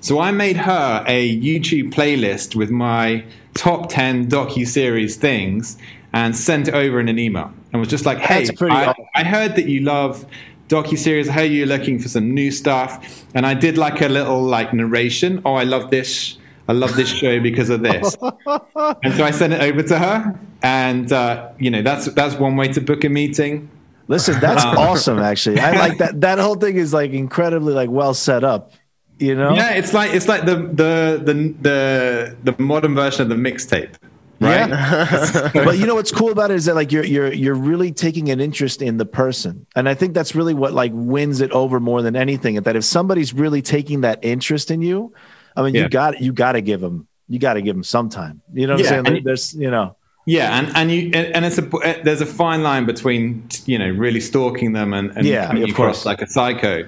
So 0.00 0.20
I 0.20 0.30
made 0.30 0.56
her 0.58 1.04
a 1.06 1.38
YouTube 1.40 1.92
playlist 1.92 2.54
with 2.54 2.70
my 2.70 3.24
top 3.54 3.88
ten 3.88 4.28
docu 4.28 4.66
series 4.66 5.16
things 5.16 5.76
and 6.12 6.36
sent 6.36 6.68
it 6.68 6.74
over 6.74 7.00
in 7.00 7.08
an 7.08 7.18
email 7.18 7.52
and 7.72 7.80
was 7.80 7.88
just 7.88 8.06
like, 8.06 8.18
"Hey, 8.18 8.48
I. 8.60 8.94
I 9.14 9.24
heard 9.24 9.56
that 9.56 9.66
you 9.66 9.80
love 9.80 10.26
docu 10.68 10.96
series. 10.96 11.28
I 11.28 11.32
heard 11.32 11.50
you're 11.50 11.66
looking 11.66 11.98
for 11.98 12.08
some 12.08 12.32
new 12.32 12.50
stuff." 12.50 13.26
And 13.34 13.44
I 13.44 13.54
did 13.54 13.76
like 13.76 14.00
a 14.00 14.08
little 14.08 14.42
like 14.42 14.72
narration. 14.72 15.42
Oh, 15.44 15.54
I 15.54 15.64
love 15.64 15.90
this. 15.90 16.38
I 16.68 16.72
love 16.72 16.94
this 16.96 17.08
show 17.08 17.40
because 17.40 17.70
of 17.70 17.82
this. 17.82 18.16
and 18.46 19.14
so 19.14 19.24
I 19.24 19.30
sent 19.30 19.54
it 19.54 19.62
over 19.62 19.82
to 19.82 19.98
her, 19.98 20.38
and 20.62 21.10
uh, 21.10 21.50
you 21.58 21.70
know 21.70 21.82
that's 21.82 22.06
that's 22.12 22.36
one 22.36 22.56
way 22.56 22.68
to 22.68 22.80
book 22.80 23.04
a 23.04 23.08
meeting. 23.08 23.70
Listen, 24.06 24.40
that's 24.40 24.64
awesome. 24.64 25.18
Actually, 25.18 25.60
I 25.60 25.72
like 25.72 25.98
that. 26.02 26.20
That 26.20 26.38
whole 26.38 26.56
thing 26.56 26.76
is 26.76 26.94
like 26.94 27.12
incredibly 27.12 27.74
like 27.74 27.90
well 27.90 28.14
set 28.14 28.44
up. 28.44 28.72
You 29.18 29.34
know? 29.34 29.54
Yeah, 29.54 29.70
it's 29.72 29.92
like 29.92 30.12
it's 30.14 30.28
like 30.28 30.44
the 30.44 30.56
the 30.56 31.20
the 31.24 31.54
the, 31.60 32.36
the 32.52 32.62
modern 32.62 32.94
version 32.94 33.22
of 33.22 33.28
the 33.28 33.34
mixtape. 33.34 33.94
Right? 34.40 34.68
Yeah. 34.68 35.50
but 35.54 35.78
you 35.78 35.86
know 35.86 35.96
what's 35.96 36.12
cool 36.12 36.30
about 36.30 36.52
it 36.52 36.54
is 36.54 36.66
that 36.66 36.76
like 36.76 36.92
you're 36.92 37.04
you're 37.04 37.32
you're 37.32 37.54
really 37.56 37.90
taking 37.90 38.30
an 38.30 38.40
interest 38.40 38.80
in 38.82 38.96
the 38.96 39.06
person. 39.06 39.66
And 39.74 39.88
I 39.88 39.94
think 39.94 40.14
that's 40.14 40.34
really 40.36 40.54
what 40.54 40.72
like 40.72 40.92
wins 40.94 41.40
it 41.40 41.50
over 41.50 41.80
more 41.80 42.02
than 42.02 42.14
anything. 42.14 42.56
And 42.56 42.64
that 42.64 42.76
if 42.76 42.84
somebody's 42.84 43.34
really 43.34 43.62
taking 43.62 44.02
that 44.02 44.20
interest 44.22 44.70
in 44.70 44.80
you, 44.80 45.12
I 45.56 45.62
mean 45.62 45.74
Yeah. 45.74 45.82
you 45.82 45.88
got 45.88 46.20
you 46.20 46.32
got 46.32 46.52
to 46.52 46.60
give 46.60 46.80
them 46.80 47.08
you 47.26 47.40
got 47.40 47.54
to 47.54 47.62
give 47.62 47.74
them 47.74 47.82
some 47.82 48.08
time. 48.08 48.40
You 48.54 48.68
know 48.68 48.74
what 48.74 48.84
Yeah, 48.84 48.98
I'm 48.98 49.06
saying? 49.06 49.24
There's 49.24 49.54
you 49.54 49.70
know. 49.70 49.96
Yeah, 50.30 50.58
and 50.58 50.70
and 50.76 50.90
you 50.90 51.06
and, 51.14 51.34
and 51.34 51.44
it's 51.46 51.56
a 51.56 51.62
there's 52.04 52.20
a 52.20 52.26
fine 52.26 52.62
line 52.62 52.84
between 52.84 53.48
you 53.64 53.78
know 53.78 53.88
really 53.88 54.20
stalking 54.20 54.74
them 54.74 54.92
and, 54.92 55.10
and 55.16 55.24
Yeah, 55.26 55.46
coming 55.46 55.62
of 55.62 55.70
across 55.70 56.02
course. 56.02 56.04
like 56.04 56.20
a 56.20 56.28
psycho, 56.28 56.82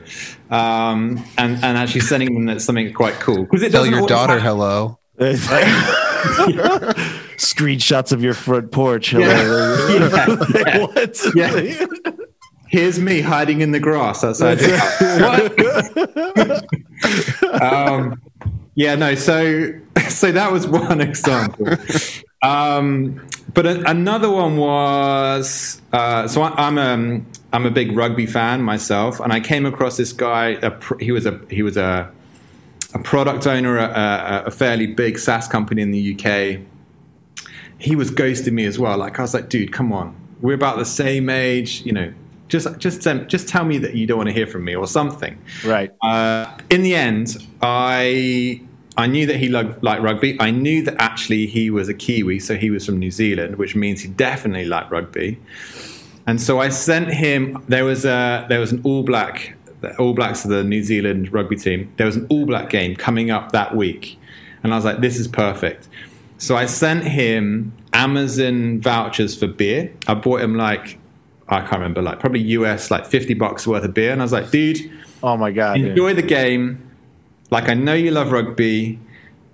um, 0.51 1.25
and 1.39 1.55
and 1.65 1.79
actually 1.79 2.03
sending 2.03 2.45
them 2.45 2.59
something 2.61 2.93
quite 2.93 3.15
cool 3.15 3.45
because 3.45 3.63
it 3.63 3.73
Tell 3.73 3.87
your 3.87 4.07
daughter 4.07 4.35
have- 4.35 4.43
hello. 4.43 4.99
Screenshots 7.39 8.13
of 8.13 8.23
your 8.23 8.35
front 8.35 8.71
porch. 8.73 9.13
Yeah. 9.21 9.27
Like, 9.27 10.55
Yeah. 10.55 10.79
what? 10.87 11.21
Yeah. 11.35 11.87
Here's 12.69 13.01
me 13.01 13.21
hiding 13.21 13.63
in 13.63 13.73
the 13.73 13.81
grass 13.81 14.23
outside. 14.23 14.59
the 14.59 14.77
house. 14.79 16.61
What? 17.51 17.63
um, 17.63 18.21
yeah, 18.77 18.95
no. 18.95 19.15
So, 19.17 19.73
so 20.09 20.31
that 20.31 20.53
was 20.53 20.67
one 20.69 21.01
example. 21.01 21.67
Um, 22.43 23.27
but 23.53 23.67
a, 23.67 23.89
another 23.91 24.31
one 24.31 24.57
was 24.57 25.81
uh, 25.93 26.27
so 26.27 26.43
I, 26.43 26.67
I'm 26.67 26.79
a 26.79 27.21
I'm 27.53 27.67
a 27.67 27.71
big 27.71 27.93
rugby 27.97 28.27
fan 28.27 28.63
myself, 28.63 29.21
and 29.21 29.33
I 29.33 29.41
came 29.41 29.67
across 29.67 29.97
this 29.97 30.13
guy. 30.13 30.57
Pr- 30.57 30.99
he 30.99 31.13
was 31.13 31.27
a 31.27 31.41
he 31.51 31.63
was 31.63 31.77
a 31.77 32.11
a 32.95 32.99
product 32.99 33.47
owner 33.47 33.79
at 33.79 34.45
a, 34.45 34.47
a 34.47 34.51
fairly 34.51 34.87
big 34.87 35.19
SaaS 35.19 35.49
company 35.49 35.83
in 35.83 35.91
the 35.91 36.15
UK. 36.15 36.61
He 37.79 37.97
was 37.97 38.11
ghosting 38.11 38.53
me 38.53 38.67
as 38.67 38.79
well. 38.79 38.99
Like 38.99 39.19
I 39.19 39.23
was 39.23 39.35
like, 39.35 39.49
dude, 39.49 39.73
come 39.73 39.93
on, 39.93 40.15
we're 40.41 40.55
about 40.55 40.79
the 40.79 40.85
same 40.85 41.29
age, 41.31 41.83
you 41.85 41.93
know. 41.93 42.13
Just, 42.49 42.79
just, 42.79 43.07
um, 43.07 43.29
just 43.29 43.47
tell 43.49 43.65
me 43.65 43.79
that 43.79 43.95
you 43.95 44.09
don't 44.09 44.17
want 44.17 44.29
to 44.29 44.33
hear 44.33 44.47
from 44.47 44.65
me 44.65 44.75
or 44.75 44.89
something. 44.89 45.41
Right. 45.65 45.93
Uh, 46.03 46.59
in 46.69 46.83
the 46.83 46.97
end, 46.97 47.37
I 47.63 48.61
I 48.97 49.07
knew 49.07 49.27
that 49.27 49.37
he 49.37 49.49
liked, 49.49 49.83
rugby. 49.83 50.37
I 50.41 50.51
knew 50.51 50.83
that 50.85 50.97
actually 50.99 51.47
he 51.47 51.71
was 51.71 51.89
a 51.89 51.95
Kiwi, 51.95 52.41
so 52.41 52.57
he 52.57 52.71
was 52.71 52.85
from 52.85 52.99
New 52.99 53.11
Zealand, 53.11 53.57
which 53.57 53.75
means 53.77 54.01
he 54.03 54.09
definitely 54.09 54.65
liked 54.65 54.91
rugby. 54.91 55.39
And 56.27 56.41
so 56.41 56.61
I 56.61 56.69
sent 56.69 57.13
him. 57.13 57.63
There 57.69 57.85
was 57.85 58.05
a 58.05 58.47
there 58.49 58.61
was 58.61 58.73
an 58.73 58.81
All 58.85 59.03
Black, 59.03 59.57
the 59.81 59.97
All 59.97 60.13
Blacks 60.13 60.45
of 60.45 60.51
the 60.51 60.65
New 60.65 60.83
Zealand 60.83 61.33
rugby 61.33 61.57
team. 61.57 61.93
There 61.97 62.07
was 62.07 62.17
an 62.17 62.27
All 62.29 62.47
Black 62.47 62.69
game 62.69 62.95
coming 62.97 63.31
up 63.31 63.53
that 63.53 63.75
week, 63.75 64.19
and 64.63 64.73
I 64.73 64.77
was 64.77 64.85
like, 64.85 65.01
this 65.01 65.19
is 65.19 65.29
perfect. 65.29 65.89
So 66.39 66.57
I 66.57 66.67
sent 66.67 67.05
him 67.05 67.73
Amazon 67.93 68.81
vouchers 68.81 69.39
for 69.39 69.47
beer. 69.47 69.93
I 70.07 70.15
bought 70.15 70.41
him 70.41 70.57
like 70.57 70.99
I 71.49 71.61
can't 71.61 71.73
remember, 71.73 72.03
like 72.03 72.21
probably 72.21 72.41
US 72.41 72.91
like 72.91 73.07
fifty 73.07 73.35
bucks 73.35 73.67
worth 73.67 73.85
of 73.85 73.95
beer, 73.95 74.13
and 74.13 74.21
I 74.21 74.25
was 74.25 74.33
like, 74.33 74.51
dude 74.51 74.91
Oh 75.23 75.37
my 75.37 75.51
god. 75.51 75.77
dude. 75.77 75.89
enjoy 75.89 76.15
the 76.15 76.23
game. 76.23 76.90
Like 77.51 77.69
I 77.69 77.75
know 77.75 77.95
you 77.95 78.11
love 78.11 78.33
rugby. 78.33 78.99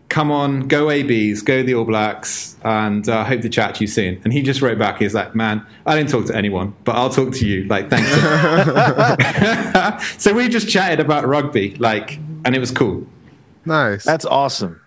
Come 0.08 0.30
on, 0.30 0.68
go 0.68 0.88
ABs, 0.88 1.42
go 1.42 1.64
the 1.64 1.74
All 1.74 1.84
Blacks, 1.84 2.54
and 2.62 3.08
I 3.08 3.22
uh, 3.22 3.24
hope 3.24 3.40
to 3.40 3.48
chat 3.48 3.74
to 3.74 3.80
you 3.80 3.88
soon. 3.88 4.20
And 4.22 4.32
he 4.32 4.40
just 4.40 4.62
wrote 4.62 4.78
back, 4.78 4.98
he's 4.98 5.14
like, 5.14 5.34
"Man, 5.34 5.66
I 5.84 5.96
didn't 5.96 6.10
talk 6.10 6.26
to 6.26 6.36
anyone, 6.36 6.74
but 6.84 6.94
I'll 6.94 7.10
talk 7.10 7.32
to 7.34 7.46
you. 7.46 7.64
Like, 7.64 7.90
thanks." 7.90 8.08
so 10.22 10.32
we 10.34 10.48
just 10.48 10.68
chatted 10.68 11.00
about 11.00 11.26
rugby, 11.26 11.74
like, 11.76 12.18
and 12.44 12.54
it 12.54 12.60
was 12.60 12.70
cool. 12.70 13.04
Nice. 13.64 14.04
That's 14.04 14.24
awesome. 14.24 14.80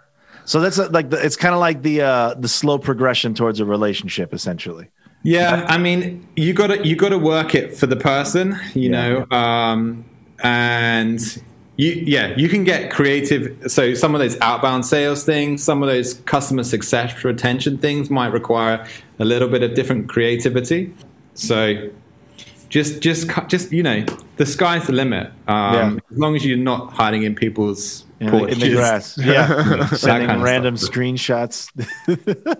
So 0.45 0.61
that's 0.61 0.79
uh, 0.79 0.87
like 0.89 1.09
the, 1.09 1.23
it's 1.23 1.35
kind 1.35 1.53
of 1.53 1.59
like 1.59 1.81
the 1.81 2.01
uh, 2.01 2.33
the 2.35 2.47
slow 2.47 2.77
progression 2.79 3.33
towards 3.33 3.59
a 3.59 3.65
relationship, 3.65 4.33
essentially. 4.33 4.89
Yeah, 5.23 5.65
I 5.67 5.77
mean, 5.77 6.25
you 6.37 6.53
got 6.53 6.67
to 6.67 6.87
you 6.87 6.95
got 6.95 7.09
to 7.09 7.17
work 7.19 7.55
it 7.55 7.75
for 7.75 7.87
the 7.87 7.97
person, 7.97 8.57
you 8.73 8.89
Yeah. 8.89 9.25
know, 9.29 9.37
um, 9.37 10.05
and 10.41 11.19
you 11.79 11.91
yeah, 12.15 12.33
you 12.35 12.49
can 12.49 12.63
get 12.65 12.91
creative. 12.91 13.43
So 13.71 13.93
some 13.93 14.13
of 14.15 14.19
those 14.19 14.37
outbound 14.41 14.85
sales 14.85 15.23
things, 15.23 15.63
some 15.63 15.81
of 15.81 15.87
those 15.87 16.15
customer 16.33 16.63
success 16.63 17.23
retention 17.23 17.77
things 17.77 18.09
might 18.09 18.33
require 18.33 18.85
a 19.19 19.25
little 19.25 19.47
bit 19.47 19.63
of 19.63 19.75
different 19.75 20.09
creativity. 20.09 20.93
So 21.35 21.89
just 22.67 22.99
just 23.01 23.29
just 23.47 23.71
you 23.71 23.81
know, 23.81 24.03
the 24.35 24.45
sky's 24.45 24.87
the 24.87 24.93
limit. 24.93 25.27
Um, 25.47 25.73
Yeah. 25.75 25.97
As 26.11 26.17
long 26.17 26.35
as 26.35 26.45
you're 26.45 26.57
not 26.57 26.91
hiding 26.91 27.23
in 27.23 27.33
people's 27.33 28.03
In 28.19 28.25
the, 28.27 28.31
porches. 28.33 28.55
in 28.61 28.69
the 28.69 28.75
grass. 28.75 29.17
Yeah. 29.33 29.87
Sending 29.95 30.27
kind 30.27 30.39
of 30.41 30.43
random 30.43 30.75
stuff. 30.75 30.91
screenshots. 30.93 31.69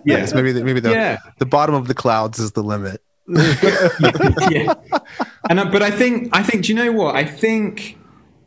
yes, 0.06 0.32
maybe 0.32 0.52
the, 0.52 0.64
maybe 0.64 0.80
the 0.80 0.92
Yeah. 0.92 1.18
the 1.38 1.46
bottom 1.46 1.74
of 1.74 1.88
the 1.88 1.94
clouds 1.94 2.38
is 2.38 2.52
the 2.52 2.62
limit. 2.62 3.02
yeah. 4.50 4.74
And 5.50 5.60
uh, 5.60 5.66
but 5.70 5.82
I 5.82 5.90
think 5.90 6.34
I 6.34 6.42
think 6.42 6.64
do 6.64 6.72
you 6.72 6.78
know 6.82 6.92
what? 6.92 7.14
I 7.16 7.24
think 7.24 7.98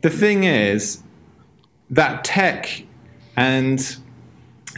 the 0.04 0.10
thing 0.10 0.44
is 0.44 1.02
that 1.88 2.22
tech 2.24 2.84
and 3.38 3.96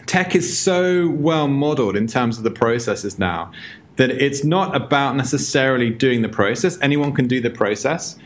tech 0.07 0.37
is 0.37 0.57
so 0.57 1.09
well 1.09 1.49
modeled 1.49 1.97
in 1.97 2.07
terms 2.07 2.39
of 2.39 2.45
the 2.45 2.51
processes 2.51 3.19
now 3.19 3.51
that 3.97 4.09
it's 4.11 4.45
not 4.45 4.77
about 4.77 5.17
necessarily 5.17 5.91
doing 5.91 6.23
the 6.23 6.29
process. 6.29 6.79
Anyone 6.81 7.13
can 7.13 7.27
do 7.27 7.41
the 7.41 7.51
process 7.51 8.17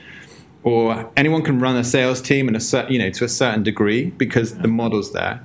or 0.63 1.11
anyone 1.17 1.43
can 1.43 1.59
run 1.59 1.75
a 1.75 1.85
sales 1.85 2.21
team 2.21 2.49
in 2.49 2.55
a 2.55 2.61
certain, 2.61 2.93
you 2.93 2.99
know, 2.99 3.09
to 3.09 3.25
a 3.25 3.31
certain 3.31 3.63
degree 3.63 4.11
because 4.11 4.59
the 4.59 4.69
model's 4.69 5.15
there. 5.15 5.43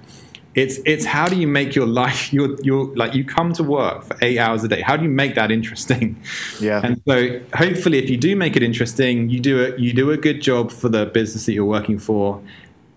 It's 0.55 0.79
it's 0.85 1.05
how 1.05 1.27
do 1.27 1.35
you 1.35 1.47
make 1.47 1.75
your 1.75 1.85
life 1.85 2.33
your 2.37 2.55
your 2.61 2.85
like 2.95 3.13
you 3.13 3.23
come 3.23 3.53
to 3.53 3.63
work 3.63 4.03
for 4.03 4.17
eight 4.21 4.39
hours 4.39 4.63
a 4.63 4.67
day. 4.67 4.81
How 4.81 4.97
do 4.97 5.03
you 5.03 5.09
make 5.09 5.35
that 5.35 5.51
interesting? 5.51 6.21
Yeah. 6.59 6.81
And 6.83 7.01
so 7.07 7.41
hopefully, 7.53 7.99
if 7.99 8.09
you 8.09 8.17
do 8.17 8.35
make 8.35 8.55
it 8.55 8.63
interesting, 8.63 9.29
you 9.29 9.39
do 9.39 9.61
it. 9.61 9.79
You 9.79 9.93
do 9.93 10.11
a 10.11 10.17
good 10.17 10.41
job 10.41 10.71
for 10.71 10.89
the 10.89 11.05
business 11.05 11.45
that 11.45 11.53
you're 11.53 11.65
working 11.65 11.99
for, 11.99 12.41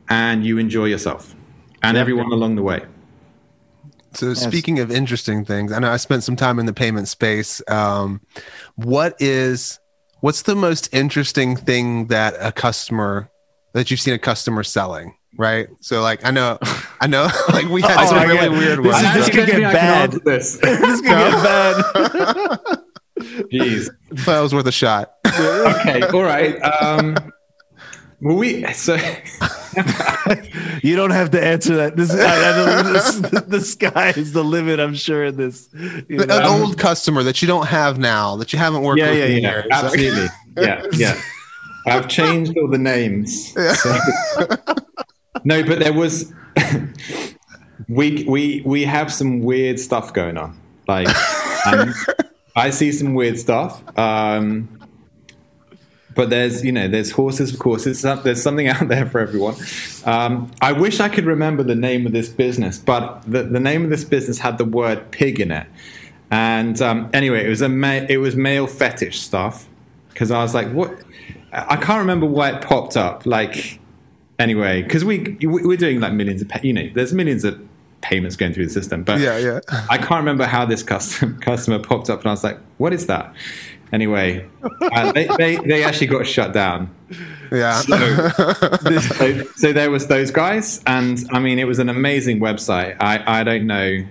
and 0.08 0.46
you 0.46 0.58
enjoy 0.58 0.86
yourself 0.86 1.34
and 1.82 1.96
everyone 1.96 2.32
along 2.32 2.56
the 2.56 2.62
way. 2.62 2.82
So 4.14 4.34
speaking 4.34 4.78
of 4.78 4.90
interesting 4.90 5.44
things, 5.44 5.70
I 5.70 5.78
know 5.78 5.90
I 5.90 5.96
spent 5.96 6.24
some 6.24 6.36
time 6.36 6.58
in 6.58 6.66
the 6.66 6.72
payment 6.72 7.08
space. 7.08 7.62
Um, 7.68 8.20
what 8.76 9.14
is 9.20 9.78
what's 10.20 10.42
the 10.42 10.56
most 10.56 10.92
interesting 10.92 11.56
thing 11.56 12.06
that 12.06 12.34
a 12.40 12.52
customer 12.52 13.30
that 13.74 13.90
you've 13.90 14.00
seen 14.00 14.14
a 14.14 14.18
customer 14.18 14.62
selling? 14.62 15.17
Right. 15.38 15.68
So 15.80 16.02
like 16.02 16.26
I 16.26 16.30
know 16.32 16.58
I 17.00 17.06
know 17.06 17.28
like 17.52 17.68
we 17.68 17.80
had 17.80 17.96
Oh 17.96 18.06
some 18.08 18.16
my 18.16 18.24
really 18.24 18.48
God. 18.48 18.58
weird 18.58 18.78
This 18.84 18.92
ones. 18.92 19.06
is- 19.06 19.14
this 19.14 19.28
could 19.34 19.46
get 19.60 19.72
bad. 19.72 20.12
This. 20.24 20.58
this 20.58 21.00
could 21.00 21.08
get 21.08 21.42
bad. 21.42 21.84
Jeez. 23.52 23.88
that 24.26 24.40
was 24.40 24.52
worth 24.54 24.66
a 24.66 24.72
shot. 24.72 25.12
Okay. 25.28 26.02
All 26.02 26.22
right. 26.22 26.56
Um, 26.62 27.16
well, 28.20 28.36
we 28.36 28.64
so 28.72 28.96
You 30.82 30.96
don't 30.96 31.10
have 31.12 31.30
to 31.30 31.44
answer 31.44 31.76
that. 31.76 31.94
This, 31.96 32.10
I, 32.10 32.16
I 32.16 32.82
know 32.82 32.92
this 32.92 33.14
the 33.46 33.60
sky 33.60 34.10
is 34.16 34.32
the 34.32 34.42
limit. 34.42 34.80
I'm 34.80 34.94
sure 34.94 35.26
in 35.26 35.36
this. 35.36 35.68
you 36.08 36.20
An 36.22 36.26
know. 36.28 36.48
old 36.62 36.78
customer 36.78 37.22
that 37.22 37.40
you 37.42 37.46
don't 37.48 37.66
have 37.66 37.98
now 37.98 38.34
that 38.36 38.52
you 38.52 38.58
haven't 38.58 38.82
worked 38.82 38.98
yeah, 39.00 39.10
with 39.10 39.18
yeah, 39.18 39.24
in 39.26 39.42
yeah, 39.44 39.50
years. 39.52 39.66
absolutely. 39.70 40.26
Yeah, 40.56 40.82
yeah. 40.92 41.20
I've 41.86 42.08
changed 42.08 42.56
all 42.58 42.68
the 42.68 42.78
names. 42.78 43.52
So- 43.80 43.98
no, 45.44 45.62
but 45.62 45.78
there 45.78 45.92
was 45.92 46.32
we 47.88 48.24
we 48.24 48.62
we 48.64 48.84
have 48.84 49.12
some 49.12 49.40
weird 49.40 49.78
stuff 49.78 50.12
going 50.12 50.36
on. 50.36 50.58
Like 50.86 51.08
um, 51.66 51.94
I 52.56 52.70
see 52.70 52.92
some 52.92 53.14
weird 53.14 53.38
stuff. 53.38 53.82
Um, 53.98 54.78
but 56.18 56.30
there's 56.30 56.64
you 56.64 56.72
know 56.72 56.88
there's 56.88 57.12
horses 57.12 57.52
for 57.52 57.58
courses. 57.58 58.02
There's 58.02 58.42
something 58.42 58.66
out 58.76 58.88
there 58.88 59.06
for 59.06 59.20
everyone. 59.20 59.54
Um, 60.04 60.50
I 60.60 60.72
wish 60.72 60.98
I 60.98 61.08
could 61.08 61.26
remember 61.26 61.62
the 61.62 61.76
name 61.76 62.06
of 62.06 62.12
this 62.12 62.28
business, 62.28 62.76
but 62.76 63.22
the, 63.22 63.44
the 63.44 63.60
name 63.60 63.84
of 63.84 63.90
this 63.90 64.02
business 64.02 64.38
had 64.38 64.58
the 64.58 64.64
word 64.64 65.12
pig 65.12 65.38
in 65.38 65.52
it. 65.52 65.68
And 66.30 66.82
um, 66.82 67.08
anyway, 67.12 67.46
it 67.46 67.48
was 67.48 67.62
a 67.62 67.68
ma- 67.68 68.06
it 68.08 68.18
was 68.18 68.34
male 68.34 68.66
fetish 68.66 69.20
stuff 69.20 69.68
because 70.08 70.32
I 70.32 70.42
was 70.42 70.54
like, 70.54 70.72
what? 70.72 70.92
I 71.52 71.76
can't 71.76 72.00
remember 72.00 72.26
why 72.26 72.50
it 72.50 72.62
popped 72.62 72.96
up. 72.96 73.24
Like 73.24 73.77
anyway, 74.38 74.82
because 74.82 75.04
we 75.04 75.36
we're 75.42 75.76
doing 75.76 76.00
like 76.00 76.12
millions 76.12 76.42
of 76.42 76.64
you 76.64 76.72
know, 76.72 76.88
there's 76.94 77.12
millions 77.12 77.44
of 77.44 77.60
payments 78.00 78.36
going 78.36 78.52
through 78.52 78.66
the 78.66 78.72
system, 78.72 79.02
but 79.02 79.20
yeah, 79.20 79.38
yeah. 79.38 79.60
I 79.90 79.98
can't 79.98 80.20
remember 80.20 80.44
how 80.44 80.64
this 80.64 80.82
custom, 80.82 81.38
customer 81.40 81.78
popped 81.78 82.10
up, 82.10 82.20
and 82.20 82.28
I 82.28 82.30
was 82.30 82.44
like, 82.44 82.58
what 82.78 82.92
is 82.92 83.06
that? 83.06 83.32
Anyway, 83.90 84.46
uh, 84.92 85.12
they, 85.12 85.26
they 85.38 85.56
they 85.56 85.82
actually 85.82 86.08
got 86.08 86.26
shut 86.26 86.52
down. 86.52 86.94
Yeah. 87.50 87.80
So, 87.80 88.28
so, 88.98 89.44
so 89.56 89.72
there 89.72 89.90
was 89.90 90.08
those 90.08 90.30
guys, 90.30 90.82
and 90.86 91.26
I 91.30 91.40
mean, 91.40 91.58
it 91.58 91.64
was 91.64 91.78
an 91.78 91.88
amazing 91.88 92.38
website. 92.38 92.96
I 93.00 93.40
I 93.40 93.44
don't 93.44 93.66
know 93.66 94.04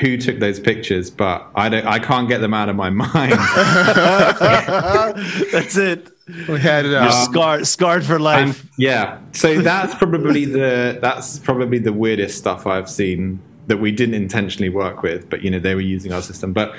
who 0.00 0.16
took 0.16 0.38
those 0.38 0.60
pictures, 0.60 1.10
but 1.10 1.46
I 1.54 1.68
don't. 1.68 1.86
I 1.86 1.98
can't 1.98 2.28
get 2.28 2.40
them 2.40 2.54
out 2.54 2.68
of 2.68 2.76
my 2.76 2.90
mind. 3.00 3.32
That's 5.52 5.76
it. 5.76 6.08
We 6.48 6.60
had 6.60 6.84
You're 6.84 6.98
uh, 6.98 7.10
scarred, 7.10 7.66
scarred 7.66 8.04
for 8.04 8.18
life. 8.18 8.60
And, 8.60 8.70
yeah, 8.76 9.18
so 9.32 9.60
that's 9.60 9.94
probably 9.94 10.44
the 10.44 10.98
that's 11.00 11.38
probably 11.38 11.78
the 11.78 11.92
weirdest 11.92 12.38
stuff 12.38 12.66
I've 12.66 12.88
seen 12.90 13.40
that 13.66 13.78
we 13.78 13.92
didn't 13.92 14.14
intentionally 14.14 14.68
work 14.68 15.02
with, 15.02 15.28
but 15.30 15.42
you 15.42 15.50
know 15.50 15.58
they 15.58 15.74
were 15.74 15.80
using 15.80 16.12
our 16.12 16.22
system. 16.22 16.52
But 16.52 16.74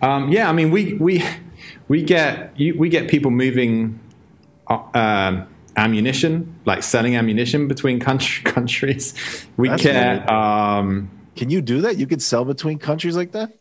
um, 0.00 0.30
yeah, 0.30 0.48
I 0.48 0.52
mean 0.52 0.70
we 0.70 0.94
we 0.94 1.22
we 1.88 2.02
get 2.02 2.58
you, 2.58 2.78
we 2.78 2.88
get 2.88 3.08
people 3.08 3.30
moving 3.30 4.00
uh, 4.68 4.82
um, 4.94 5.46
ammunition, 5.76 6.58
like 6.64 6.82
selling 6.82 7.16
ammunition 7.16 7.68
between 7.68 8.00
country, 8.00 8.42
countries. 8.50 9.14
We 9.56 9.68
That's 9.68 9.82
get 9.82 10.30
um, 10.30 11.10
Can 11.36 11.50
you 11.50 11.60
do 11.60 11.82
that? 11.82 11.98
You 11.98 12.06
could 12.06 12.22
sell 12.22 12.44
between 12.44 12.78
countries 12.78 13.16
like 13.16 13.32
that? 13.32 13.52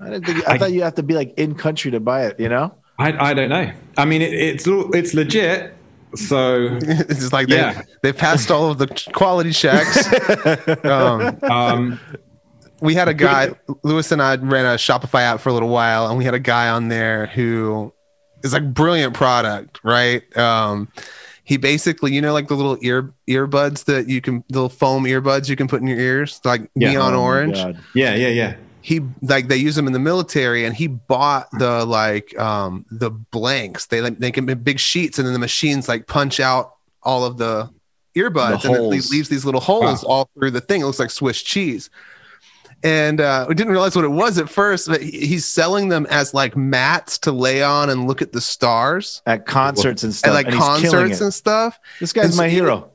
I 0.00 0.10
didn't 0.10 0.26
think. 0.26 0.48
I, 0.48 0.54
I- 0.54 0.58
thought 0.58 0.72
you 0.72 0.82
have 0.82 0.96
to 0.96 1.02
be 1.02 1.14
like 1.14 1.34
in 1.36 1.54
country 1.54 1.90
to 1.92 2.00
buy 2.00 2.26
it. 2.26 2.38
You 2.38 2.48
know? 2.48 2.74
I 2.98 3.30
I 3.30 3.34
don't 3.34 3.48
know. 3.50 3.70
I 3.96 4.04
mean 4.04 4.22
it, 4.22 4.32
it's 4.32 4.64
it's 4.66 5.14
legit. 5.14 5.74
So 6.14 6.78
it's 6.82 7.32
like 7.32 7.48
they 7.48 7.56
Yeah. 7.56 7.82
they 8.02 8.12
passed 8.12 8.50
all 8.50 8.70
of 8.70 8.78
the 8.78 8.86
quality 9.12 9.52
checks. 9.52 10.08
um, 10.84 11.38
um, 11.50 12.00
we 12.80 12.94
had 12.94 13.08
a 13.08 13.14
guy, 13.14 13.50
Lewis 13.82 14.12
and 14.12 14.22
I 14.22 14.36
ran 14.36 14.64
a 14.66 14.76
Shopify 14.76 15.20
app 15.22 15.40
for 15.40 15.48
a 15.48 15.52
little 15.52 15.68
while, 15.70 16.08
and 16.08 16.16
we 16.18 16.24
had 16.24 16.34
a 16.34 16.38
guy 16.38 16.68
on 16.68 16.88
there 16.88 17.26
who 17.26 17.92
is 18.44 18.52
like 18.52 18.72
brilliant 18.74 19.14
product, 19.14 19.80
right? 19.82 20.22
Um, 20.36 20.88
he 21.44 21.56
basically, 21.56 22.12
you 22.12 22.20
know, 22.20 22.32
like 22.32 22.48
the 22.48 22.54
little 22.54 22.76
ear 22.82 23.12
earbuds 23.28 23.84
that 23.86 24.08
you 24.08 24.20
can, 24.20 24.44
little 24.50 24.68
foam 24.68 25.04
earbuds 25.04 25.48
you 25.48 25.56
can 25.56 25.68
put 25.68 25.80
in 25.80 25.86
your 25.86 25.98
ears, 25.98 26.40
like 26.44 26.68
Yeah. 26.74 26.90
neon 26.90 27.14
Oh 27.14 27.22
orange. 27.22 27.54
God. 27.56 27.78
yeah, 27.94 28.14
yeah, 28.14 28.28
yeah. 28.28 28.54
He 28.86 29.00
like 29.20 29.48
they 29.48 29.56
use 29.56 29.74
them 29.74 29.88
in 29.88 29.92
the 29.92 29.98
military, 29.98 30.64
and 30.64 30.72
he 30.72 30.86
bought 30.86 31.48
the 31.58 31.84
like 31.84 32.38
um 32.38 32.86
the 32.88 33.10
blanks. 33.10 33.86
They 33.86 34.00
like 34.00 34.18
they 34.20 34.30
can 34.30 34.46
be 34.46 34.54
big 34.54 34.78
sheets, 34.78 35.18
and 35.18 35.26
then 35.26 35.32
the 35.32 35.40
machines 35.40 35.88
like 35.88 36.06
punch 36.06 36.38
out 36.38 36.76
all 37.02 37.24
of 37.24 37.36
the 37.36 37.68
earbuds, 38.16 38.62
The 38.62 38.68
and 38.68 38.76
it 38.76 38.82
leaves 38.82 39.28
these 39.28 39.44
little 39.44 39.60
holes 39.60 40.04
all 40.04 40.30
through 40.38 40.52
the 40.52 40.60
thing. 40.60 40.82
It 40.82 40.84
looks 40.84 41.00
like 41.00 41.10
Swiss 41.10 41.42
cheese. 41.42 41.90
And 42.84 43.20
uh, 43.20 43.46
we 43.48 43.54
didn't 43.56 43.72
realize 43.72 43.96
what 43.96 44.04
it 44.04 44.08
was 44.10 44.38
at 44.38 44.48
first, 44.48 44.86
but 44.86 45.02
he- 45.02 45.26
he's 45.26 45.46
selling 45.46 45.88
them 45.88 46.06
as 46.08 46.32
like 46.32 46.56
mats 46.56 47.18
to 47.20 47.32
lay 47.32 47.62
on 47.64 47.90
and 47.90 48.06
look 48.06 48.22
at 48.22 48.30
the 48.32 48.40
stars 48.40 49.20
At 49.26 49.46
concerts 49.46 50.04
and 50.04 50.14
stuff. 50.14 50.28
and 50.28 50.34
like 50.34 50.46
and 50.46 50.56
concerts 50.56 51.20
and 51.20 51.34
stuff. 51.34 51.80
This 51.98 52.12
guy's 52.12 52.26
and 52.26 52.36
my 52.36 52.48
hero. 52.48 52.90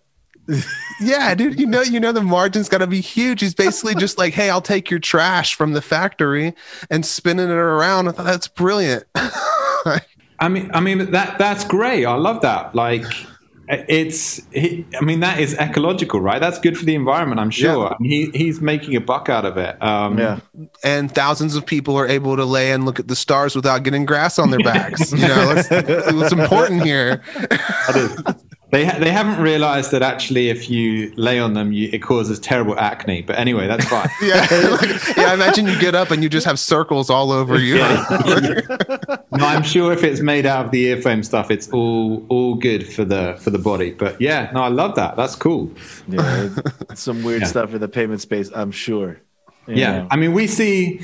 Yeah, 0.99 1.33
dude, 1.33 1.59
you 1.59 1.65
know, 1.65 1.81
you 1.81 1.99
know 1.99 2.11
the 2.11 2.21
margin's 2.21 2.69
got 2.69 2.77
to 2.79 2.87
be 2.87 3.01
huge. 3.01 3.41
He's 3.41 3.55
basically 3.55 3.95
just 3.95 4.17
like, 4.19 4.33
"Hey, 4.33 4.49
I'll 4.51 4.61
take 4.61 4.91
your 4.91 4.99
trash 4.99 5.55
from 5.55 5.73
the 5.73 5.81
factory 5.81 6.53
and 6.91 7.03
spinning 7.05 7.47
it 7.47 7.51
around." 7.51 8.07
I 8.07 8.11
thought 8.11 8.25
that's 8.25 8.47
brilliant. 8.47 9.05
I 9.15 10.47
mean, 10.49 10.69
I 10.73 10.79
mean 10.79 11.11
that 11.11 11.37
that's 11.39 11.63
great. 11.63 12.05
I 12.05 12.13
love 12.15 12.41
that. 12.41 12.75
Like, 12.75 13.05
it's. 13.67 14.41
He, 14.51 14.85
I 14.99 15.03
mean, 15.03 15.21
that 15.21 15.39
is 15.39 15.55
ecological, 15.55 16.19
right? 16.21 16.39
That's 16.39 16.59
good 16.59 16.77
for 16.77 16.85
the 16.85 16.93
environment. 16.93 17.39
I'm 17.39 17.49
sure. 17.51 17.85
Yeah. 17.85 17.89
I 17.89 17.95
mean, 17.99 18.11
he, 18.11 18.37
he's 18.37 18.59
making 18.61 18.95
a 18.95 19.01
buck 19.01 19.29
out 19.29 19.45
of 19.45 19.57
it. 19.57 19.81
Um, 19.81 20.17
Yeah. 20.19 20.39
and 20.83 21.11
thousands 21.13 21.55
of 21.55 21.65
people 21.65 21.95
are 21.97 22.07
able 22.07 22.35
to 22.35 22.45
lay 22.45 22.71
and 22.73 22.85
look 22.85 22.99
at 22.99 23.07
the 23.07 23.15
stars 23.15 23.55
without 23.55 23.83
getting 23.83 24.05
grass 24.05 24.37
on 24.37 24.51
their 24.51 24.59
backs. 24.59 25.11
you 25.11 25.27
know, 25.27 25.53
that's, 25.55 26.11
what's 26.13 26.31
important 26.31 26.83
here. 26.83 27.21
They 28.71 28.85
ha- 28.85 28.97
they 28.99 29.11
haven't 29.11 29.41
realized 29.41 29.91
that 29.91 30.01
actually, 30.01 30.47
if 30.49 30.69
you 30.69 31.13
lay 31.17 31.39
on 31.39 31.53
them, 31.55 31.73
you, 31.73 31.89
it 31.91 31.99
causes 32.01 32.39
terrible 32.39 32.79
acne. 32.79 33.21
But 33.21 33.37
anyway, 33.37 33.67
that's 33.67 33.85
fine. 33.85 34.07
Yeah, 34.21 34.47
like, 34.71 34.89
yeah. 35.17 35.25
I 35.31 35.33
imagine 35.33 35.67
you 35.67 35.77
get 35.79 35.93
up 35.93 36.09
and 36.09 36.23
you 36.23 36.29
just 36.29 36.45
have 36.45 36.57
circles 36.57 37.09
all 37.09 37.31
over 37.33 37.59
you. 37.59 37.75
no, 37.79 39.45
I'm 39.45 39.63
sure 39.63 39.91
if 39.91 40.03
it's 40.03 40.21
made 40.21 40.45
out 40.45 40.65
of 40.65 40.71
the 40.71 40.85
earphone 40.85 41.23
stuff, 41.23 41.51
it's 41.51 41.69
all 41.71 42.25
all 42.29 42.55
good 42.55 42.87
for 42.87 43.03
the 43.03 43.37
for 43.41 43.49
the 43.49 43.59
body. 43.59 43.91
But 43.91 44.19
yeah, 44.21 44.49
no, 44.53 44.61
I 44.63 44.69
love 44.69 44.95
that. 44.95 45.15
That's 45.17 45.35
cool. 45.35 45.71
Yeah. 46.07 46.49
some 46.93 47.23
weird 47.23 47.41
Yeah. 47.41 47.47
stuff 47.47 47.73
in 47.73 47.81
the 47.81 47.87
payment 47.89 48.21
space, 48.21 48.49
I'm 48.53 48.71
sure. 48.71 49.19
You 49.67 49.75
Yeah, 49.75 49.91
know. 49.99 50.07
I 50.11 50.15
mean, 50.15 50.33
we 50.33 50.47
see 50.47 51.01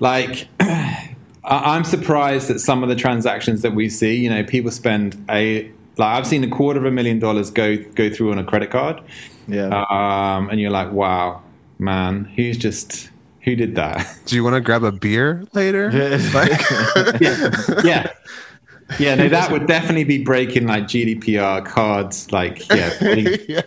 like 0.00 0.48
I- 0.60 1.08
I'm 1.44 1.84
surprised 1.84 2.50
at 2.50 2.60
some 2.60 2.82
of 2.82 2.88
the 2.88 2.96
transactions 2.96 3.62
that 3.62 3.74
we 3.74 3.88
see. 3.88 4.16
You 4.16 4.30
know, 4.30 4.44
people 4.44 4.70
spend 4.70 5.22
a 5.28 5.70
like 6.02 6.18
I've 6.18 6.26
seen 6.26 6.42
a 6.44 6.48
quarter 6.48 6.80
of 6.80 6.84
a 6.84 6.90
million 6.90 7.18
dollars 7.18 7.50
go 7.50 7.76
go 7.76 8.10
through 8.10 8.32
on 8.32 8.38
a 8.38 8.44
credit 8.44 8.70
card, 8.70 9.00
yeah. 9.46 9.84
um, 9.88 10.50
and 10.50 10.60
you're 10.60 10.70
like, 10.70 10.90
wow, 10.92 11.42
man, 11.78 12.24
who's 12.36 12.58
just 12.58 13.10
who 13.42 13.54
did 13.54 13.76
that? 13.76 14.18
Do 14.26 14.36
you 14.36 14.44
want 14.44 14.54
to 14.54 14.60
grab 14.60 14.82
a 14.82 14.92
beer 14.92 15.44
later? 15.52 15.90
yeah, 17.84 18.12
yeah, 18.98 19.14
no, 19.14 19.28
that 19.28 19.50
would 19.50 19.66
definitely 19.66 20.04
be 20.04 20.22
breaking 20.22 20.66
like 20.66 20.84
GDPR 20.84 21.64
cards. 21.64 22.32
Like, 22.32 22.68
yeah, 22.68 22.92
yeah. 23.48 23.62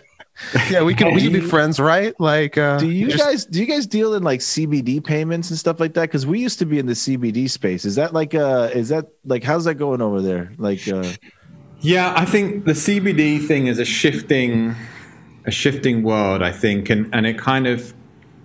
yeah, 0.70 0.82
we 0.82 0.94
can 0.94 1.14
we 1.14 1.22
can 1.22 1.32
be 1.32 1.40
friends, 1.40 1.80
right? 1.80 2.18
Like, 2.20 2.58
uh, 2.58 2.78
do 2.78 2.90
you 2.90 3.08
just- 3.08 3.18
guys 3.18 3.44
do 3.46 3.60
you 3.60 3.66
guys 3.66 3.86
deal 3.86 4.12
in 4.12 4.22
like 4.22 4.40
CBD 4.40 5.02
payments 5.02 5.48
and 5.48 5.58
stuff 5.58 5.80
like 5.80 5.94
that? 5.94 6.02
Because 6.02 6.26
we 6.26 6.40
used 6.40 6.58
to 6.58 6.66
be 6.66 6.78
in 6.78 6.84
the 6.84 6.92
CBD 6.92 7.48
space. 7.48 7.86
Is 7.86 7.94
that 7.94 8.12
like 8.12 8.34
uh 8.34 8.68
is 8.74 8.90
that 8.90 9.06
like 9.24 9.42
how's 9.42 9.64
that 9.64 9.76
going 9.76 10.02
over 10.02 10.20
there? 10.20 10.52
Like 10.58 10.86
uh 10.86 11.10
Yeah, 11.86 12.12
I 12.16 12.24
think 12.24 12.64
the 12.64 12.72
CBD 12.72 13.46
thing 13.46 13.68
is 13.68 13.78
a 13.78 13.84
shifting, 13.84 14.74
a 15.44 15.52
shifting 15.52 16.02
world. 16.02 16.42
I 16.42 16.50
think, 16.50 16.90
and 16.90 17.08
and 17.14 17.26
it 17.26 17.38
kind 17.38 17.68
of 17.68 17.94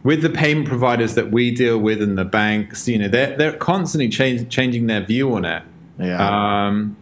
with 0.04 0.22
the 0.22 0.30
payment 0.30 0.68
providers 0.68 1.16
that 1.16 1.32
we 1.32 1.50
deal 1.50 1.80
with 1.80 2.04
and 2.04 2.20
the 2.20 2.24
banks, 2.24 2.88
you 2.88 3.00
know, 3.00 3.08
they're 3.08 3.36
they're 3.36 3.58
constantly 3.58 4.10
change, 4.10 4.48
changing 4.50 4.86
their 4.86 5.02
view 5.02 5.34
on 5.34 5.46
it. 5.46 5.64
yeah. 5.98 6.68
Um, 6.68 6.96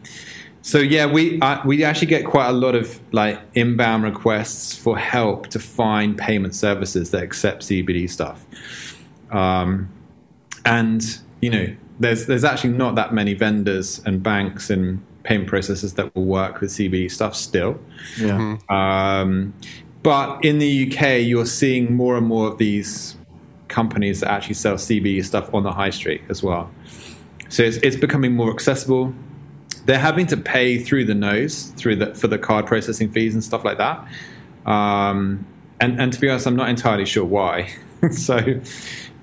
so 0.61 0.77
yeah, 0.77 1.07
we 1.07 1.41
uh, 1.41 1.61
we 1.65 1.83
actually 1.83 2.07
get 2.07 2.23
quite 2.25 2.47
a 2.47 2.53
lot 2.53 2.73
of 2.73 3.01
like 3.11 3.37
inbound 3.53 4.05
requests 4.05 4.77
for 4.77 4.97
help 4.97 5.47
to 5.47 5.59
find 5.59 6.17
payment 6.17 6.55
services 6.55 7.11
that 7.11 7.21
accept 7.21 7.63
CBD 7.63 8.09
stuff. 8.09 8.45
Um, 9.29 9.89
and 10.63 11.03
you 11.41 11.49
know, 11.49 11.75
there's 11.99 12.27
there's 12.27 12.45
actually 12.45 12.77
not 12.77 12.95
that 12.95 13.13
many 13.13 13.33
vendors 13.33 14.01
and 14.05 14.23
banks 14.23 14.69
and 14.69 15.03
payment 15.29 15.47
processors 15.47 15.93
that 15.93 16.13
will 16.15 16.25
work 16.25 16.59
with 16.59 16.71
CBD 16.71 17.09
stuff 17.09 17.35
still. 17.35 17.79
yeah. 18.19 18.57
Um, 18.67 19.53
but 20.01 20.43
in 20.43 20.57
the 20.57 20.87
UK, 20.87 21.21
you're 21.21 21.45
seeing 21.45 21.93
more 21.93 22.17
and 22.17 22.25
more 22.25 22.47
of 22.47 22.57
these 22.57 23.15
companies 23.67 24.21
that 24.21 24.31
actually 24.31 24.55
sell 24.55 24.75
CBD 24.75 25.23
stuff 25.23 25.53
on 25.53 25.61
the 25.61 25.71
high 25.71 25.91
street 25.91 26.23
as 26.29 26.41
well. 26.41 26.71
So 27.47 27.61
it's, 27.61 27.77
it's 27.77 27.95
becoming 27.95 28.33
more 28.33 28.51
accessible. 28.51 29.13
They're 29.85 29.99
having 29.99 30.25
to 30.27 30.37
pay 30.37 30.79
through 30.79 31.05
the 31.05 31.13
nose 31.13 31.73
through 31.77 31.97
the 31.97 32.15
for 32.15 32.27
the 32.27 32.37
card 32.37 32.65
processing 32.65 33.11
fees 33.11 33.33
and 33.33 33.43
stuff 33.43 33.63
like 33.63 33.77
that. 33.77 34.07
Um, 34.65 35.45
and 35.79 35.99
and 36.01 36.11
to 36.11 36.19
be 36.19 36.29
honest, 36.29 36.47
I'm 36.47 36.55
not 36.55 36.69
entirely 36.69 37.05
sure 37.05 37.25
why. 37.25 37.73
so 38.11 38.61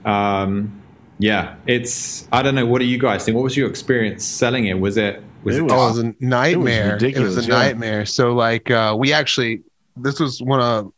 um, 0.04 0.82
yeah, 1.18 1.56
it's 1.66 2.26
I 2.32 2.42
don't 2.42 2.54
know. 2.54 2.66
What 2.66 2.80
do 2.80 2.84
you 2.84 2.98
guys 2.98 3.24
think? 3.24 3.36
What 3.36 3.44
was 3.44 3.56
your 3.56 3.68
experience 3.68 4.24
selling 4.24 4.66
it? 4.66 4.80
Was 4.80 4.96
it 4.96 5.22
was 5.46 5.56
It 5.56 5.60
it, 5.60 5.62
was- 5.62 5.72
Oh, 5.72 5.84
it 5.84 5.88
was 5.88 5.98
a 5.98 6.14
nightmare. 6.20 6.90
It 6.90 6.92
was, 6.94 7.02
ridiculous, 7.02 7.36
a 7.38 7.42
yeah. 7.42 7.54
nightmare. 7.54 8.04
So 8.06 8.34
like 8.34 8.70
uh 8.70 8.94
we 8.98 9.12
actually 9.12 9.62
this 9.96 10.20
was 10.20 10.42
one 10.42 10.60
of 10.60 10.92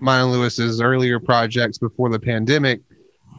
mine 0.00 0.24
and 0.24 0.32
Lewis's 0.32 0.80
earlier 0.82 1.18
projects 1.18 1.78
before 1.78 2.10
the 2.10 2.18
pandemic. 2.20 2.80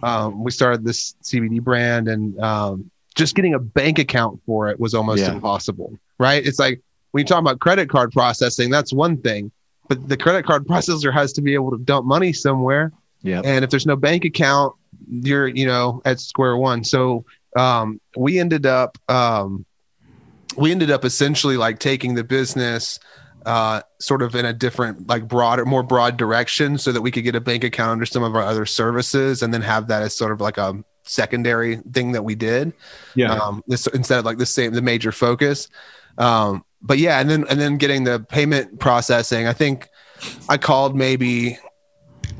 Um, 0.01 0.43
we 0.43 0.49
started 0.51 0.83
this 0.83 1.15
CBD 1.23 1.61
brand 1.61 2.07
and 2.07 2.39
um, 2.39 2.89
just 3.15 3.35
getting 3.35 3.53
a 3.53 3.59
bank 3.59 3.99
account 3.99 4.41
for 4.45 4.69
it 4.69 4.79
was 4.79 4.93
almost 4.93 5.21
Yeah. 5.21 5.33
impossible. 5.33 5.97
Right? 6.19 6.45
It's 6.45 6.57
like 6.59 6.81
when 7.11 7.21
you 7.21 7.25
talk 7.25 7.39
about 7.39 7.59
credit 7.59 7.87
card 7.89 8.11
processing, 8.11 8.69
that's 8.71 8.91
one 8.91 9.17
thing. 9.17 9.51
But 9.87 10.09
the 10.09 10.17
credit 10.17 10.45
card 10.45 10.65
processor 10.67 11.13
has 11.13 11.33
to 11.33 11.41
be 11.41 11.53
able 11.53 11.71
to 11.71 11.77
dump 11.77 12.05
money 12.07 12.33
somewhere 12.33 12.91
yeah. 13.21 13.41
and 13.45 13.63
if 13.63 13.69
there's 13.69 13.85
no 13.85 13.95
bank 13.95 14.25
account 14.25 14.73
you're 15.09 15.47
you 15.47 15.65
know 15.67 16.01
at 16.05 16.19
square 16.19 16.57
one 16.57 16.83
so 16.83 17.25
um, 17.55 17.99
we 18.17 18.39
ended 18.39 18.65
up 18.65 18.97
um, 19.09 19.65
we 20.57 20.71
ended 20.71 20.91
up 20.91 21.05
essentially 21.05 21.57
like 21.57 21.79
taking 21.79 22.15
the 22.15 22.23
business 22.23 22.99
uh, 23.45 23.81
sort 23.99 24.21
of 24.21 24.33
in 24.35 24.45
a 24.45 24.53
different 24.53 25.07
like 25.07 25.27
broader 25.27 25.65
more 25.65 25.83
broad 25.83 26.17
direction 26.17 26.77
so 26.77 26.91
that 26.91 27.01
we 27.01 27.11
could 27.11 27.23
get 27.23 27.35
a 27.35 27.41
bank 27.41 27.63
account 27.63 27.91
under 27.91 28.05
some 28.05 28.23
of 28.23 28.35
our 28.35 28.41
other 28.41 28.65
services 28.65 29.43
and 29.43 29.53
then 29.53 29.61
have 29.61 29.87
that 29.87 30.01
as 30.01 30.15
sort 30.15 30.31
of 30.31 30.41
like 30.41 30.57
a 30.57 30.83
secondary 31.03 31.75
thing 31.93 32.13
that 32.13 32.23
we 32.23 32.33
did 32.33 32.73
yeah 33.13 33.33
um, 33.35 33.63
this 33.67 33.85
instead 33.87 34.17
of 34.17 34.25
like 34.25 34.39
the 34.39 34.45
same 34.45 34.73
the 34.73 34.81
major 34.81 35.11
focus. 35.11 35.67
Um, 36.17 36.63
but 36.81 36.97
yeah, 36.97 37.19
and 37.19 37.29
then 37.29 37.45
and 37.49 37.59
then 37.59 37.77
getting 37.77 38.03
the 38.03 38.19
payment 38.19 38.79
processing. 38.79 39.47
I 39.47 39.53
think 39.53 39.89
I 40.47 40.57
called 40.57 40.95
maybe 40.95 41.57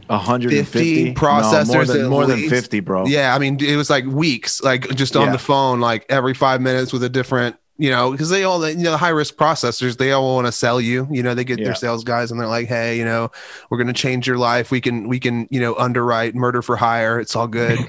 150 0.08 0.64
50 0.64 1.04
No, 1.04 1.06
more 1.06 1.16
processors 1.16 1.88
than, 1.88 2.10
more 2.10 2.26
than 2.26 2.48
50, 2.48 2.80
bro. 2.82 3.06
Yeah, 3.08 3.36
I 3.36 3.40
mean, 3.40 3.58
it 3.64 3.76
was 3.76 3.90
like 3.90 4.06
weeks, 4.06 4.62
like 4.62 4.90
just 4.96 5.16
on 5.16 5.28
Yeah. 5.28 5.32
the 5.32 5.40
phone, 5.40 5.80
like 5.80 6.06
every 6.10 6.34
five 6.34 6.62
minutes 6.62 6.94
with 6.94 7.04
a 7.04 7.10
different, 7.10 7.56
you 7.78 7.90
know, 7.90 8.12
because 8.12 8.30
they 8.30 8.44
all, 8.46 8.68
you 8.70 8.78
know, 8.78 8.92
the 8.92 8.98
high 8.98 9.10
risk 9.10 9.36
processors, 9.36 9.98
they 9.98 10.14
all 10.14 10.36
want 10.36 10.48
to 10.48 10.52
sell 10.52 10.80
you. 10.80 11.08
You 11.12 11.22
know, 11.22 11.34
they 11.34 11.44
get 11.44 11.60
Yeah. 11.60 11.66
their 11.66 11.76
sales 11.76 12.06
guys 12.06 12.32
and 12.32 12.40
they're 12.40 12.48
like, 12.48 12.68
hey, 12.68 12.98
you 12.98 13.04
know, 13.04 13.32
we're 13.70 13.78
going 13.78 13.88
to 13.88 13.94
change 13.94 14.26
your 14.28 14.38
life. 14.38 14.72
We 14.72 14.80
can, 14.80 15.10
we 15.10 15.20
can, 15.20 15.48
you 15.52 15.60
know, 15.60 15.76
underwrite 15.76 16.36
murder 16.36 16.62
for 16.62 16.78
hire. 16.78 17.20
It's 17.20 17.36
all 17.36 17.48
good, 17.48 17.80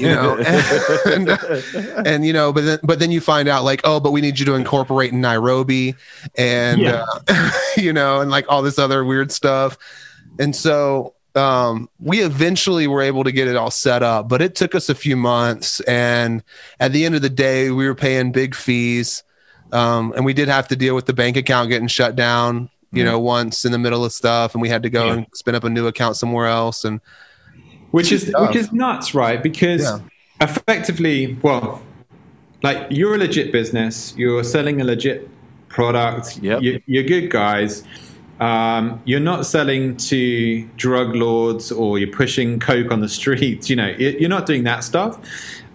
you 0.00 0.08
know, 0.08 0.36
and, 1.06 1.28
and 2.06 2.26
you 2.26 2.32
know, 2.32 2.52
but 2.52 2.64
then, 2.64 2.78
but 2.82 2.98
then 2.98 3.10
you 3.12 3.20
find 3.20 3.48
out 3.48 3.62
like, 3.62 3.80
oh, 3.84 4.00
but 4.00 4.10
we 4.10 4.20
need 4.20 4.38
you 4.38 4.46
to 4.46 4.54
incorporate 4.54 5.12
in 5.12 5.20
Nairobi, 5.20 5.94
and 6.36 6.82
Yeah. 6.82 7.04
uh, 7.28 7.50
you 7.76 7.92
know, 7.92 8.20
and 8.20 8.30
like 8.30 8.46
all 8.48 8.62
this 8.62 8.78
other 8.78 9.04
weird 9.04 9.30
stuff, 9.30 9.78
and 10.38 10.54
so 10.56 11.14
um, 11.36 11.88
we 12.00 12.20
eventually 12.20 12.86
were 12.86 13.02
able 13.02 13.22
to 13.24 13.30
get 13.30 13.46
it 13.46 13.56
all 13.56 13.70
set 13.70 14.02
up, 14.02 14.28
but 14.28 14.40
it 14.42 14.54
took 14.54 14.74
us 14.74 14.88
a 14.88 14.94
few 14.94 15.16
months. 15.16 15.80
And 15.80 16.42
at 16.80 16.92
the 16.92 17.04
end 17.04 17.14
of 17.14 17.20
the 17.22 17.28
day, 17.30 17.70
we 17.70 17.86
were 17.86 17.94
paying 17.94 18.32
big 18.32 18.54
fees. 18.54 19.22
Um, 19.72 20.12
and 20.16 20.24
we 20.24 20.32
did 20.32 20.48
have 20.48 20.68
to 20.68 20.76
deal 20.76 20.94
with 20.94 21.06
the 21.06 21.12
bank 21.12 21.36
account 21.36 21.68
getting 21.70 21.88
shut 21.88 22.14
down, 22.16 22.70
you 22.92 23.02
know, 23.04 23.18
once 23.18 23.64
in 23.64 23.72
the 23.72 23.78
middle 23.78 24.04
of 24.04 24.12
stuff. 24.12 24.54
And 24.54 24.62
we 24.62 24.68
had 24.68 24.82
to 24.84 24.90
go 24.90 25.06
Yeah. 25.06 25.12
and 25.14 25.26
spin 25.34 25.54
up 25.54 25.64
a 25.64 25.70
new 25.70 25.86
account 25.86 26.16
somewhere 26.16 26.46
else. 26.46 26.84
And 26.84 27.00
which 27.90 28.12
is 28.12 28.30
tough. 28.30 28.48
which 28.48 28.56
is 28.56 28.72
nuts, 28.72 29.14
right? 29.14 29.42
Because 29.42 29.82
Yeah. 29.82 29.98
effectively, 30.40 31.36
well, 31.42 31.82
like 32.62 32.86
you're 32.90 33.14
a 33.14 33.18
legit 33.18 33.52
business, 33.52 34.14
you're 34.16 34.44
selling 34.44 34.80
a 34.80 34.84
legit 34.84 35.28
product, 35.68 36.38
Yep. 36.42 36.62
you, 36.62 36.80
you're 36.86 37.02
good 37.04 37.30
guys. 37.30 37.82
Um, 38.38 39.00
you're 39.04 39.20
not 39.20 39.46
selling 39.46 39.96
to 39.96 40.62
drug 40.76 41.14
lords 41.16 41.72
or 41.72 41.98
you're 41.98 42.10
pushing 42.14 42.60
coke 42.60 42.92
on 42.92 43.00
the 43.00 43.08
streets. 43.20 43.68
You 43.70 43.76
know, 43.76 43.94
you- 43.98 44.16
you're 44.20 44.28
not 44.30 44.46
doing 44.46 44.64
that 44.64 44.84
stuff. 44.84 45.18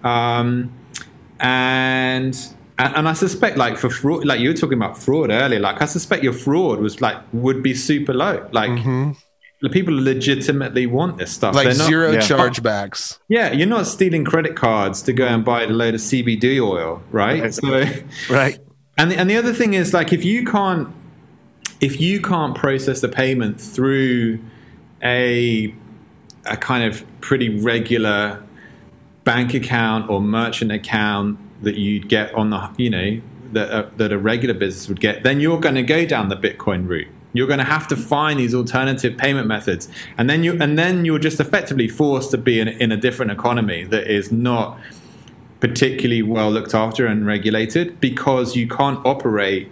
Um, 0.04 0.72
and 1.40 2.38
and 2.78 2.96
and 2.96 3.10
I 3.10 3.14
suspect, 3.14 3.58
like 3.58 3.78
for 3.78 3.90
fraud, 3.90 4.26
like 4.26 4.40
you 4.40 4.50
were 4.50 4.56
talking 4.56 4.78
about 4.78 4.98
fraud 4.98 5.30
earlier, 5.30 5.60
like 5.60 5.82
I 5.82 5.86
suspect 5.86 6.24
your 6.24 6.34
fraud 6.34 6.80
was 6.80 7.02
like 7.02 7.18
would 7.34 7.62
be 7.64 7.74
super 7.74 8.14
low. 8.14 8.48
Like 8.52 8.72
mm-hmm. 8.72 9.12
the 9.62 9.70
people 9.70 9.94
legitimately 9.94 10.88
want 10.88 11.18
this 11.18 11.32
stuff. 11.32 11.56
like 11.56 11.68
not- 11.68 11.88
zero 11.88 12.12
yeah. 12.12 12.20
chargebacks. 12.20 13.20
yeah, 13.28 13.52
you're 13.52 13.68
not 13.68 13.88
stealing 13.88 14.26
credit 14.26 14.56
cards 14.56 15.02
to 15.04 15.14
go 15.14 15.28
and 15.28 15.44
buy 15.46 15.64
a 15.64 15.68
load 15.68 15.96
of 15.96 16.02
CBD 16.02 16.60
oil, 16.60 17.02
right? 17.12 17.42
Right. 17.42 17.54
So, 17.54 17.86
Right. 18.34 18.60
and 18.98 19.12
the, 19.12 19.18
and 19.18 19.30
the 19.30 19.38
other 19.38 19.54
thing 19.54 19.74
is 19.74 19.94
like 19.94 20.12
if 20.14 20.24
you 20.26 20.46
can't 20.46 20.88
if 21.82 22.00
you 22.00 22.22
can't 22.22 22.56
process 22.56 23.02
the 23.02 23.10
payment 23.10 23.60
through 23.60 24.40
a 25.04 25.74
a 26.46 26.58
kind 26.58 26.84
of 26.84 27.04
pretty 27.22 27.60
regular 27.60 28.44
bank 29.24 29.54
account 29.54 30.10
or 30.10 30.22
merchant 30.22 30.72
account 30.72 31.38
that 31.62 31.76
you'd 31.76 32.10
get 32.10 32.34
on 32.34 32.50
the 32.50 32.70
you 32.78 32.90
know 32.90 33.22
that 33.54 33.72
uh, 33.72 33.90
that 33.98 34.12
a 34.12 34.18
regular 34.18 34.54
business 34.54 34.88
would 34.88 35.00
get, 35.00 35.24
then 35.24 35.40
you're 35.40 35.60
going 35.60 35.76
to 35.76 35.84
go 35.84 36.06
down 36.06 36.30
the 36.30 36.38
Bitcoin 36.38 36.88
route. 36.88 37.08
You're 37.34 37.48
going 37.48 37.60
to 37.60 37.66
have 37.66 37.88
to 37.88 37.96
find 37.96 38.40
these 38.40 38.54
alternative 38.54 39.18
payment 39.18 39.48
methods, 39.48 39.88
and 40.18 40.30
then 40.30 40.44
you 40.44 40.58
and 40.62 40.78
then 40.78 41.06
you're 41.06 41.20
just 41.20 41.40
effectively 41.40 41.88
forced 41.88 42.32
to 42.32 42.38
be 42.38 42.60
in, 42.60 42.68
in 42.68 42.92
a 42.92 42.98
different 42.98 43.32
economy 43.32 43.84
that 43.86 44.08
is 44.08 44.32
not 44.32 44.80
particularly 45.60 46.24
well 46.24 46.52
looked 46.52 46.74
after 46.74 47.06
and 47.06 47.26
regulated 47.26 48.00
because 48.00 48.56
you 48.56 48.68
can't 48.68 49.04
operate 49.06 49.72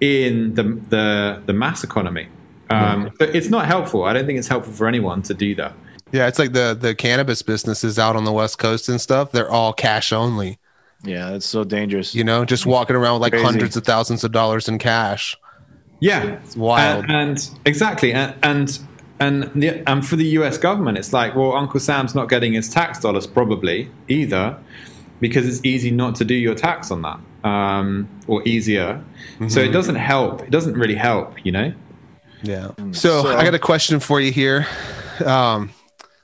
in 0.00 0.54
the 0.54 0.62
the, 0.62 1.42
the 1.46 1.52
mass 1.52 1.84
economy. 1.84 2.28
Um, 2.70 3.10
but 3.18 3.34
it's 3.34 3.48
not 3.48 3.66
helpful. 3.66 4.04
I 4.04 4.12
don't 4.12 4.26
think 4.26 4.38
it's 4.38 4.46
helpful 4.46 4.72
for 4.72 4.86
anyone 4.86 5.22
to 5.22 5.34
do 5.34 5.56
that. 5.56 5.74
Yeah, 6.12 6.28
it's 6.28 6.38
like 6.38 6.52
the 6.52 6.76
the 6.78 6.94
cannabis 6.94 7.42
businesses 7.42 7.98
out 7.98 8.16
on 8.16 8.24
the 8.24 8.32
West 8.32 8.58
Coast 8.58 8.88
and 8.88 9.00
stuff. 9.00 9.32
They're 9.32 9.50
all 9.50 9.72
cash 9.72 10.12
only. 10.12 10.58
Yeah, 11.02 11.30
that's 11.30 11.46
so 11.46 11.64
dangerous. 11.64 12.14
You 12.14 12.24
know, 12.24 12.44
just 12.44 12.66
walking 12.66 12.96
around 12.96 13.14
with 13.14 13.22
like 13.22 13.32
Crazy. 13.32 13.44
hundreds 13.44 13.76
of 13.76 13.84
thousands 13.84 14.22
of 14.24 14.32
dollars 14.32 14.68
in 14.68 14.78
cash. 14.78 15.36
Yeah, 16.00 16.24
It's 16.44 16.56
wild. 16.56 17.04
And, 17.04 17.12
and 17.12 17.50
exactly, 17.66 18.12
and 18.12 18.34
and 18.42 18.78
and, 19.18 19.50
the, 19.54 19.86
and 19.86 20.06
for 20.06 20.16
the 20.16 20.24
U.S. 20.24 20.56
government, 20.56 20.96
it's 20.96 21.12
like, 21.12 21.36
well, 21.36 21.52
Uncle 21.52 21.78
Sam's 21.78 22.14
not 22.14 22.30
getting 22.30 22.54
his 22.54 22.70
tax 22.70 23.00
dollars 23.00 23.26
probably 23.26 23.90
either, 24.08 24.56
because 25.20 25.46
it's 25.46 25.62
easy 25.62 25.90
not 25.90 26.14
to 26.16 26.24
do 26.24 26.32
your 26.34 26.54
tax 26.54 26.90
on 26.90 27.02
that, 27.02 27.20
um, 27.46 28.08
or 28.26 28.42
easier. 28.48 29.04
So 29.48 29.60
it 29.60 29.72
doesn't 29.72 29.96
help. 29.96 30.40
It 30.42 30.50
doesn't 30.50 30.74
really 30.74 30.94
help, 30.94 31.44
you 31.44 31.52
know. 31.52 31.74
Yeah. 32.42 32.70
So, 32.92 33.22
So- 33.22 33.36
I 33.36 33.44
got 33.44 33.54
a 33.54 33.58
question 33.58 34.00
for 34.00 34.20
you 34.22 34.32
here. 34.32 34.66
Um, 35.24 35.70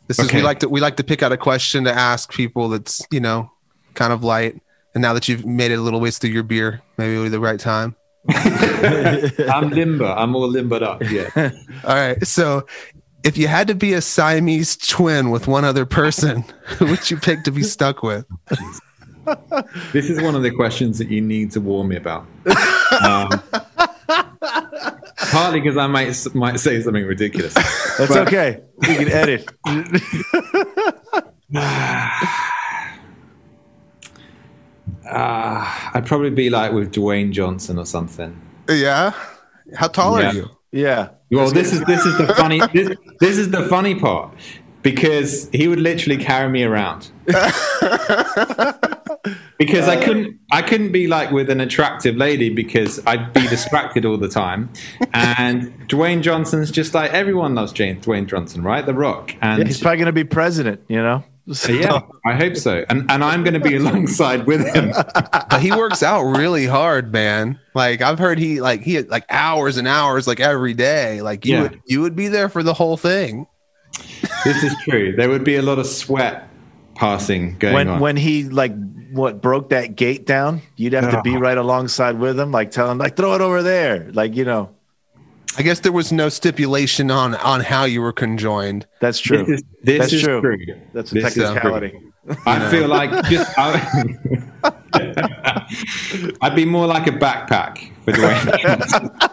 this 0.07 0.19
is 0.19 0.33
we 0.33 0.41
like 0.41 0.61
to 0.61 0.69
we 0.71 0.81
like 0.81 0.97
to 0.97 1.05
pick 1.05 1.23
out 1.23 1.33
a 1.33 1.37
question 1.37 1.85
to 1.85 1.93
ask 1.93 2.33
people 2.33 2.69
that's 2.71 3.07
you 3.11 3.21
know 3.21 3.51
kind 3.93 4.13
of 4.13 4.25
light. 4.25 4.59
And 4.97 5.03
now 5.03 5.13
that 5.13 5.29
you've 5.29 5.45
made 5.45 5.73
it 5.73 5.75
a 5.75 5.83
little 5.83 6.01
ways 6.01 6.17
through 6.17 6.31
your 6.31 6.43
beer, 6.43 6.81
maybe 6.97 7.13
it'll 7.13 7.25
be 7.25 7.29
the 7.29 7.39
right 7.39 7.61
time. 7.61 7.95
I'm 8.31 9.69
limber. 9.69 10.07
I'm 10.07 10.35
all 10.35 10.49
limbered 10.49 10.83
up. 10.83 11.03
Yeah. 11.03 11.29
All 11.85 11.95
right. 11.95 12.27
So, 12.27 12.67
if 13.23 13.37
you 13.37 13.47
had 13.47 13.69
to 13.69 13.75
be 13.75 13.93
a 13.93 14.01
Siamese 14.01 14.75
twin 14.79 15.29
with 15.29 15.49
one 15.49 15.67
other 15.67 15.85
person, 15.85 16.47
who 16.65 16.87
would 16.87 17.11
you 17.11 17.19
pick 17.19 17.45
to 17.45 17.51
be 17.51 17.63
stuck 17.63 18.03
with? 18.03 18.25
This 19.93 20.09
is 20.09 20.23
one 20.23 20.35
of 20.35 20.43
the 20.43 20.51
questions 20.51 20.97
that 20.97 21.11
you 21.11 21.21
need 21.21 21.51
to 21.51 21.61
warn 21.61 21.89
me 21.89 21.97
about. 21.97 22.27
Um, 23.03 23.29
partly 25.31 25.61
because 25.61 25.77
I 25.77 25.89
might 25.89 26.35
might 26.35 26.59
say 26.59 26.81
something 26.81 27.05
ridiculous. 27.05 27.53
That's 27.99 28.17
okay. 28.17 28.63
You 28.89 28.97
can 28.97 29.09
edit. 29.13 29.47
Uh, 35.09 35.91
I'd 35.95 36.05
probably 36.07 36.31
be 36.31 36.51
like 36.51 36.73
with 36.73 36.93
Dwayne 36.93 37.33
Johnson 37.33 37.79
or 37.79 37.87
something. 37.87 38.41
Yeah. 38.69 39.13
How 39.75 39.89
tall 39.89 40.21
Yeah. 40.21 40.31
are 40.31 40.35
you? 40.35 40.51
Yeah. 40.73 41.09
Well, 41.31 41.51
this 41.51 41.73
is 41.73 41.81
this 41.85 42.05
is 42.05 42.17
the 42.19 42.27
funny 42.37 42.61
this, 42.73 42.97
this 43.21 43.39
is 43.39 43.51
the 43.51 43.63
funny 43.69 43.95
part 43.95 44.33
because 44.83 45.49
he 45.53 45.69
would 45.69 45.81
literally 45.81 46.17
carry 46.23 46.49
me 46.51 46.63
around. 46.65 47.11
because 49.59 49.89
I 49.89 49.97
couldn't 50.05 50.39
I 50.53 50.63
couldn't 50.63 50.93
be 50.93 51.07
like 51.09 51.31
with 51.33 51.51
an 51.51 51.61
attractive 51.61 52.17
lady 52.17 52.51
because 52.51 53.05
I'd 53.07 53.33
be 53.33 53.47
distracted 53.49 54.05
all 54.05 54.17
the 54.19 54.29
time. 54.29 54.71
And 55.13 55.89
Dwayne 55.89 56.23
Johnson's 56.23 56.71
just 56.71 56.95
like 56.95 57.13
everyone 57.13 57.55
loves 57.55 57.73
Jane 57.73 58.01
Dwayne 58.01 58.27
Johnson, 58.27 58.63
right? 58.63 58.85
The 58.85 58.95
Rock. 58.95 59.35
And 59.41 59.59
Yeah, 59.61 59.67
he's 59.67 59.81
probably 59.81 59.97
going 59.99 60.07
to 60.07 60.13
be 60.13 60.25
president, 60.25 60.83
you 60.89 60.97
know? 61.03 61.25
So- 61.53 61.73
yeah, 61.73 62.01
oh, 62.03 62.09
I 62.25 62.35
hope 62.35 62.57
so. 62.57 62.85
And 62.89 63.09
and 63.11 63.23
I'm 63.23 63.45
going 63.45 63.55
to 63.55 63.61
be 63.61 63.77
alongside 63.77 64.47
with 64.47 64.67
him. 64.75 64.93
But 65.49 65.61
he 65.63 65.71
works 65.71 66.03
out 66.03 66.23
really 66.25 66.67
hard, 66.67 67.13
man. 67.13 67.59
Like 67.75 68.03
I've 68.03 68.19
heard 68.19 68.39
he 68.39 68.61
like 68.61 68.83
he 68.83 68.95
had 68.95 69.09
like 69.09 69.25
hours 69.31 69.77
and 69.77 69.87
hours 69.87 70.27
like 70.27 70.41
every 70.41 70.75
day. 70.75 71.23
Like 71.23 71.47
you 71.47 71.55
Yeah. 71.55 71.63
would 71.63 71.81
you 71.87 72.01
would 72.03 72.17
be 72.17 72.29
there 72.29 72.49
for 72.49 72.63
the 72.65 72.75
whole 72.75 72.97
thing. 72.97 73.47
This 74.45 74.63
is 74.65 74.75
true. 74.85 75.15
There 75.17 75.29
would 75.29 75.45
be 75.45 75.57
a 75.57 75.63
lot 75.63 75.79
of 75.79 75.87
sweat 75.87 76.49
passing 76.97 77.57
going 77.59 77.75
When 77.75 77.89
on. 77.89 78.01
when 78.01 78.17
he 78.17 78.45
like 78.45 78.73
what 79.13 79.41
broke 79.41 79.71
that 79.71 79.95
gate 79.97 80.27
down, 80.27 80.61
you'd 80.77 80.93
have 80.95 81.11
to 81.13 81.23
be 81.23 81.37
Oh. 81.37 81.39
right 81.39 81.57
alongside 81.57 82.19
with 82.19 82.39
him, 82.39 82.51
like 82.51 82.71
tell 82.73 82.91
him 82.91 82.99
like 82.99 83.17
throw 83.17 83.35
it 83.35 83.41
over 83.41 83.63
there, 83.63 84.11
like 84.13 84.35
you 84.35 84.45
know. 84.45 84.71
I 85.59 85.63
guess 85.63 85.81
there 85.81 85.93
was 85.93 86.13
no 86.13 86.29
stipulation 86.29 87.11
on 87.11 87.35
on 87.37 87.61
how 87.61 87.85
you 87.85 88.03
were 88.03 88.13
conjoined. 88.13 88.87
That's 89.01 89.19
true. 89.19 89.45
This 89.45 89.61
is, 89.61 89.65
this 89.83 89.99
That's 90.01 90.13
is 90.13 90.23
true. 90.23 90.41
true. 90.41 90.59
That's 90.93 91.11
a 91.13 91.15
This 91.15 91.35
technicality. 91.35 91.99
I 92.47 92.69
feel 92.71 92.89
like 92.89 93.11
just 93.27 93.51
I, 93.59 94.05
I'd 96.43 96.55
be 96.57 96.65
more 96.65 96.87
like 96.87 97.07
a 97.07 97.13
backpack 97.13 97.93
for 98.05 98.13
Dwayne. 98.13 99.33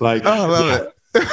Like 0.00 0.22
Oh, 0.24 0.30
I 0.32 0.46
love 0.46 0.80
it. 1.14 1.26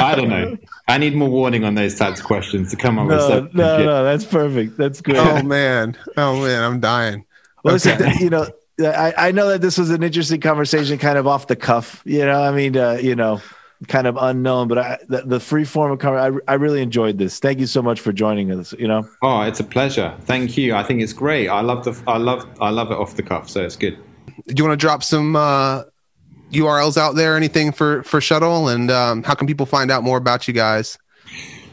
I 0.00 0.14
don't 0.16 0.28
know. 0.28 0.56
I 0.88 0.98
need 0.98 1.14
more 1.14 1.28
warning 1.28 1.62
on 1.64 1.74
those 1.76 1.94
types 1.94 2.18
of 2.18 2.26
questions 2.26 2.70
to 2.72 2.76
come 2.76 2.98
up 2.98 3.06
with 3.06 3.18
No, 3.18 3.28
something. 3.28 3.56
no, 3.56 3.84
no, 3.84 4.02
that's 4.04 4.24
perfect. 4.24 4.76
That's 4.76 5.00
good. 5.00 5.16
Oh 5.16 5.42
man. 5.42 5.96
Oh 6.16 6.40
man, 6.42 6.62
I'm 6.64 6.80
dying. 6.80 7.24
Well, 7.62 7.74
listen, 7.74 7.92
Okay. 7.92 8.10
th- 8.10 8.20
you 8.20 8.30
know, 8.30 8.48
I, 8.78 9.14
I 9.16 9.32
know 9.32 9.48
that 9.48 9.60
this 9.60 9.78
was 9.78 9.90
an 9.90 10.02
interesting 10.02 10.40
conversation, 10.40 10.98
kind 10.98 11.18
of 11.18 11.26
off 11.26 11.46
the 11.46 11.56
cuff. 11.56 12.02
You 12.04 12.26
know, 12.26 12.42
I 12.42 12.50
mean, 12.52 12.76
uh, 12.76 12.98
you 13.00 13.14
know, 13.14 13.40
kind 13.88 14.06
of 14.06 14.16
unknown, 14.18 14.68
but 14.68 14.78
I, 14.78 14.98
the, 15.08 15.22
the 15.22 15.40
free 15.40 15.64
form 15.64 15.92
of 15.92 15.98
cover, 15.98 16.18
I, 16.18 16.52
I 16.52 16.54
really 16.56 16.82
enjoyed 16.82 17.18
this. 17.18 17.38
Thank 17.38 17.58
you 17.60 17.66
so 17.66 17.82
much 17.82 18.00
for 18.00 18.12
joining 18.12 18.50
us. 18.52 18.72
You 18.78 18.88
know, 18.88 19.08
Oh, 19.22 19.42
it's 19.42 19.60
a 19.60 19.64
pleasure. 19.64 20.14
Thank 20.22 20.56
you. 20.56 20.74
I 20.74 20.82
think 20.82 21.00
it's 21.00 21.12
great. 21.12 21.48
I 21.48 21.60
love 21.60 21.84
the 21.84 21.98
I 22.06 22.18
love 22.18 22.46
I 22.60 22.70
love 22.70 22.90
it 22.90 22.96
off 22.98 23.16
the 23.16 23.22
cuff, 23.22 23.48
so 23.48 23.62
it's 23.62 23.76
good. 23.76 23.98
Do 24.46 24.54
you 24.56 24.64
want 24.64 24.78
to 24.78 24.84
drop 24.84 25.02
some 25.02 25.36
uh 25.36 25.84
URLs 26.52 26.96
out 26.96 27.16
there, 27.16 27.36
anything 27.36 27.72
for 27.72 28.02
for 28.02 28.20
shuttle 28.20 28.68
and 28.68 28.90
um, 28.90 29.22
how 29.22 29.34
can 29.34 29.46
people 29.46 29.66
find 29.66 29.90
out 29.90 30.02
more 30.02 30.16
about 30.18 30.46
you 30.46 30.54
guys? 30.54 30.96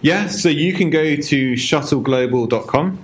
Yeah, 0.02 0.28
so 0.28 0.50
you 0.50 0.74
can 0.74 0.90
go 0.90 1.16
to 1.16 1.54
shuttleglobal.com. 1.54 3.00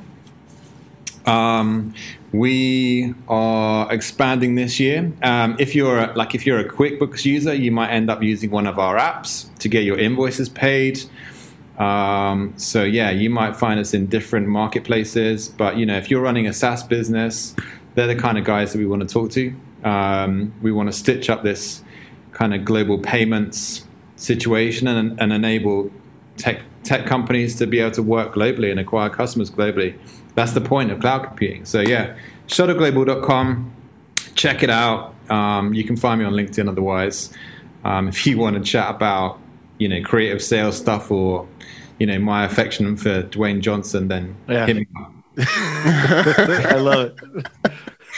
Um, 1.29 1.93
we 2.31 3.13
are 3.27 3.91
expanding 3.93 4.55
this 4.55 4.79
year. 4.79 5.11
Um, 5.21 5.55
if 5.59 5.75
you're 5.75 5.99
a, 5.99 6.13
like 6.15 6.33
if 6.33 6.45
you're 6.45 6.59
a 6.59 6.67
QuickBooks 6.67 7.23
user, 7.25 7.53
you 7.53 7.71
might 7.71 7.89
end 7.89 8.09
up 8.09 8.23
using 8.23 8.49
one 8.49 8.65
of 8.65 8.79
our 8.79 8.97
apps 8.97 9.55
to 9.59 9.69
get 9.69 9.83
your 9.83 9.97
invoices 9.97 10.49
paid. 10.49 11.01
Um, 11.77 12.53
so 12.57 12.83
yeah, 12.83 13.11
you 13.11 13.29
might 13.29 13.55
find 13.55 13.79
us 13.79 13.93
in 13.93 14.07
different 14.07 14.47
marketplaces. 14.47 15.49
But 15.49 15.77
you 15.77 15.85
know, 15.85 15.97
if 15.97 16.09
you're 16.09 16.21
running 16.21 16.47
a 16.47 16.53
SaaS 16.53 16.83
business, 16.83 17.55
they're 17.93 18.07
the 18.07 18.15
kind 18.15 18.37
of 18.37 18.43
guys 18.43 18.73
that 18.73 18.79
we 18.79 18.87
want 18.87 19.01
to 19.01 19.07
talk 19.07 19.31
to. 19.31 19.53
Um, 19.83 20.53
we 20.61 20.71
want 20.71 20.87
to 20.87 20.93
stitch 20.93 21.29
up 21.29 21.43
this 21.43 21.83
kind 22.31 22.53
of 22.53 22.65
global 22.65 22.97
payments 22.99 23.85
situation 24.15 24.87
and, 24.87 25.19
and 25.21 25.31
enable 25.31 25.91
tech 26.37 26.61
tech 26.83 27.05
companies 27.05 27.55
to 27.55 27.67
be 27.67 27.79
able 27.79 27.91
to 27.91 28.03
work 28.03 28.33
globally 28.33 28.71
and 28.71 28.79
acquire 28.79 29.09
customers 29.09 29.51
globally. 29.51 29.95
That's 30.35 30.51
the 30.53 30.61
point 30.61 30.91
of 30.91 30.99
cloud 30.99 31.23
computing. 31.25 31.65
So 31.65 31.81
yeah, 31.81 32.15
shuttleglobal.com. 32.47 33.73
Check 34.35 34.63
it 34.63 34.69
out. 34.69 35.13
Um, 35.29 35.73
you 35.73 35.83
can 35.83 35.97
find 35.97 36.19
me 36.19 36.25
on 36.25 36.33
LinkedIn 36.33 36.69
otherwise. 36.69 37.31
Um, 37.83 38.07
if 38.07 38.25
you 38.25 38.37
want 38.37 38.55
to 38.57 38.63
chat 38.63 38.89
about 38.95 39.39
you 39.77 39.87
know 39.89 40.01
creative 40.03 40.41
sales 40.41 40.77
stuff 40.77 41.11
or 41.11 41.47
you 41.99 42.07
know 42.07 42.19
my 42.19 42.45
affection 42.45 42.95
for 42.97 43.23
Dwayne 43.23 43.59
Johnson, 43.61 44.07
then 44.07 44.35
Yeah. 44.47 44.65
hit 44.65 44.77
me 44.77 44.87
up. 44.99 45.11
I 45.39 46.75
love 46.75 47.11
it. 47.11 47.15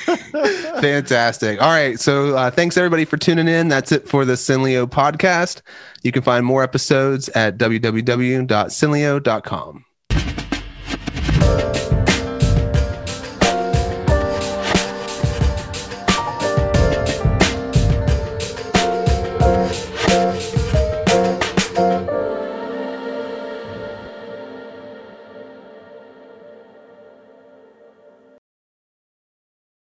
Fantastic. 0.81 1.61
All 1.61 1.69
right. 1.69 1.99
So 1.99 2.35
uh, 2.35 2.49
thanks 2.49 2.75
everybody 2.77 3.05
for 3.05 3.17
tuning 3.17 3.47
in. 3.47 3.67
That's 3.67 3.91
it 3.91 4.07
for 4.07 4.25
the 4.25 4.33
Sinlio 4.33 4.87
podcast. 4.87 5.61
You 6.03 6.11
can 6.11 6.23
find 6.23 6.43
more 6.45 6.63
episodes 6.63 7.29
at 7.29 7.57
www.sinlio.com. 7.57 9.85